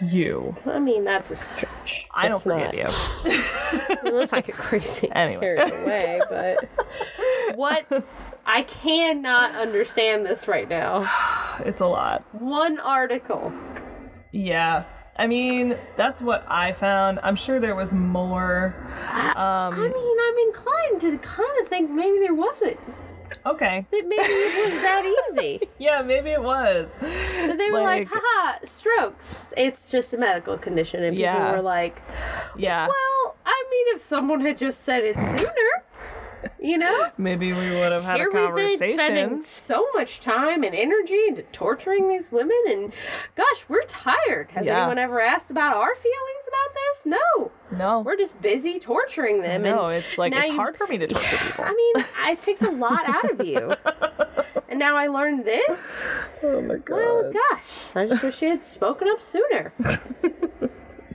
you. 0.01 0.57
I 0.65 0.79
mean, 0.79 1.05
that's 1.05 1.31
a 1.33 1.37
stretch. 1.37 2.07
I 2.15 2.29
don't 2.29 2.43
forgive 2.43 2.73
not- 2.73 2.75
you. 2.75 2.87
Unless 4.05 4.33
I 4.33 4.41
get 4.41 4.55
crazy 4.55 5.11
Anyway. 5.13 5.41
carried 5.57 5.73
away, 5.83 6.21
but 6.31 6.69
what 7.57 7.85
I 8.49 8.63
cannot 8.63 9.55
understand 9.55 10.27
this 10.27 10.49
right 10.49 10.69
now. 10.69 11.07
It's 11.67 11.81
a 11.81 11.87
lot. 11.87 12.23
One 12.41 12.79
article. 12.79 13.53
Yeah. 14.31 14.85
I 15.17 15.27
mean, 15.27 15.77
that's 15.97 16.23
what 16.23 16.45
I 16.49 16.71
found. 16.71 17.19
I'm 17.25 17.35
sure 17.35 17.59
there 17.59 17.75
was 17.75 17.93
more. 17.95 18.77
Um, 19.35 19.75
I 19.75 19.91
mean, 19.93 20.17
I'm 20.29 20.39
inclined 20.47 21.01
to 21.03 21.19
kind 21.19 21.51
of 21.61 21.67
think 21.67 21.91
maybe 21.91 22.21
there 22.21 22.33
wasn't. 22.35 22.79
Okay. 23.45 23.87
That 23.91 24.05
maybe 24.07 24.23
it 24.23 24.73
was 24.73 24.83
that 24.83 25.17
easy. 25.33 25.69
Yeah, 25.79 26.03
maybe 26.03 26.31
it 26.31 26.43
was. 26.43 26.93
So 27.01 27.57
they 27.57 27.71
were 27.73 27.81
like, 27.83 28.09
Like- 28.09 28.23
haha, 28.23 28.65
strokes. 28.65 29.47
It's 29.57 29.91
just 29.91 30.15
a 30.15 30.19
medical 30.19 30.57
condition. 30.59 31.03
And 31.03 31.17
people 31.17 31.23
Yeah. 31.33 31.57
were 31.57 31.63
like, 31.63 32.01
Yeah. 32.57 32.87
well, 32.87 33.37
I 33.45 33.65
mean, 33.71 33.97
if 33.97 34.03
someone 34.03 34.41
had 34.43 34.57
just 34.59 34.83
said 34.85 35.03
it 35.03 35.17
sooner, 35.17 35.73
you 36.61 36.79
know? 36.79 37.11
Maybe 37.19 37.53
we 37.53 37.71
would 37.71 37.93
have 37.93 38.05
had 38.05 38.17
Here 38.19 38.27
a 38.29 38.31
we've 38.31 38.35
been 38.35 38.47
conversation. 38.47 38.99
spending 38.99 39.45
so 39.45 39.87
much 39.95 40.21
time 40.21 40.63
and 40.63 40.75
energy 40.75 41.21
into 41.29 41.43
torturing 41.53 42.09
these 42.09 42.31
women, 42.33 42.61
and 42.69 42.93
gosh, 43.35 43.65
we're 43.69 43.83
tired. 43.85 44.51
Has 44.53 44.67
Yeah. 44.67 44.79
anyone 44.79 44.99
ever 44.99 45.21
asked 45.21 45.51
about 45.51 45.77
our 45.77 45.95
feelings 45.95 46.45
about 46.49 46.75
this? 46.75 47.07
No. 47.07 47.51
No. 47.79 48.01
We're 48.01 48.17
just 48.17 48.41
busy 48.41 48.79
torturing 48.79 49.43
them. 49.43 49.63
no, 49.63 49.87
and 49.87 49.97
it's 50.05 50.19
like 50.19 50.33
it's 50.35 50.49
you- 50.51 50.57
hard 50.57 50.77
for 50.77 50.87
me 50.87 50.99
to 50.99 51.07
torture 51.07 51.37
people. 51.45 51.65
I 51.65 51.73
mean, 51.73 52.05
it 52.33 52.41
takes 52.41 52.63
a 52.63 52.71
lot 52.71 53.09
out 53.09 53.31
of 53.31 53.47
you. 53.47 53.75
And 54.71 54.79
now 54.79 54.97
I 54.99 55.07
learned 55.07 55.47
this. 55.47 56.05
oh 56.43 56.61
my 56.61 56.77
god. 56.77 56.97
Well, 56.97 57.33
gosh, 57.33 57.85
I 57.95 58.07
just 58.07 58.23
wish 58.23 58.37
she 58.37 58.51
had 58.51 58.67
spoken 58.67 59.09
up 59.09 59.23
sooner. 59.23 59.73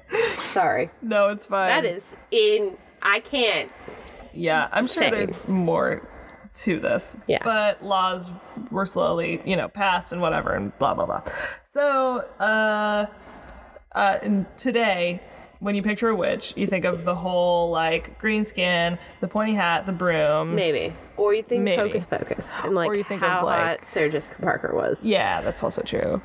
Sorry. 0.08 0.90
no, 1.04 1.30
it's 1.30 1.46
fine. 1.46 1.70
That 1.70 1.86
is 1.86 2.18
in. 2.32 2.78
I 3.04 3.20
can't. 3.20 3.72
Yeah, 4.34 4.68
I'm 4.72 4.88
sure 4.88 5.04
insane. 5.04 5.12
there's 5.12 5.48
more 5.48 6.08
to 6.56 6.80
this. 6.80 7.16
Yeah. 7.28 7.40
But 7.44 7.84
laws 7.84 8.32
were 8.72 8.86
slowly, 8.86 9.42
you 9.46 9.56
know, 9.56 9.68
passed 9.68 10.12
and 10.12 10.22
whatever 10.22 10.54
and 10.54 10.78
blah 10.80 10.94
blah 10.94 11.06
blah. 11.06 11.24
So, 11.64 12.20
uh, 12.40 13.06
uh, 13.94 14.18
and 14.22 14.46
today, 14.58 15.22
when 15.60 15.76
you 15.76 15.82
picture 15.82 16.10
a 16.10 16.16
witch, 16.16 16.54
you 16.56 16.68
think 16.68 16.86
of 16.86 17.06
the 17.06 17.16
whole 17.16 17.70
like 17.72 18.20
green 18.20 18.44
skin, 18.46 18.98
the 19.22 19.28
pointy 19.28 19.54
hat, 19.54 19.86
the 19.86 19.92
broom. 19.92 20.56
Maybe. 20.56 20.94
Or 21.18 21.34
you 21.34 21.44
think 21.44 21.64
Maybe. 21.64 21.78
Hocus 21.82 22.06
Pocus. 22.06 22.50
And 22.64 22.76
like 22.76 22.88
Or 22.90 22.96
you 22.96 23.04
think 23.04 23.22
of, 23.22 23.30
how 23.30 23.46
like- 23.46 23.80
hot 23.80 23.88
Sarah 23.88 24.10
Jessica 24.10 24.42
Parker 24.42 24.74
was. 24.76 25.04
Yeah, 25.04 25.42
that's 25.42 25.64
also 25.64 25.82
true. 25.84 26.22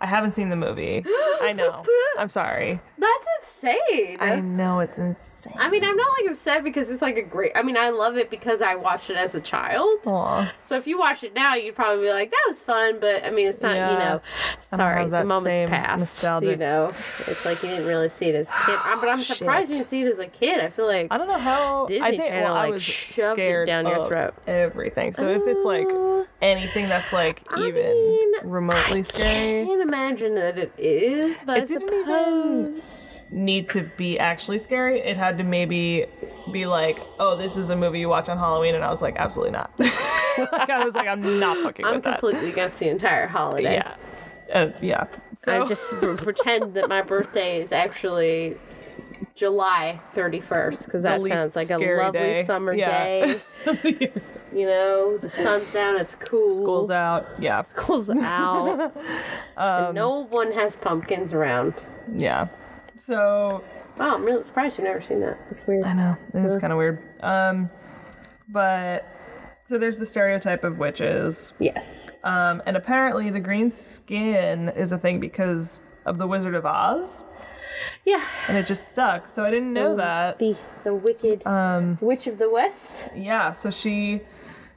I 0.00 0.06
haven't 0.06 0.30
seen 0.32 0.48
the 0.48 0.56
movie. 0.56 1.04
I 1.40 1.52
know. 1.56 1.82
I'm 2.18 2.28
sorry. 2.28 2.80
That's 2.98 3.26
insane. 3.40 4.16
I 4.20 4.40
know 4.40 4.80
it's 4.80 4.98
insane. 4.98 5.52
I 5.58 5.70
mean, 5.70 5.84
I'm 5.84 5.96
not 5.96 6.06
like 6.20 6.30
upset 6.30 6.64
because 6.64 6.90
it's 6.90 7.00
like 7.02 7.16
a 7.16 7.22
great. 7.22 7.52
I 7.54 7.62
mean, 7.62 7.76
I 7.76 7.90
love 7.90 8.16
it 8.16 8.28
because 8.28 8.60
I 8.60 8.74
watched 8.74 9.08
it 9.10 9.16
as 9.16 9.34
a 9.36 9.40
child. 9.40 10.00
Aw. 10.06 10.52
So 10.66 10.76
if 10.76 10.86
you 10.86 10.98
watch 10.98 11.22
it 11.22 11.34
now, 11.34 11.54
you'd 11.54 11.76
probably 11.76 12.04
be 12.06 12.10
like, 12.12 12.30
"That 12.30 12.44
was 12.48 12.58
fun," 12.62 12.98
but 13.00 13.24
I 13.24 13.30
mean, 13.30 13.48
it's 13.48 13.62
not. 13.62 13.70
You 13.74 13.98
know, 13.98 14.20
sorry, 14.74 15.04
the 15.08 15.24
moment's 15.24 15.70
passed. 15.70 15.98
nostalgic- 15.98 16.50
You 16.50 16.56
know, 16.56 16.86
it's 16.86 17.46
like 17.46 17.62
you 17.62 17.68
didn't 17.70 17.86
really 17.86 18.08
see 18.08 18.26
it 18.26 18.34
as 18.34 18.48
a 18.48 18.66
kid. 18.66 18.78
Um, 18.92 19.00
but 19.00 19.08
I'm 19.08 19.18
surprised 19.18 19.68
you 19.68 19.74
didn't 19.74 19.88
see 19.88 20.02
it 20.02 20.12
as 20.12 20.18
a 20.18 20.26
kid. 20.26 20.60
I 20.60 20.68
feel 20.70 20.86
like 20.86 21.08
I 21.12 21.18
don't 21.18 21.28
know 21.28 21.38
how. 21.38 21.86
Disney 21.86 22.04
I 22.06 22.10
think 22.10 22.22
Channel, 22.24 22.42
well, 22.44 22.54
I 22.54 22.64
like, 22.64 22.72
was 22.74 22.84
scared 22.84 23.66
down 23.68 23.86
your 23.86 24.08
throat. 24.08 24.34
everything. 24.46 25.12
So 25.12 25.28
if 25.28 25.42
it's 25.46 25.64
like 25.64 25.86
Uh, 25.88 26.24
anything 26.42 26.88
that's 26.88 27.12
like 27.12 27.42
I 27.48 27.60
even 27.68 27.92
mean, 27.92 28.32
remotely 28.50 29.02
scary, 29.04 29.62
I 29.62 29.64
can't 29.66 29.82
imagine 29.82 30.34
that 30.34 30.58
it 30.58 30.72
is, 30.76 31.36
but 31.46 31.58
It 31.58 31.62
I 31.62 31.64
didn't 31.66 31.94
even- 31.94 32.76
suppose. 32.78 32.87
Need 33.30 33.68
to 33.70 33.82
be 33.96 34.18
actually 34.18 34.58
scary. 34.58 35.00
It 35.00 35.16
had 35.16 35.38
to 35.38 35.44
maybe 35.44 36.06
be 36.52 36.66
like, 36.66 36.98
oh, 37.18 37.36
this 37.36 37.56
is 37.56 37.70
a 37.70 37.76
movie 37.76 38.00
you 38.00 38.08
watch 38.08 38.28
on 38.28 38.38
Halloween, 38.38 38.74
and 38.74 38.82
I 38.84 38.90
was 38.90 39.02
like, 39.02 39.16
absolutely 39.16 39.52
not. 39.52 39.70
like 39.78 40.70
I 40.70 40.84
was 40.84 40.94
like, 40.94 41.06
I'm 41.08 41.38
not 41.38 41.56
fucking 41.62 41.84
I'm 41.84 41.94
with 41.96 42.04
that. 42.04 42.20
completely 42.20 42.50
against 42.50 42.78
the 42.78 42.88
entire 42.88 43.26
holiday. 43.26 43.74
Yeah, 43.74 43.94
uh, 44.54 44.70
yeah. 44.80 45.06
So 45.34 45.62
I 45.62 45.66
just 45.68 45.84
pretend 46.00 46.74
that 46.74 46.88
my 46.88 47.02
birthday 47.02 47.60
is 47.60 47.70
actually 47.72 48.56
July 49.34 50.00
31st 50.14 50.84
because 50.86 51.02
that 51.02 51.20
sounds 51.22 51.54
like 51.56 51.70
a 51.70 51.96
lovely 51.96 52.18
day. 52.20 52.44
summer 52.44 52.72
Yeah. 52.72 52.88
day. 52.98 54.12
you 54.52 54.66
know, 54.66 55.18
the 55.18 55.28
sun's 55.30 55.76
out, 55.76 56.00
it's 56.00 56.16
cool. 56.16 56.50
school's 56.50 56.90
out. 56.90 57.26
Yeah, 57.38 57.62
School's 57.64 58.08
out. 58.10 58.80
Um, 59.56 59.84
and 59.86 59.94
no 59.94 60.24
one 60.24 60.52
has 60.52 60.76
pumpkins 60.76 61.34
around. 61.34 61.74
yeah. 62.12 62.48
So 62.98 63.64
Wow, 63.98 64.14
I'm 64.14 64.24
really 64.24 64.44
surprised 64.44 64.78
you've 64.78 64.86
never 64.86 65.00
seen 65.00 65.20
that. 65.20 65.48
That's 65.48 65.66
weird. 65.66 65.84
I 65.84 65.92
know 65.92 66.16
it 66.32 66.38
is 66.38 66.56
kind 66.56 66.72
of 66.72 66.78
weird. 66.78 67.02
Um, 67.22 67.68
but 68.48 69.06
so 69.64 69.76
there's 69.76 69.98
the 69.98 70.06
stereotype 70.06 70.62
of 70.64 70.78
witches. 70.78 71.52
Yes. 71.58 72.10
Um, 72.22 72.62
and 72.64 72.76
apparently 72.76 73.28
the 73.30 73.40
green 73.40 73.70
skin 73.70 74.68
is 74.70 74.92
a 74.92 74.98
thing 74.98 75.18
because 75.20 75.82
of 76.06 76.18
the 76.18 76.26
Wizard 76.26 76.54
of 76.54 76.64
Oz, 76.64 77.24
Yeah. 78.04 78.24
and 78.46 78.56
it 78.56 78.66
just 78.66 78.88
stuck. 78.88 79.28
So 79.28 79.44
I 79.44 79.50
didn't 79.50 79.72
know 79.72 79.96
that. 79.96 80.38
The 80.38 80.56
the 80.84 80.94
wicked 80.94 81.46
um, 81.46 81.98
witch 82.00 82.26
of 82.26 82.38
the 82.38 82.48
west 82.48 83.08
Yeah, 83.14 83.52
so 83.52 83.70
she, 83.70 84.22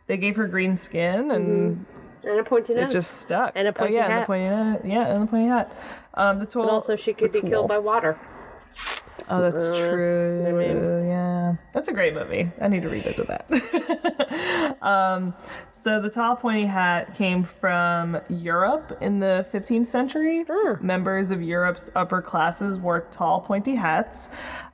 they 0.07 0.17
gave 0.17 0.35
her 0.35 0.47
green 0.47 0.75
skin, 0.75 1.31
and 1.31 1.85
and 2.23 2.39
a 2.39 2.43
pointy 2.43 2.73
nose. 2.73 2.83
it 2.85 2.89
just 2.91 3.21
stuck. 3.21 3.53
And 3.55 3.67
a 3.67 3.73
pointy 3.73 3.93
oh, 3.93 3.97
yeah, 3.97 4.03
and 4.05 4.13
the 4.13 4.17
hat. 4.19 4.27
pointy. 4.27 4.89
Yeah, 4.89 5.07
and 5.13 5.21
the 5.27 5.31
pointy 5.31 5.47
hat. 5.47 5.71
Um, 6.13 6.39
the 6.39 6.45
tool. 6.45 6.63
But 6.63 6.71
also, 6.71 6.95
she 6.95 7.13
could 7.13 7.31
be 7.31 7.41
killed 7.41 7.69
by 7.69 7.77
water. 7.79 8.17
Oh, 9.29 9.39
that's 9.41 9.69
Uh, 9.69 9.87
true. 9.89 10.45
I 10.45 10.51
mean- 10.51 11.07
yeah, 11.07 11.55
that's 11.73 11.87
a 11.87 11.93
great 11.93 12.13
movie. 12.13 12.51
I 12.59 12.67
need 12.67 12.81
to 12.81 12.89
revisit 12.89 13.27
that. 13.27 14.77
um, 14.81 15.33
so 15.69 16.01
the 16.01 16.09
tall 16.09 16.35
pointy 16.35 16.65
hat 16.65 17.13
came 17.15 17.43
from 17.43 18.19
Europe 18.29 18.97
in 18.99 19.19
the 19.19 19.45
15th 19.53 19.85
century. 19.87 20.43
Members 20.81 21.31
of 21.31 21.41
Europe's 21.41 21.89
upper 21.95 22.21
classes 22.21 22.77
wore 22.79 23.01
tall 23.11 23.39
pointy 23.39 23.75
hats, 23.75 24.29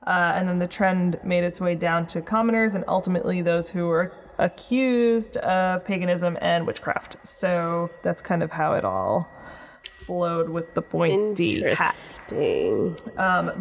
uh, 0.08 0.32
and 0.36 0.48
then 0.48 0.58
the 0.60 0.68
trend 0.68 1.20
made 1.24 1.44
its 1.44 1.62
way 1.62 1.76
down 1.76 2.08
to 2.08 2.22
commoners 2.22 2.74
and 2.74 2.84
ultimately 2.88 3.42
those 3.42 3.70
who 3.70 3.88
were 3.88 4.12
accused 4.40 5.38
of 5.38 5.86
paganism 5.86 6.38
and 6.42 6.66
witchcraft. 6.66 7.18
So 7.28 7.90
that's 8.02 8.22
kind 8.24 8.42
of 8.42 8.52
how 8.52 8.74
it 8.74 8.86
all 8.86 9.30
flowed 9.98 10.50
with 10.50 10.74
the 10.76 10.82
pointy 10.82 11.62
hat. 11.62 11.96
Interesting. 12.30 12.96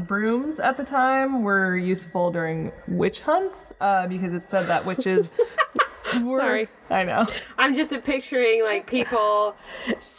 Brooms 0.07 0.61
at 0.61 0.77
the 0.77 0.85
time 0.85 1.43
were 1.43 1.77
useful 1.77 2.31
during 2.31 2.73
witch 2.87 3.21
hunts 3.21 3.75
uh, 3.81 4.07
because 4.07 4.33
it 4.33 4.41
said 4.41 4.67
that 4.67 4.85
witches 4.85 5.31
were. 6.23 6.41
Sorry. 6.41 6.69
I 6.91 7.05
know. 7.05 7.27
I'm 7.59 7.75
just 7.75 7.93
picturing 8.05 8.63
like 8.63 8.87
people, 8.87 9.57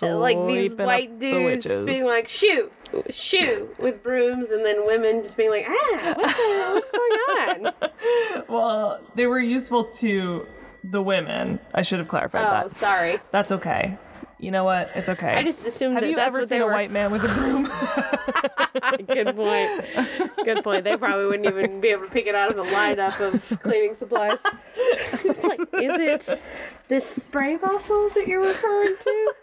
like 0.01 0.47
these 0.47 0.73
white 0.73 1.19
dudes 1.19 1.65
witches. 1.65 1.85
being 1.85 2.05
like, 2.05 2.27
shoot, 2.27 2.73
shoot, 3.09 3.79
with 3.79 4.03
brooms, 4.03 4.49
and 4.51 4.65
then 4.65 4.85
women 4.85 5.21
just 5.21 5.37
being 5.37 5.51
like, 5.51 5.65
ah, 5.69 6.13
what's, 6.17 6.37
the, 6.37 6.73
what's 6.73 6.91
going 6.91 7.65
on? 7.65 7.73
Well, 8.49 9.01
they 9.15 9.27
were 9.27 9.39
useful 9.39 9.85
to 9.85 10.45
the 10.83 11.01
women. 11.01 11.59
I 11.73 11.81
should 11.81 11.99
have 11.99 12.07
clarified 12.07 12.43
that. 12.43 12.65
Oh, 12.65 12.69
that. 12.69 12.77
sorry. 12.77 13.15
That's 13.31 13.51
okay. 13.51 13.97
You 14.39 14.51
know 14.51 14.63
what? 14.63 14.91
It's 14.93 15.09
okay. 15.09 15.33
I 15.35 15.43
just 15.43 15.67
assumed 15.67 15.93
Have 15.95 16.03
that 16.03 16.09
you 16.09 16.15
that's 16.15 16.27
ever 16.27 16.43
seen 16.43 16.61
a 16.61 16.65
were. 16.65 16.71
white 16.71 16.91
man 16.91 17.11
with 17.11 17.23
a 17.23 17.27
broom? 17.33 17.63
Good 19.07 19.35
point. 19.35 20.35
Good 20.45 20.63
point. 20.63 20.83
They 20.83 20.95
probably 20.95 21.25
wouldn't 21.25 21.45
even 21.47 21.81
be 21.81 21.87
able 21.87 22.05
to 22.05 22.11
pick 22.11 22.27
it 22.27 22.35
out 22.35 22.51
of 22.51 22.57
the 22.57 22.63
lineup 22.63 23.19
of 23.19 23.59
cleaning 23.61 23.95
supplies. 23.95 24.37
it's 24.75 25.43
like, 25.43 25.61
is 25.73 26.27
it 26.29 26.41
this 26.87 27.05
spray 27.07 27.57
bottle 27.57 28.09
that 28.09 28.25
you're 28.27 28.41
referring 28.43 28.95
to? 29.03 29.33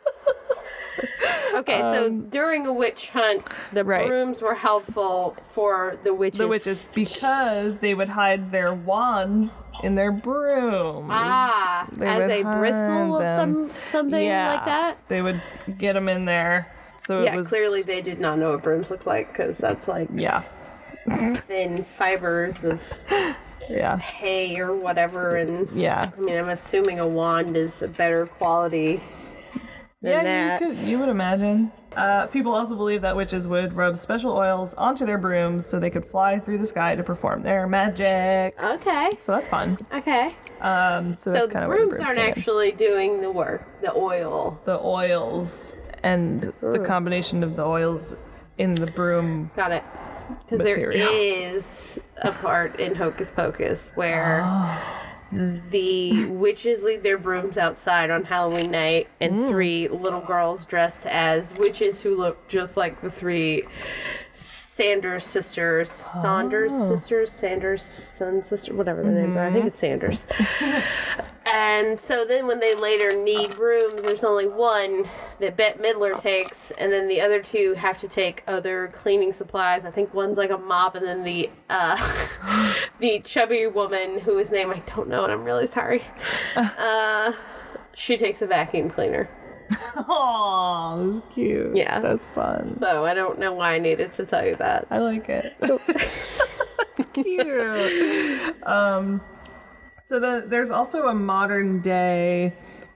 Okay, 1.55 1.79
so 1.83 2.11
during 2.11 2.67
a 2.67 2.73
witch 2.73 3.11
hunt, 3.11 3.45
the 3.73 3.83
Um, 3.83 3.87
Right. 3.87 4.07
brooms 4.09 4.43
were 4.43 4.55
helpful 4.57 5.37
for 5.53 5.97
the 6.03 6.13
witches. 6.13 6.39
the 6.39 6.49
witches 6.49 6.91
because 6.95 7.79
they 7.79 7.95
would 7.95 8.09
hide 8.09 8.51
their 8.51 8.75
wands 8.75 9.69
in 9.85 9.95
their 9.95 10.11
brooms. 10.11 11.11
Ah, 11.13 11.87
They 11.93 12.09
as 12.09 12.31
a 12.31 12.43
bristle 12.43 13.19
hide 13.19 13.25
of 13.25 13.41
some 13.41 13.69
something 13.69 14.27
yeah, 14.27 14.49
like 14.55 14.65
that. 14.65 14.99
They 15.09 15.23
would 15.23 15.41
get 15.79 15.93
them 15.93 16.09
in 16.09 16.25
there. 16.25 16.73
So 16.99 17.21
it 17.21 17.25
Yeah, 17.27 17.37
was 17.37 17.49
clearly 17.49 17.83
they 17.83 18.01
did 18.01 18.19
not 18.19 18.39
know 18.41 18.51
what 18.53 18.63
brooms 18.65 18.91
look 18.91 19.07
like 19.07 19.29
because 19.29 19.57
that's 19.59 19.87
like 19.87 20.09
Yeah. 20.13 20.43
thin 21.35 21.85
fibers 21.85 22.65
of 22.65 22.99
Yeah. 23.71 23.97
hay 23.99 24.59
or 24.59 24.75
whatever, 24.75 25.37
and 25.37 25.71
Yeah. 25.71 26.11
I 26.17 26.21
mean, 26.21 26.37
I'm 26.37 26.49
assuming 26.49 26.99
a 26.99 27.07
wand 27.07 27.57
is 27.57 27.81
a 27.81 27.89
better 27.89 28.27
quality 28.27 29.01
yeah, 30.11 30.23
that. 30.23 30.61
you 30.61 30.69
could 30.69 30.77
you 30.79 30.99
would 30.99 31.09
imagine. 31.09 31.71
Uh, 31.97 32.27
people 32.27 32.53
also 32.53 32.75
believe 32.75 33.03
that 33.03 33.15
witches 33.15 33.47
would 33.47 33.73
rub 33.75 33.97
special 33.97 34.33
oils 34.33 34.75
onto 34.75 35.07
their 35.07 35.17
brooms 35.19 35.65
so 35.65 35.79
they 35.79 35.91
could 35.91 36.05
fly 36.05 36.41
through 36.41 36.59
the 36.59 36.67
sky 36.67 36.97
to 36.97 37.05
perform 37.05 37.41
their 37.41 37.69
magic. 37.69 38.61
Okay, 38.61 39.11
So 39.21 39.31
that's 39.31 39.47
fun. 39.47 39.79
okay. 39.93 40.35
Um, 40.61 41.17
so 41.17 41.31
So 41.31 41.33
that's 41.33 41.47
kind 41.47 41.65
of 41.65 41.71
brooms 41.71 41.91
brooms 41.91 42.03
aren't 42.03 42.17
came 42.17 42.25
in. 42.27 42.31
actually 42.33 42.73
doing 42.73 43.21
the 43.21 43.31
work. 43.31 43.81
The 43.81 43.95
oil. 43.95 44.59
the 44.65 44.81
oils 44.81 45.77
and 46.03 46.53
the 46.61 46.81
combination 46.85 47.45
of 47.45 47.55
the 47.55 47.65
oils 47.65 48.17
in 48.59 48.75
the 48.75 48.89
broom. 48.89 49.51
Got 49.55 49.71
it. 49.73 49.85
Because 50.49 50.67
there 50.75 50.91
is 50.91 52.01
a 52.23 52.33
part 52.33 52.81
in 52.81 52.95
Hocus 52.97 53.31
Pocus 53.31 53.91
where 53.95 54.43
Oh. 54.45 55.01
The 55.71 56.27
witches 56.31 56.83
leave 56.83 57.03
their 57.03 57.19
brooms 57.19 57.59
outside 57.59 58.11
on 58.11 58.25
Halloween 58.25 58.71
night, 58.71 59.09
and 59.21 59.33
Mm. 59.35 59.49
three 59.49 59.89
little 59.89 60.21
girls 60.21 60.65
dressed 60.65 61.07
as 61.07 61.55
witches 61.57 62.03
who 62.03 62.17
look 62.17 62.47
just 62.49 62.77
like 62.77 63.01
the 63.03 63.11
three 63.11 63.65
Sanders 64.75 65.25
sisters. 65.25 65.89
Saunders 65.89 66.73
Oh. 66.75 66.89
sisters, 66.97 67.31
Sanderson 67.31 68.43
sister, 68.43 68.75
whatever 68.75 69.05
their 69.05 69.13
names 69.13 69.37
are. 69.37 69.45
I 69.47 69.53
think 69.53 69.67
it's 69.67 69.79
Sanders. 69.79 70.27
and 71.47 72.01
so 72.01 72.25
then 72.25 72.49
when 72.49 72.59
they 72.59 72.75
later 72.75 73.17
need 73.23 73.57
rooms, 73.57 74.03
there's 74.03 74.25
only 74.25 74.49
one 74.49 75.09
that 75.39 75.57
Bette 75.57 75.79
Midler 75.79 76.21
takes, 76.21 76.73
and 76.73 76.93
then 76.93 77.07
the 77.07 77.21
other 77.21 77.41
two 77.41 77.75
have 77.75 77.99
to 77.99 78.09
take 78.09 78.43
other 78.49 78.89
cleaning 78.93 79.33
supplies. 79.33 79.85
I 79.85 79.93
think 79.93 80.13
one's 80.13 80.39
like 80.39 80.51
a 80.51 80.59
mop, 80.59 80.97
and 80.97 81.07
then 81.07 81.23
the 81.23 81.51
uh, 81.71 81.97
the 82.99 83.21
chubby 83.21 83.69
woman 83.69 84.19
whose 84.19 84.51
name 84.51 84.71
I 84.73 84.83
don't 84.97 85.09
know, 85.09 85.23
and 85.23 85.33
I'm 85.33 85.45
really 85.45 85.69
sorry. 85.69 86.03
Uh, 86.57 87.33
she 87.95 88.17
takes 88.17 88.43
a 88.43 88.47
vacuum 88.49 88.91
cleaner. 88.91 89.29
Oh, 89.97 91.11
that's 91.13 91.35
cute. 91.35 91.77
Yeah. 91.77 92.01
that's 92.01 92.27
fun. 92.29 92.77
So 92.79 93.05
I 93.05 93.15
don't 93.15 93.39
know 93.39 93.53
why 93.53 93.75
I 93.75 93.79
needed 93.79 94.13
to 94.15 94.27
tell 94.27 94.45
you 94.45 94.57
that. 94.57 94.87
I 94.91 94.99
like 94.99 95.29
it. 95.29 95.55
it's 95.61 97.07
cute. 97.13 98.67
Um, 98.67 99.21
so 100.05 100.19
the, 100.21 100.45
there's 100.47 100.71
also 100.71 101.07
a 101.09 101.15
modern 101.15 101.81
day 101.81 102.55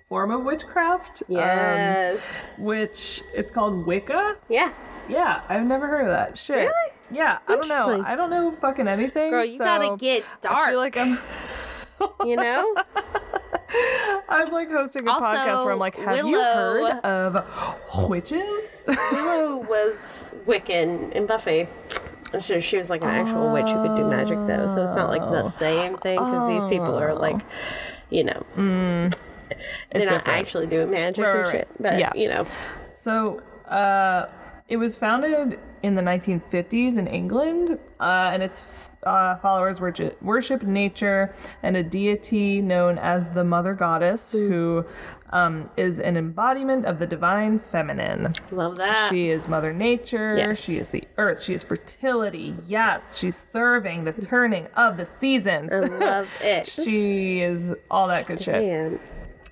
form 0.08 0.30
of 0.30 0.44
witchcraft. 0.44 1.22
um, 1.28 1.34
Yes. 1.36 2.46
which 2.58 3.22
it's 3.34 3.50
called 3.50 3.86
Wicca. 3.86 4.36
yeah. 4.48 4.72
Yeah, 5.08 5.40
I've 5.48 5.64
never 5.64 5.86
heard 5.86 6.02
of 6.02 6.08
that. 6.08 6.36
Shit. 6.36 6.56
Really? 6.56 6.92
Yeah, 7.10 7.38
I 7.48 7.56
don't 7.56 7.68
know. 7.68 8.02
I 8.04 8.14
don't 8.14 8.28
know 8.28 8.52
fucking 8.52 8.86
anything. 8.86 9.30
Girl, 9.30 9.42
you 9.42 9.56
so 9.56 9.64
gotta 9.64 9.96
get 9.96 10.22
I 10.22 10.48
dark. 10.48 10.68
feel 10.68 10.78
like 10.78 10.96
I'm. 10.98 11.18
You 12.28 12.36
know? 12.36 12.74
I'm 14.28 14.50
like 14.52 14.70
hosting 14.70 15.06
a 15.06 15.10
Also, 15.12 15.24
podcast 15.24 15.64
where 15.64 15.72
I'm 15.72 15.78
like, 15.78 15.96
have 15.96 16.26
you 16.26 16.34
heard 16.40 17.00
of 17.04 18.08
witches? 18.08 18.82
Willow 19.12 19.56
was 19.68 20.44
Wiccan 20.46 21.12
in 21.12 21.26
Buffy. 21.26 21.66
I'm 22.32 22.40
sure 22.40 22.60
she 22.60 22.76
was 22.76 22.90
like 22.90 23.02
an 23.02 23.08
actual 23.08 23.52
witch 23.52 23.66
who 23.66 23.86
could 23.86 23.96
do 23.96 24.08
magic 24.08 24.36
though, 24.46 24.68
so 24.74 24.84
it's 24.84 24.94
not 24.96 25.08
like 25.08 25.22
the 25.22 25.50
same 25.52 25.96
thing 25.98 26.18
because 26.18 26.48
these 26.48 26.68
people 26.70 26.98
are 26.98 27.14
like, 27.14 27.40
you 28.10 28.24
know, 28.24 28.42
they're 28.54 29.10
It's 29.92 30.04
not 30.04 30.18
different. 30.18 30.28
actually 30.28 30.66
doing 30.66 30.90
magic 30.90 31.24
Right, 31.24 31.36
and 31.36 31.44
right, 31.46 31.52
shit. 31.52 31.68
But 31.80 31.98
Yeah. 31.98 32.12
you 32.14 32.28
know, 32.28 32.44
So, 32.92 33.40
uh, 33.66 34.26
it 34.68 34.76
was 34.76 34.96
founded 34.96 35.58
in 35.82 35.94
the 35.94 36.02
1950s 36.02 36.98
in 36.98 37.06
England, 37.06 37.78
uh, 38.00 38.30
and 38.32 38.42
its 38.42 38.90
uh, 39.02 39.36
followers 39.36 39.80
worship, 39.80 40.20
worship 40.22 40.62
nature 40.62 41.34
and 41.62 41.76
a 41.76 41.82
deity 41.82 42.60
known 42.60 42.98
as 42.98 43.30
the 43.30 43.44
Mother 43.44 43.74
Goddess, 43.74 44.32
who 44.32 44.84
um, 45.30 45.70
is 45.76 46.00
an 46.00 46.16
embodiment 46.16 46.86
of 46.86 46.98
the 46.98 47.06
divine 47.06 47.58
feminine. 47.58 48.34
love 48.50 48.76
that. 48.76 49.08
She 49.10 49.28
is 49.28 49.48
Mother 49.48 49.72
Nature. 49.72 50.36
Yes. 50.36 50.60
She 50.60 50.78
is 50.78 50.90
the 50.90 51.04
earth. 51.16 51.42
She 51.42 51.54
is 51.54 51.62
fertility. 51.62 52.54
Yes, 52.66 53.18
she's 53.18 53.36
serving 53.36 54.04
the 54.04 54.12
turning 54.12 54.66
of 54.76 54.96
the 54.96 55.04
seasons. 55.04 55.72
I 55.72 55.78
love 55.78 56.40
it. 56.42 56.66
she 56.84 57.40
is 57.40 57.74
all 57.90 58.08
that 58.08 58.26
good 58.26 58.40
shit. 58.40 59.00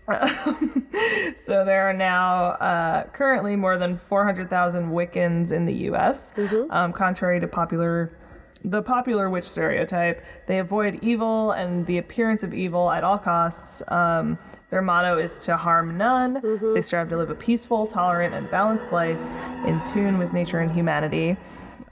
So 1.36 1.64
there 1.64 1.88
are 1.88 1.92
now 1.92 2.44
uh, 2.52 3.04
currently 3.12 3.54
more 3.54 3.76
than 3.76 3.96
400,000 3.96 4.90
Wiccans 4.90 5.52
in 5.52 5.64
the 5.64 5.74
U.S. 5.74 6.32
Um, 6.70 6.92
contrary 6.92 7.38
to 7.40 7.46
popular 7.46 8.16
the 8.64 8.82
popular 8.82 9.30
witch 9.30 9.44
stereotype, 9.44 10.24
they 10.46 10.58
avoid 10.58 10.98
evil 11.02 11.52
and 11.52 11.86
the 11.86 11.98
appearance 11.98 12.42
of 12.42 12.52
evil 12.52 12.90
at 12.90 13.04
all 13.04 13.18
costs. 13.18 13.82
Um, 13.88 14.38
their 14.70 14.82
motto 14.82 15.18
is 15.18 15.38
to 15.40 15.56
harm 15.56 15.96
none. 15.96 16.40
They 16.74 16.82
strive 16.82 17.08
to 17.10 17.16
live 17.16 17.30
a 17.30 17.34
peaceful, 17.36 17.86
tolerant, 17.86 18.34
and 18.34 18.50
balanced 18.50 18.90
life 18.90 19.22
in 19.66 19.84
tune 19.84 20.18
with 20.18 20.32
nature 20.32 20.58
and 20.58 20.70
humanity. 20.72 21.36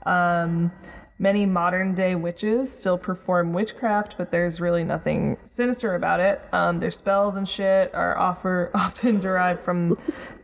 Um, 0.05 0.71
many 1.17 1.45
modern 1.45 1.93
day 1.93 2.15
witches 2.15 2.71
still 2.71 2.97
perform 2.97 3.53
witchcraft, 3.53 4.15
but 4.17 4.31
there's 4.31 4.59
really 4.59 4.83
nothing 4.83 5.37
sinister 5.43 5.95
about 5.95 6.19
it. 6.19 6.41
Um, 6.51 6.79
their 6.79 6.91
spells 6.91 7.35
and 7.35 7.47
shit 7.47 7.93
are 7.93 8.17
offer, 8.17 8.71
often 8.75 9.19
derived 9.19 9.61
from 9.61 9.95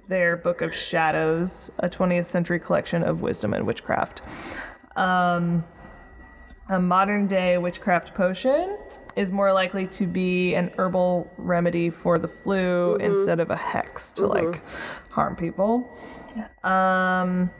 their 0.07 0.37
Book 0.37 0.61
of 0.61 0.73
Shadows, 0.73 1.69
a 1.79 1.89
20th 1.89 2.25
century 2.25 2.59
collection 2.59 3.03
of 3.03 3.21
wisdom 3.21 3.53
and 3.53 3.65
witchcraft. 3.65 4.21
Um, 4.95 5.63
a 6.69 6.79
modern 6.79 7.27
day 7.27 7.57
witchcraft 7.57 8.13
potion 8.13 8.77
is 9.17 9.29
more 9.29 9.51
likely 9.51 9.87
to 9.87 10.07
be 10.07 10.53
an 10.55 10.71
herbal 10.77 11.29
remedy 11.37 11.89
for 11.89 12.17
the 12.17 12.29
flu 12.29 12.95
instead 12.95 13.41
of 13.41 13.49
a 13.49 13.57
hex 13.57 14.13
to 14.13 14.25
like 14.27 14.63
harm 15.11 15.35
people. 15.35 15.97
Um, 16.63 17.51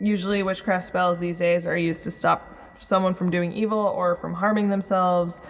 usually, 0.00 0.42
witchcraft 0.42 0.84
spells 0.84 1.18
these 1.18 1.38
days 1.38 1.66
are 1.66 1.76
used 1.76 2.04
to 2.04 2.10
stop 2.10 2.52
someone 2.78 3.14
from 3.14 3.30
doing 3.30 3.52
evil 3.52 3.78
or 3.78 4.16
from 4.16 4.34
harming 4.34 4.68
themselves. 4.68 5.42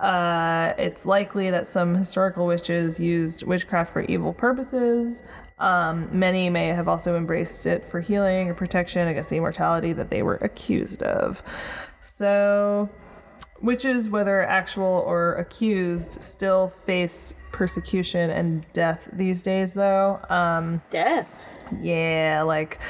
Uh, 0.00 0.74
it's 0.78 1.04
likely 1.04 1.50
that 1.50 1.66
some 1.66 1.94
historical 1.94 2.46
witches 2.46 3.00
used 3.00 3.42
witchcraft 3.44 3.92
for 3.92 4.02
evil 4.02 4.32
purposes. 4.32 5.24
Um, 5.58 6.08
many 6.16 6.48
may 6.50 6.68
have 6.68 6.86
also 6.86 7.16
embraced 7.16 7.66
it 7.66 7.84
for 7.84 8.00
healing 8.00 8.48
or 8.48 8.54
protection 8.54 9.08
against 9.08 9.30
the 9.30 9.36
immortality 9.36 9.92
that 9.94 10.10
they 10.10 10.22
were 10.22 10.36
accused 10.36 11.02
of. 11.02 11.42
So, 12.00 12.88
witches, 13.60 14.08
whether 14.08 14.40
actual 14.42 15.02
or 15.04 15.34
accused, 15.34 16.22
still 16.22 16.68
face 16.68 17.34
persecution 17.50 18.30
and 18.30 18.64
death 18.72 19.08
these 19.12 19.42
days, 19.42 19.74
though. 19.74 20.20
Um, 20.28 20.80
Death. 20.90 21.28
Yeah, 21.80 22.42
like 22.42 22.80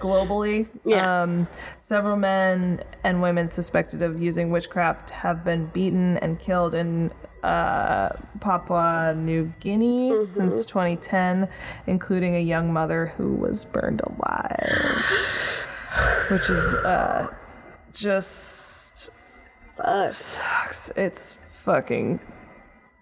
globally. 0.00 0.68
Yeah. 0.84 1.22
Um, 1.22 1.48
several 1.80 2.16
men 2.16 2.82
and 3.04 3.22
women 3.22 3.48
suspected 3.48 4.02
of 4.02 4.20
using 4.20 4.50
witchcraft 4.50 5.10
have 5.10 5.44
been 5.44 5.66
beaten 5.66 6.16
and 6.18 6.38
killed 6.38 6.74
in 6.74 7.10
uh, 7.42 8.10
Papua 8.40 9.14
New 9.16 9.52
Guinea 9.60 10.24
since 10.24 10.66
2010, 10.66 11.48
including 11.86 12.34
a 12.34 12.40
young 12.40 12.72
mother 12.72 13.06
who 13.06 13.34
was 13.34 13.64
burned 13.64 14.00
alive. 14.00 15.64
Which 16.30 16.50
is 16.50 16.74
uh, 16.74 17.28
just 17.92 19.10
Fuck. 19.66 20.10
sucks. 20.10 20.90
It's 20.96 21.38
fucking 21.44 22.20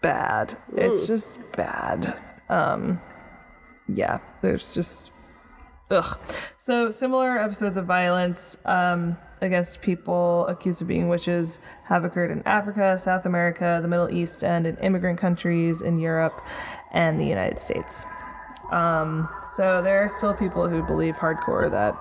bad. 0.01 0.55
It's 0.75 1.07
just 1.07 1.39
bad. 1.53 2.17
Um, 2.49 3.01
yeah, 3.89 4.21
there's 4.41 4.75
just 4.75 5.13
ugh. 5.91 6.19
So 6.57 6.91
similar 6.91 7.39
episodes 7.39 7.77
of 7.77 7.87
violence 7.87 8.59
um, 8.65 9.17
against 9.41 9.83
people 9.83 10.47
accused 10.47 10.83
of 10.83 10.89
being 10.89 11.09
witches 11.09 11.61
have 11.85 12.05
occurred 12.05 12.31
in 12.31 12.43
Africa, 12.45 12.99
South 12.99 13.27
America, 13.27 13.79
the 13.83 13.89
Middle 13.89 14.11
East, 14.11 14.43
and 14.43 14.67
in 14.67 14.77
immigrant 14.79 15.19
countries 15.19 15.83
in 15.83 15.99
Europe 15.99 16.41
and 16.93 17.21
the 17.21 17.27
United 17.27 17.59
States. 17.59 18.05
Um, 18.71 19.29
so 19.43 19.81
there 19.81 20.03
are 20.03 20.09
still 20.09 20.35
people 20.35 20.69
who 20.69 20.83
believe 20.83 21.17
hardcore 21.17 21.71
that 21.71 21.95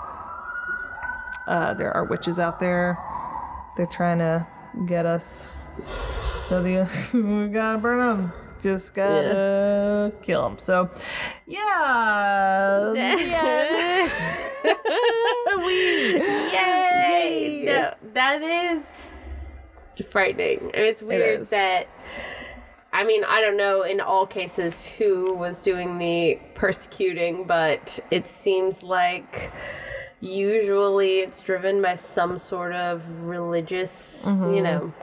uh, 1.47 1.73
there 1.75 1.95
are 1.95 2.05
witches 2.05 2.39
out 2.39 2.59
there. 2.59 2.97
They're 3.77 3.85
trying 3.85 4.19
to 4.19 4.47
get 4.85 5.05
us. 5.05 5.67
So 6.47 6.61
the 6.61 7.11
we 7.13 7.47
gotta 7.49 7.77
burn 7.77 7.99
them. 7.99 8.44
Just 8.65 8.95
gotta 8.95 10.11
kill 10.23 10.43
him. 10.47 10.57
So, 10.57 10.89
yeah. 11.45 12.93
end. 12.97 14.11
Yay! 16.51 17.61
No, 17.63 17.93
that 18.13 18.41
is 18.41 19.11
frightening. 20.09 20.71
And 20.73 20.83
it's 20.83 21.03
weird 21.03 21.41
is. 21.41 21.51
that. 21.51 21.85
I 22.91 23.03
mean, 23.03 23.23
I 23.23 23.39
don't 23.39 23.55
know 23.55 23.83
in 23.83 24.01
all 24.01 24.25
cases 24.25 24.91
who 24.95 25.35
was 25.35 25.61
doing 25.61 25.99
the 25.99 26.39
persecuting, 26.55 27.43
but 27.43 27.99
it 28.09 28.27
seems 28.27 28.81
like 28.81 29.51
usually 30.21 31.19
it's 31.19 31.39
driven 31.43 31.83
by 31.83 31.97
some 31.97 32.39
sort 32.39 32.73
of 32.73 33.03
religious, 33.21 34.23
you 34.25 34.31
mm-hmm. 34.33 34.63
know, 34.63 34.93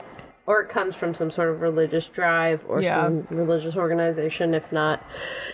or 0.45 0.61
it 0.61 0.69
comes 0.69 0.95
from 0.95 1.13
some 1.15 1.31
sort 1.31 1.49
of 1.49 1.61
religious 1.61 2.07
drive 2.07 2.63
or 2.67 2.81
Yeah. 2.81 2.93
some 3.07 3.27
religious 3.29 3.75
organization, 3.77 4.53
if 4.53 4.71
not 4.71 5.01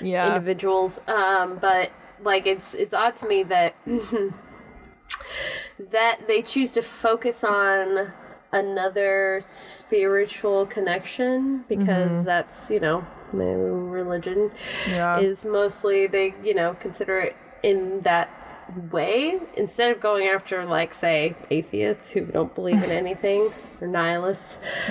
Yeah. 0.01 0.27
individuals. 0.27 1.07
Um, 1.07 1.57
but 1.61 1.91
like 2.21 2.45
it's 2.47 2.73
it's 2.73 2.93
odd 2.93 3.15
to 3.17 3.27
me 3.27 3.43
that 3.43 3.75
that 5.79 6.19
they 6.27 6.41
choose 6.41 6.73
to 6.73 6.81
focus 6.81 7.43
on 7.43 8.11
another 8.51 9.39
spiritual 9.43 10.65
connection 10.65 11.63
because 11.69 12.25
that's 12.25 12.71
you 12.71 12.79
know 12.79 13.05
religion 13.31 14.51
Yeah. 14.89 15.19
is 15.19 15.45
mostly 15.45 16.07
they 16.07 16.33
you 16.43 16.55
know 16.55 16.73
consider 16.79 17.19
it 17.19 17.35
in 17.61 18.01
that 18.01 18.27
way 18.91 19.39
instead 19.57 19.91
of 19.91 19.99
going 19.99 20.27
after 20.27 20.65
like 20.65 20.93
say 20.93 21.35
atheists 21.49 22.11
who 22.11 22.21
don't 22.25 22.53
believe 22.55 22.83
in 22.83 22.91
anything 22.91 23.51
or 23.81 23.87
nihilists 23.87 24.57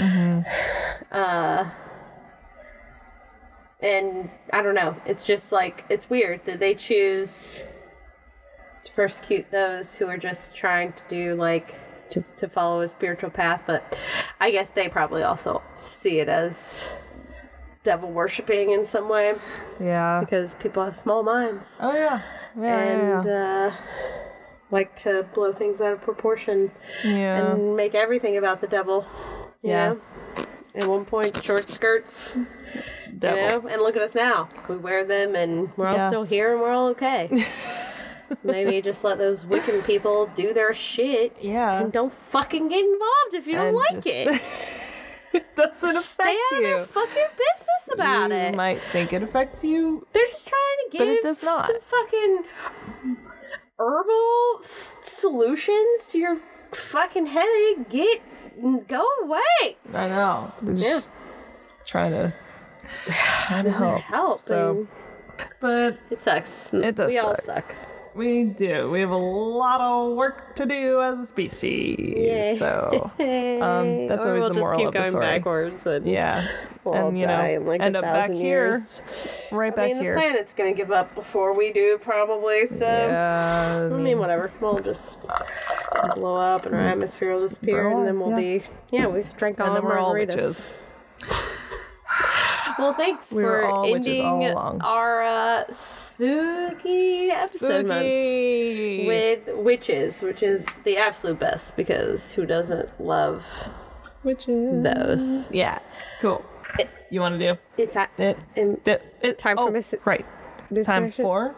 uh 1.13 1.71
and 3.81 4.31
i 4.53 4.61
don't 4.63 4.75
know 4.75 4.97
it's 5.07 5.25
just 5.25 5.53
like 5.53 5.85
it's 5.89 6.11
weird 6.11 6.45
that 6.45 6.59
they 6.59 6.75
choose 6.75 7.63
to 8.85 8.93
persecute 8.93 9.51
those 9.51 9.97
who 9.97 10.07
are 10.07 10.19
just 10.19 10.57
trying 10.57 10.93
to 10.93 11.03
do 11.09 11.35
like 11.35 11.75
to, 12.11 12.25
to 12.37 12.49
follow 12.49 12.81
a 12.81 12.89
spiritual 12.89 13.31
path 13.31 13.63
but 13.67 13.99
i 14.41 14.51
guess 14.51 14.71
they 14.71 14.89
probably 14.89 15.23
also 15.23 15.63
see 15.79 16.19
it 16.19 16.29
as 16.29 16.85
devil 17.85 18.11
worshipping 18.11 18.71
in 18.71 18.85
some 18.87 19.09
way 19.09 19.35
Yeah. 19.79 20.19
because 20.21 20.57
people 20.57 20.85
have 20.85 20.97
small 20.97 21.23
minds 21.23 21.73
Oh, 21.79 21.95
yeah. 21.95 22.23
Yeah. 22.57 22.79
and 22.79 23.25
yeah. 23.25 23.71
uh, 23.73 23.73
like 24.71 24.97
to 24.99 25.27
blow 25.35 25.53
things 25.53 25.81
out 25.81 25.93
of 25.93 26.03
proportion 26.03 26.71
Yeah. 27.05 27.53
and 27.53 27.77
make 27.77 27.95
everything 27.95 28.37
about 28.37 28.61
the 28.61 28.67
devil. 28.67 29.07
You 29.63 29.71
Yeah. 29.71 29.89
know? 29.89 30.01
At 30.75 30.87
one 30.87 31.05
point, 31.05 31.43
short 31.45 31.69
skirts. 31.69 32.37
Devil. 33.19 33.43
You 33.43 33.49
know? 33.49 33.69
And 33.69 33.83
look 33.83 33.97
at 33.97 34.03
us 34.03 34.15
now. 34.15 34.49
We 34.69 34.77
wear 34.77 35.05
them 35.05 35.35
and 35.35 35.71
we're 35.77 35.87
all 35.87 36.09
still 36.09 36.25
here 36.25 36.53
and 36.53 36.61
we're 36.61 36.71
all 36.71 36.89
okay. 36.89 37.31
Maybe 38.45 38.83
just 38.83 39.03
let 39.05 39.17
those 39.19 39.45
Wiccan 39.47 39.85
people 39.87 40.27
do 40.37 40.53
their 40.53 40.75
shit. 40.75 41.37
Yeah. 41.41 41.81
And 41.83 41.91
don't 41.93 42.13
fucking 42.13 42.69
get 42.69 42.85
involved 42.85 43.35
if 43.35 43.47
you 43.47 43.55
don't 43.57 43.75
like 43.75 43.95
just 43.95 44.07
it. 44.07 44.29
it 45.33 45.47
doesn't 45.57 46.03
Stay 46.03 46.23
affect 46.25 46.39
out 46.53 46.57
of 46.57 46.63
their 46.63 46.79
you. 46.81 46.85
fucking 46.87 47.27
business 47.37 47.95
about 47.95 48.31
you 48.31 48.37
it. 48.37 48.51
You 48.53 48.57
might 48.57 48.83
think 48.83 49.13
it 49.13 49.23
affects 49.23 49.65
you. 49.65 50.07
They're 50.13 50.27
just 50.27 50.47
trying 50.47 50.77
to 50.85 50.91
give 50.93 51.01
But 51.01 51.09
it 51.09 51.23
does 51.23 51.43
not. 51.43 51.67
some 51.67 51.81
fucking 51.81 52.45
herbal 53.79 54.61
f- 54.65 54.95
solutions 55.05 56.09
to 56.13 56.19
your 56.19 56.37
fucking 56.73 57.27
headache. 57.27 57.89
Get 57.89 58.23
go 58.89 59.07
away. 59.23 59.77
I 59.95 60.09
know. 60.09 60.53
They're 60.63 60.75
just 60.75 61.13
trying 61.87 62.13
to 62.13 62.35
trying 63.43 63.65
to 63.65 63.71
help. 63.73 64.01
Help. 64.03 64.41
So, 64.41 64.87
but 65.61 65.99
it 66.11 66.21
sucks. 66.21 66.73
It 66.73 66.97
does 66.97 67.13
We 67.13 67.19
all 67.19 67.37
suck. 67.37 67.75
We 68.19 68.45
do. 68.45 68.91
We 68.91 69.01
have 69.01 69.11
a 69.11 69.17
lot 69.17 69.81
of 69.81 70.15
work 70.17 70.55
to 70.57 70.67
do 70.67 71.01
as 71.03 71.19
a 71.19 71.25
species. 71.25 71.97
Yay. 71.99 72.55
So, 72.59 73.11
um, 73.63 74.07
that's 74.07 74.27
Or 74.27 74.31
always 74.31 74.45
we'll 74.45 74.55
the 74.55 74.61
moral 74.61 74.87
of 74.89 74.93
the 74.93 74.99
going 74.99 75.11
story. 75.11 75.25
backwards 75.25 75.87
and 75.87 76.05
Yeah, 76.05 76.47
we'll 76.85 76.95
and 77.09 77.19
you 77.19 77.27
know, 77.27 77.63
like 77.65 77.81
end 77.81 77.97
up 77.97 78.03
back 78.03 78.29
thousand 78.31 78.37
here, 78.45 78.69
years. 78.79 79.03
right 79.53 79.73
I 79.73 79.77
back 79.77 79.91
mean, 79.93 80.03
here. 80.03 80.15
the 80.15 80.21
planet's 80.21 80.55
gonna 80.55 80.75
give 80.75 80.91
up 80.93 81.15
before 81.15 81.57
we 81.57 81.73
do, 81.73 81.99
probably. 82.03 82.67
So, 82.67 82.85
Yeah, 82.85 83.89
I 83.93 83.97
mean, 83.97 84.19
whatever. 84.19 84.51
We'll 84.61 84.79
just 84.79 85.19
blow 86.15 86.37
up, 86.37 86.67
and 86.67 86.75
our 86.75 86.81
atmosphere 86.81 87.33
will 87.33 87.43
disappear, 87.43 87.89
and 87.89 88.07
then 88.07 88.19
we'll 88.21 88.33
away, 88.33 88.59
be 88.59 88.65
yeah, 88.91 89.07
we've 89.07 89.35
drank 89.37 89.61
all 89.61 89.69
and 89.69 89.77
then 89.77 89.85
we're 89.85 89.97
all 89.99 90.13
margaritas. 90.13 90.29
witches. 90.35 90.83
Well, 92.79 92.93
thanks 92.93 93.33
We 93.33 93.43
for 93.43 93.65
all 93.67 93.93
ending 93.93 94.25
all 94.25 94.53
along. 94.53 94.81
our 94.83 95.23
uh, 95.25 95.65
spooky 95.73 97.31
episode 97.31 97.87
Spooky. 97.87 99.07
with 99.07 99.49
witches, 99.57 100.23
which 100.23 100.43
is 100.45 100.65
the 100.85 100.97
absolute 100.97 101.41
best 101.41 101.77
because 101.77 102.33
who 102.35 102.47
doesn't 102.47 103.01
love 103.01 103.45
witches. 104.23 104.83
those? 104.85 105.51
Yeah, 105.53 105.81
cool. 106.21 106.45
You 107.11 107.21
want 107.21 107.39
to 107.41 107.55
do 107.55 107.59
It's 107.77 107.97
at 107.97 108.11
it? 108.21 108.39
it, 108.55 109.03
it 109.23 109.39
time 109.39 109.59
oh, 109.59 109.67
for 109.67 109.73
miss 109.73 109.95
right. 110.05 110.25
Time 110.85 111.11
for 111.11 111.55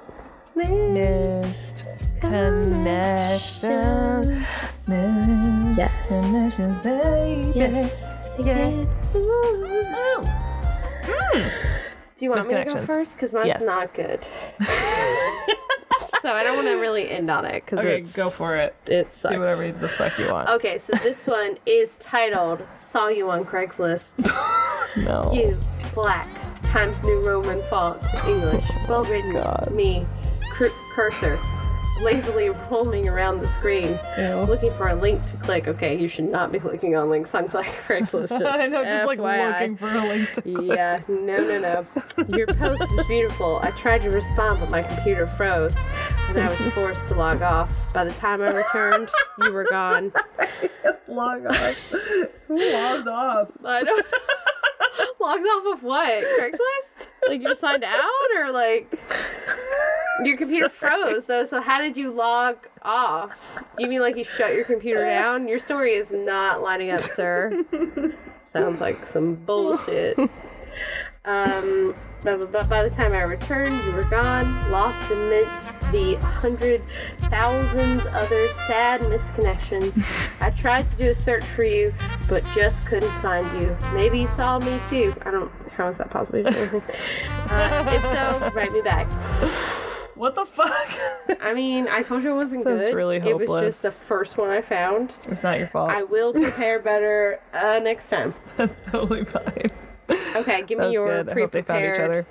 missed 0.54 1.84
connections. 2.20 4.28
Missed 4.86 5.78
Yes. 5.78 5.92
connections, 6.08 6.78
baby. 6.80 7.52
Yes. 7.54 8.16
Yeah. 8.38 8.84
Ooh. 9.16 10.46
Hmm. 11.04 11.48
Do 12.18 12.24
you 12.26 12.30
want 12.30 12.46
me 12.48 12.54
to 12.54 12.64
go 12.64 12.76
first? 12.86 13.16
Because 13.16 13.32
mine's 13.32 13.46
Yes. 13.48 13.64
not 13.64 13.94
good. 13.94 14.22
so 16.22 16.32
I 16.32 16.42
don't 16.44 16.56
want 16.56 16.68
to 16.68 16.74
really 16.80 17.08
end 17.10 17.30
on 17.30 17.44
it. 17.46 17.66
Cause 17.66 17.78
Okay, 17.78 18.00
go 18.00 18.28
for 18.30 18.56
it. 18.56 18.74
It 18.86 19.10
sucks. 19.12 19.34
Do 19.34 19.40
whatever 19.40 19.70
the 19.72 19.88
fuck 19.88 20.18
you 20.18 20.30
want. 20.30 20.48
Okay, 20.50 20.78
so 20.78 20.92
this 21.02 21.26
one 21.26 21.56
is 21.66 21.96
titled 21.98 22.62
"Saw 22.78 23.08
You 23.08 23.30
on 23.30 23.44
Craigslist." 23.44 24.12
No. 24.96 25.30
You, 25.32 25.56
black, 25.94 26.26
Times 26.64 27.00
New 27.04 27.24
Roman 27.24 27.62
font, 27.70 28.02
English, 28.26 28.64
well 28.88 29.04
written, 29.04 29.40
me, 29.76 30.04
cur- 30.50 30.72
cursor, 30.92 31.38
lazily 32.02 32.50
roaming 32.50 33.08
around 33.08 33.40
the 33.40 33.46
screen, 33.48 33.98
Ew. 34.18 34.42
looking 34.48 34.72
for 34.74 34.88
a 34.88 34.94
link 34.94 35.24
to 35.26 35.36
click. 35.36 35.68
Okay, 35.68 35.96
you 35.98 36.08
should 36.08 36.24
not 36.30 36.52
be 36.52 36.58
clicking 36.58 36.96
on 36.96 37.10
links 37.10 37.34
on 37.34 37.48
Craigslist. 37.48 38.28
Just 38.28 38.44
I 38.44 38.66
know, 38.66 38.84
just 38.84 39.06
like 39.06 39.18
looking 39.18 39.76
for 39.76 39.88
a 39.88 40.06
link 40.06 40.32
to 40.32 40.42
click. 40.42 40.66
Yeah, 40.76 41.00
no, 41.08 41.36
no, 41.36 41.58
no. 41.60 41.86
Your 42.36 42.46
post 42.46 42.80
was 42.96 43.06
beautiful. 43.06 43.58
I 43.62 43.70
tried 43.72 44.02
to 44.02 44.10
respond, 44.10 44.60
but 44.60 44.70
my 44.70 44.82
computer 44.82 45.26
froze, 45.26 45.76
and 46.28 46.38
I 46.38 46.48
was 46.48 46.58
forced 46.72 47.08
to 47.08 47.14
log 47.14 47.42
off. 47.42 47.72
By 47.92 48.04
the 48.04 48.12
time 48.12 48.40
I 48.42 48.52
returned, 48.52 49.08
you 49.42 49.52
were 49.52 49.64
gone. 49.70 50.12
Log 51.08 51.46
off. 51.46 51.76
Who 52.48 52.72
logs 52.72 53.06
off? 53.06 53.64
I 53.64 53.82
don't. 53.82 54.06
Logs 55.20 55.42
off 55.44 55.74
of 55.74 55.82
what? 55.82 56.22
Craigslist? 56.38 57.06
Like 57.28 57.42
you 57.42 57.54
signed 57.54 57.84
out, 57.84 58.30
or 58.38 58.50
like 58.50 58.90
your 60.24 60.38
computer 60.38 60.70
froze 60.70 61.26
though? 61.26 61.44
So 61.44 61.60
how 61.60 61.78
did 61.82 61.94
you 61.94 62.10
log 62.10 62.56
off? 62.80 63.36
Do 63.76 63.84
you 63.84 63.90
mean 63.90 64.00
like 64.00 64.16
you 64.16 64.24
shut 64.24 64.54
your 64.54 64.64
computer 64.64 65.04
down? 65.04 65.46
Your 65.46 65.58
story 65.58 65.92
is 65.92 66.10
not 66.12 66.62
lining 66.62 66.90
up, 66.90 67.00
sir. 67.00 67.62
Sounds 68.54 68.80
like 68.80 68.96
some 69.06 69.34
bullshit. 69.34 70.18
Um, 71.24 71.94
but, 72.22 72.50
but- 72.52 72.68
by 72.68 72.82
the 72.82 72.90
time 72.90 73.12
I 73.12 73.22
returned, 73.22 73.82
you 73.84 73.92
were 73.92 74.04
gone, 74.04 74.70
lost 74.70 75.10
amidst 75.10 75.78
the 75.92 76.14
hundred 76.16 76.82
thousands 77.30 78.06
other 78.06 78.48
sad 78.66 79.00
misconnections. 79.02 80.40
I 80.42 80.50
tried 80.50 80.86
to 80.88 80.96
do 80.96 81.08
a 81.10 81.14
search 81.14 81.44
for 81.44 81.64
you, 81.64 81.94
but 82.28 82.44
just 82.54 82.86
couldn't 82.86 83.10
find 83.20 83.46
you. 83.60 83.76
Maybe 83.92 84.20
you 84.20 84.28
saw 84.28 84.58
me 84.58 84.80
too. 84.88 85.14
I 85.22 85.30
don't. 85.30 85.50
How 85.72 85.88
is 85.88 85.98
that 85.98 86.10
possible? 86.10 86.46
uh, 86.46 87.90
if 87.90 88.02
so, 88.02 88.50
write 88.54 88.72
me 88.72 88.82
back. 88.82 89.06
What 90.14 90.34
the 90.34 90.44
fuck? 90.44 91.38
I 91.40 91.54
mean, 91.54 91.88
I 91.88 92.02
told 92.02 92.22
you 92.22 92.32
it 92.32 92.36
wasn't 92.36 92.62
Sounds 92.64 92.82
good. 92.88 92.94
really 92.94 93.16
It 93.16 93.22
was 93.24 93.32
hopeless. 93.48 93.66
just 93.66 93.82
the 93.82 93.90
first 93.92 94.36
one 94.36 94.50
I 94.50 94.60
found. 94.60 95.14
it's 95.28 95.42
not 95.42 95.58
your 95.58 95.68
fault. 95.68 95.90
I 95.90 96.02
will 96.02 96.34
prepare 96.34 96.78
better 96.82 97.40
uh, 97.54 97.78
next 97.82 98.10
time. 98.10 98.34
That's 98.58 98.90
totally 98.90 99.24
fine. 99.24 99.68
Okay, 100.36 100.62
give 100.62 100.78
me 100.78 100.92
your 100.92 101.06
good. 101.24 101.28
I 101.28 101.34
hope 101.40 101.50
they 101.52 101.62
found 101.62 101.84
each 101.84 102.00
other. 102.00 102.26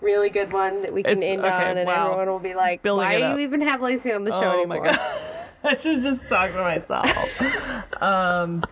really 0.00 0.30
good 0.30 0.52
one 0.52 0.82
that 0.82 0.92
we 0.92 1.02
can 1.02 1.12
It's- 1.18 1.30
end 1.30 1.40
okay, 1.40 1.70
on, 1.70 1.78
and 1.78 1.86
wow. 1.86 2.06
everyone 2.06 2.28
will 2.28 2.38
be 2.38 2.54
like, 2.54 2.82
Building 2.82 3.06
"Why 3.06 3.18
do 3.18 3.28
you 3.28 3.38
even 3.38 3.60
have 3.62 3.80
Lacey 3.80 4.12
on 4.12 4.24
the 4.24 4.30
show 4.30 4.50
Oh 4.50 4.52
anymore?" 4.52 4.86
I 5.64 5.76
should 5.76 6.00
just 6.00 6.28
talk 6.28 6.52
to 6.52 6.62
myself. 6.62 8.02
um, 8.02 8.62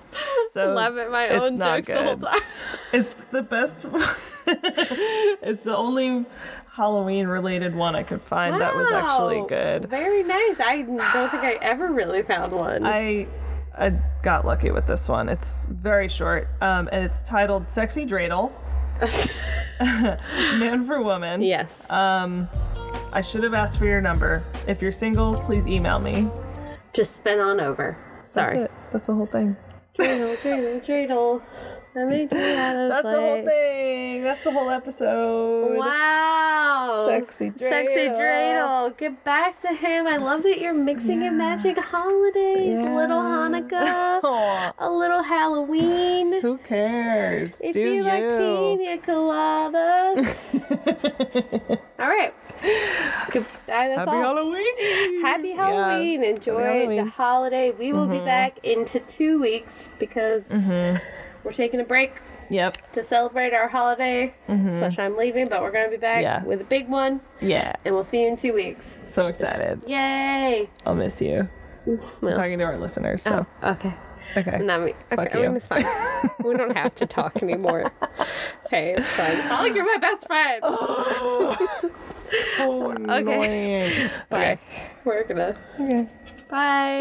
so 0.53 0.73
Laugh 0.73 0.97
at 0.97 1.11
my 1.11 1.28
own 1.28 1.59
jokes 1.59 1.89
the 1.89 2.03
whole 2.03 2.16
time. 2.16 2.40
It's 2.93 3.12
the 3.32 3.43
best. 3.43 3.85
it's 4.47 5.65
the 5.65 5.77
only 5.77 6.24
Halloween 6.73 7.27
related 7.27 7.74
one 7.74 7.97
I 7.97 8.05
could 8.05 8.23
find 8.23 8.61
that 8.61 8.77
was 8.77 8.90
actually 8.93 9.44
good. 9.48 9.86
Very 9.86 10.23
nice. 10.23 10.61
I 10.61 10.82
don't 10.82 11.28
think 11.31 11.43
I 11.43 11.59
ever 11.61 11.93
really 11.93 12.23
found 12.23 12.53
one. 12.53 12.86
I 12.86 13.27
I 13.77 13.90
got 14.23 14.47
lucky 14.47 14.70
with 14.70 14.86
this 14.86 15.09
one. 15.09 15.28
It's 15.28 15.65
very 15.69 16.09
short, 16.09 16.48
um, 16.61 16.89
and 16.93 17.05
it's 17.05 17.20
titled 17.23 17.66
"Sexy 17.66 18.07
Dreidel." 18.07 18.53
Man 20.59 20.85
for 20.85 21.02
woman. 21.02 21.43
yes. 21.43 21.70
Um, 21.90 22.48
I 23.12 23.20
should 23.20 23.43
have 23.44 23.55
asked 23.55 23.78
for 23.78 23.86
your 23.86 24.01
number. 24.01 24.43
If 24.66 24.82
you're 24.82 24.93
single, 24.93 25.39
please 25.40 25.66
email 25.66 25.98
me. 25.98 26.28
Just 26.93 27.16
spin 27.16 27.39
on 27.40 27.60
over. 27.60 27.97
That's 28.23 28.35
Sorry. 28.35 28.59
it. 28.59 28.70
That's 28.90 29.06
the 29.06 29.14
whole 29.14 29.27
thing. 29.27 29.56
Dreidel, 29.98 30.36
dreidel, 30.36 30.85
dreidel. 30.85 31.43
I 31.97 32.05
made 32.05 32.31
you 32.31 32.39
out 32.39 32.78
of 32.78 32.90
That's 32.90 33.06
the 33.06 33.20
whole 33.20 33.43
thing. 33.43 34.23
That's 34.23 34.44
the 34.44 34.51
whole 34.52 34.68
episode. 34.68 35.78
Wow. 35.78 37.06
Sexy 37.09 37.51
dreidel. 37.51 37.70
Sexy 37.70 38.09
dreidel. 38.09 38.97
Get 38.98 39.24
back 39.24 39.59
to 39.62 39.68
him. 39.68 40.06
I 40.06 40.18
love 40.18 40.43
that 40.43 40.60
you're 40.60 40.74
mixing 40.74 41.23
and 41.23 41.39
magic 41.39 41.78
holidays. 41.78 42.78
A 42.78 42.94
little 42.94 43.20
Hanukkah. 43.20 44.74
A 44.78 44.90
little 44.90 45.23
Halloween. 45.23 46.39
who 46.43 46.59
cares? 46.59 47.62
If 47.62 47.73
Do 47.73 47.81
you, 47.81 47.93
you? 47.93 48.02
like 48.02 48.20
pina 48.20 48.98
coladas. 48.98 50.59
All 51.98 52.09
right. 52.09 52.35
Happy 53.66 53.97
all. 53.98 54.06
Halloween. 54.06 55.23
Happy 55.23 55.52
Halloween. 55.52 56.24
Enjoy 56.24 56.62
Halloween. 56.62 57.05
the 57.05 57.10
holiday. 57.10 57.70
We 57.70 57.93
will 57.93 58.06
be 58.06 58.16
mm-hmm. 58.16 58.27
back 58.27 58.64
into 58.64 59.01
two 59.01 59.40
weeks 59.40 59.90
because 59.98 60.44
mm-hmm. 60.44 60.97
We're 61.47 61.52
taking 61.52 61.81
a 61.81 61.85
break 61.85 62.12
Yep. 62.51 62.93
to 62.93 63.02
celebrate 63.02 63.55
our 63.55 63.66
holiday. 63.68 64.35
Mm-hmm. 64.48 64.78
Slash, 64.78 64.98
I'm 64.98 65.16
leaving, 65.16 65.48
but 65.48 65.62
we're 65.62 65.73
going 65.73 65.86
to 65.86 65.90
be 65.90 65.97
back 65.97 66.23
Yeah. 66.23 66.44
with 66.44 66.60
a 66.60 66.64
big 66.64 66.89
one, 66.89 67.20
Yeah. 67.40 67.73
and 67.85 67.94
we'll 67.94 68.05
see 68.05 68.23
you 68.23 68.28
in 68.28 68.36
two 68.36 68.52
weeks. 68.52 68.98
So 69.05 69.27
excited. 69.28 69.82
Yay! 69.86 70.68
I'll 70.85 70.94
miss 70.94 71.20
you. 71.23 71.48
I'm 71.86 72.32
talking 72.35 72.59
to 72.59 72.64
our 72.64 72.77
listeners. 72.78 73.23
So 73.23 73.47
Oh, 73.62 73.70
okay. 73.70 73.94
okay. 74.36 74.59
Not 74.59 74.82
me. 74.82 74.90
Okay, 75.12 75.16
Fuck 75.16 75.35
I 75.35 75.39
mean, 75.40 75.51
you. 75.51 75.56
it's 75.56 75.66
fine. 75.66 75.85
we 76.44 76.55
don't 76.56 76.77
have 76.77 76.94
to 76.97 77.06
talk 77.06 77.43
anymore. 77.43 77.93
Okay, 78.66 78.94
it's 78.98 79.06
fine. 79.09 79.31
It's 79.39 79.48
not 79.48 79.62
like 79.62 79.74
you're 79.77 79.86
my 79.86 79.98
best 79.98 80.27
friend. 80.27 80.60
Oh, 80.64 81.93
so 82.02 82.90
annoying. 83.09 83.93
Okay, 84.32 84.59
we're 85.05 85.23
gonna. 85.23 85.56
Okay. 85.78 86.09
Bye. 86.51 86.98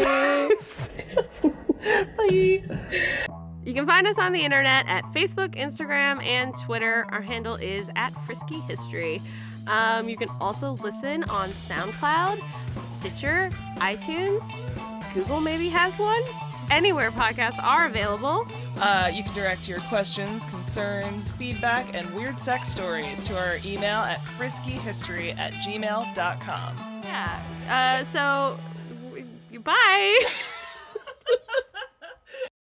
Bye. 2.16 3.36
You 3.66 3.74
can 3.74 3.84
find 3.84 4.06
us 4.06 4.16
on 4.16 4.32
the 4.32 4.44
internet 4.44 4.86
at 4.86 5.02
Facebook, 5.12 5.56
Instagram, 5.56 6.24
and 6.24 6.54
Twitter. 6.56 7.04
Our 7.10 7.20
handle 7.20 7.56
is 7.56 7.90
at 7.96 8.10
Frisky 8.24 8.60
History. 8.60 9.20
Um, 9.66 10.08
you 10.08 10.16
can 10.16 10.28
also 10.40 10.74
listen 10.74 11.24
on 11.24 11.48
SoundCloud, 11.48 12.40
Stitcher, 12.78 13.50
iTunes. 13.78 14.44
Google 15.12 15.40
maybe 15.40 15.68
has 15.68 15.92
one. 15.98 16.22
Anywhere 16.70 17.10
podcasts 17.10 17.60
are 17.60 17.86
available. 17.86 18.46
Uh, 18.76 19.10
you 19.12 19.24
can 19.24 19.34
direct 19.34 19.68
your 19.68 19.80
questions, 19.80 20.44
concerns, 20.44 21.32
feedback, 21.32 21.92
and 21.92 22.08
weird 22.14 22.38
sex 22.38 22.68
stories 22.68 23.24
to 23.26 23.36
our 23.36 23.58
email 23.64 23.98
at 23.98 24.20
friskyhistory 24.20 25.36
at 25.36 25.52
gmail.com. 25.54 26.76
Yeah. 27.02 27.42
Uh, 27.68 28.04
so, 28.12 28.58
w- 29.10 29.60
bye. 29.60 30.20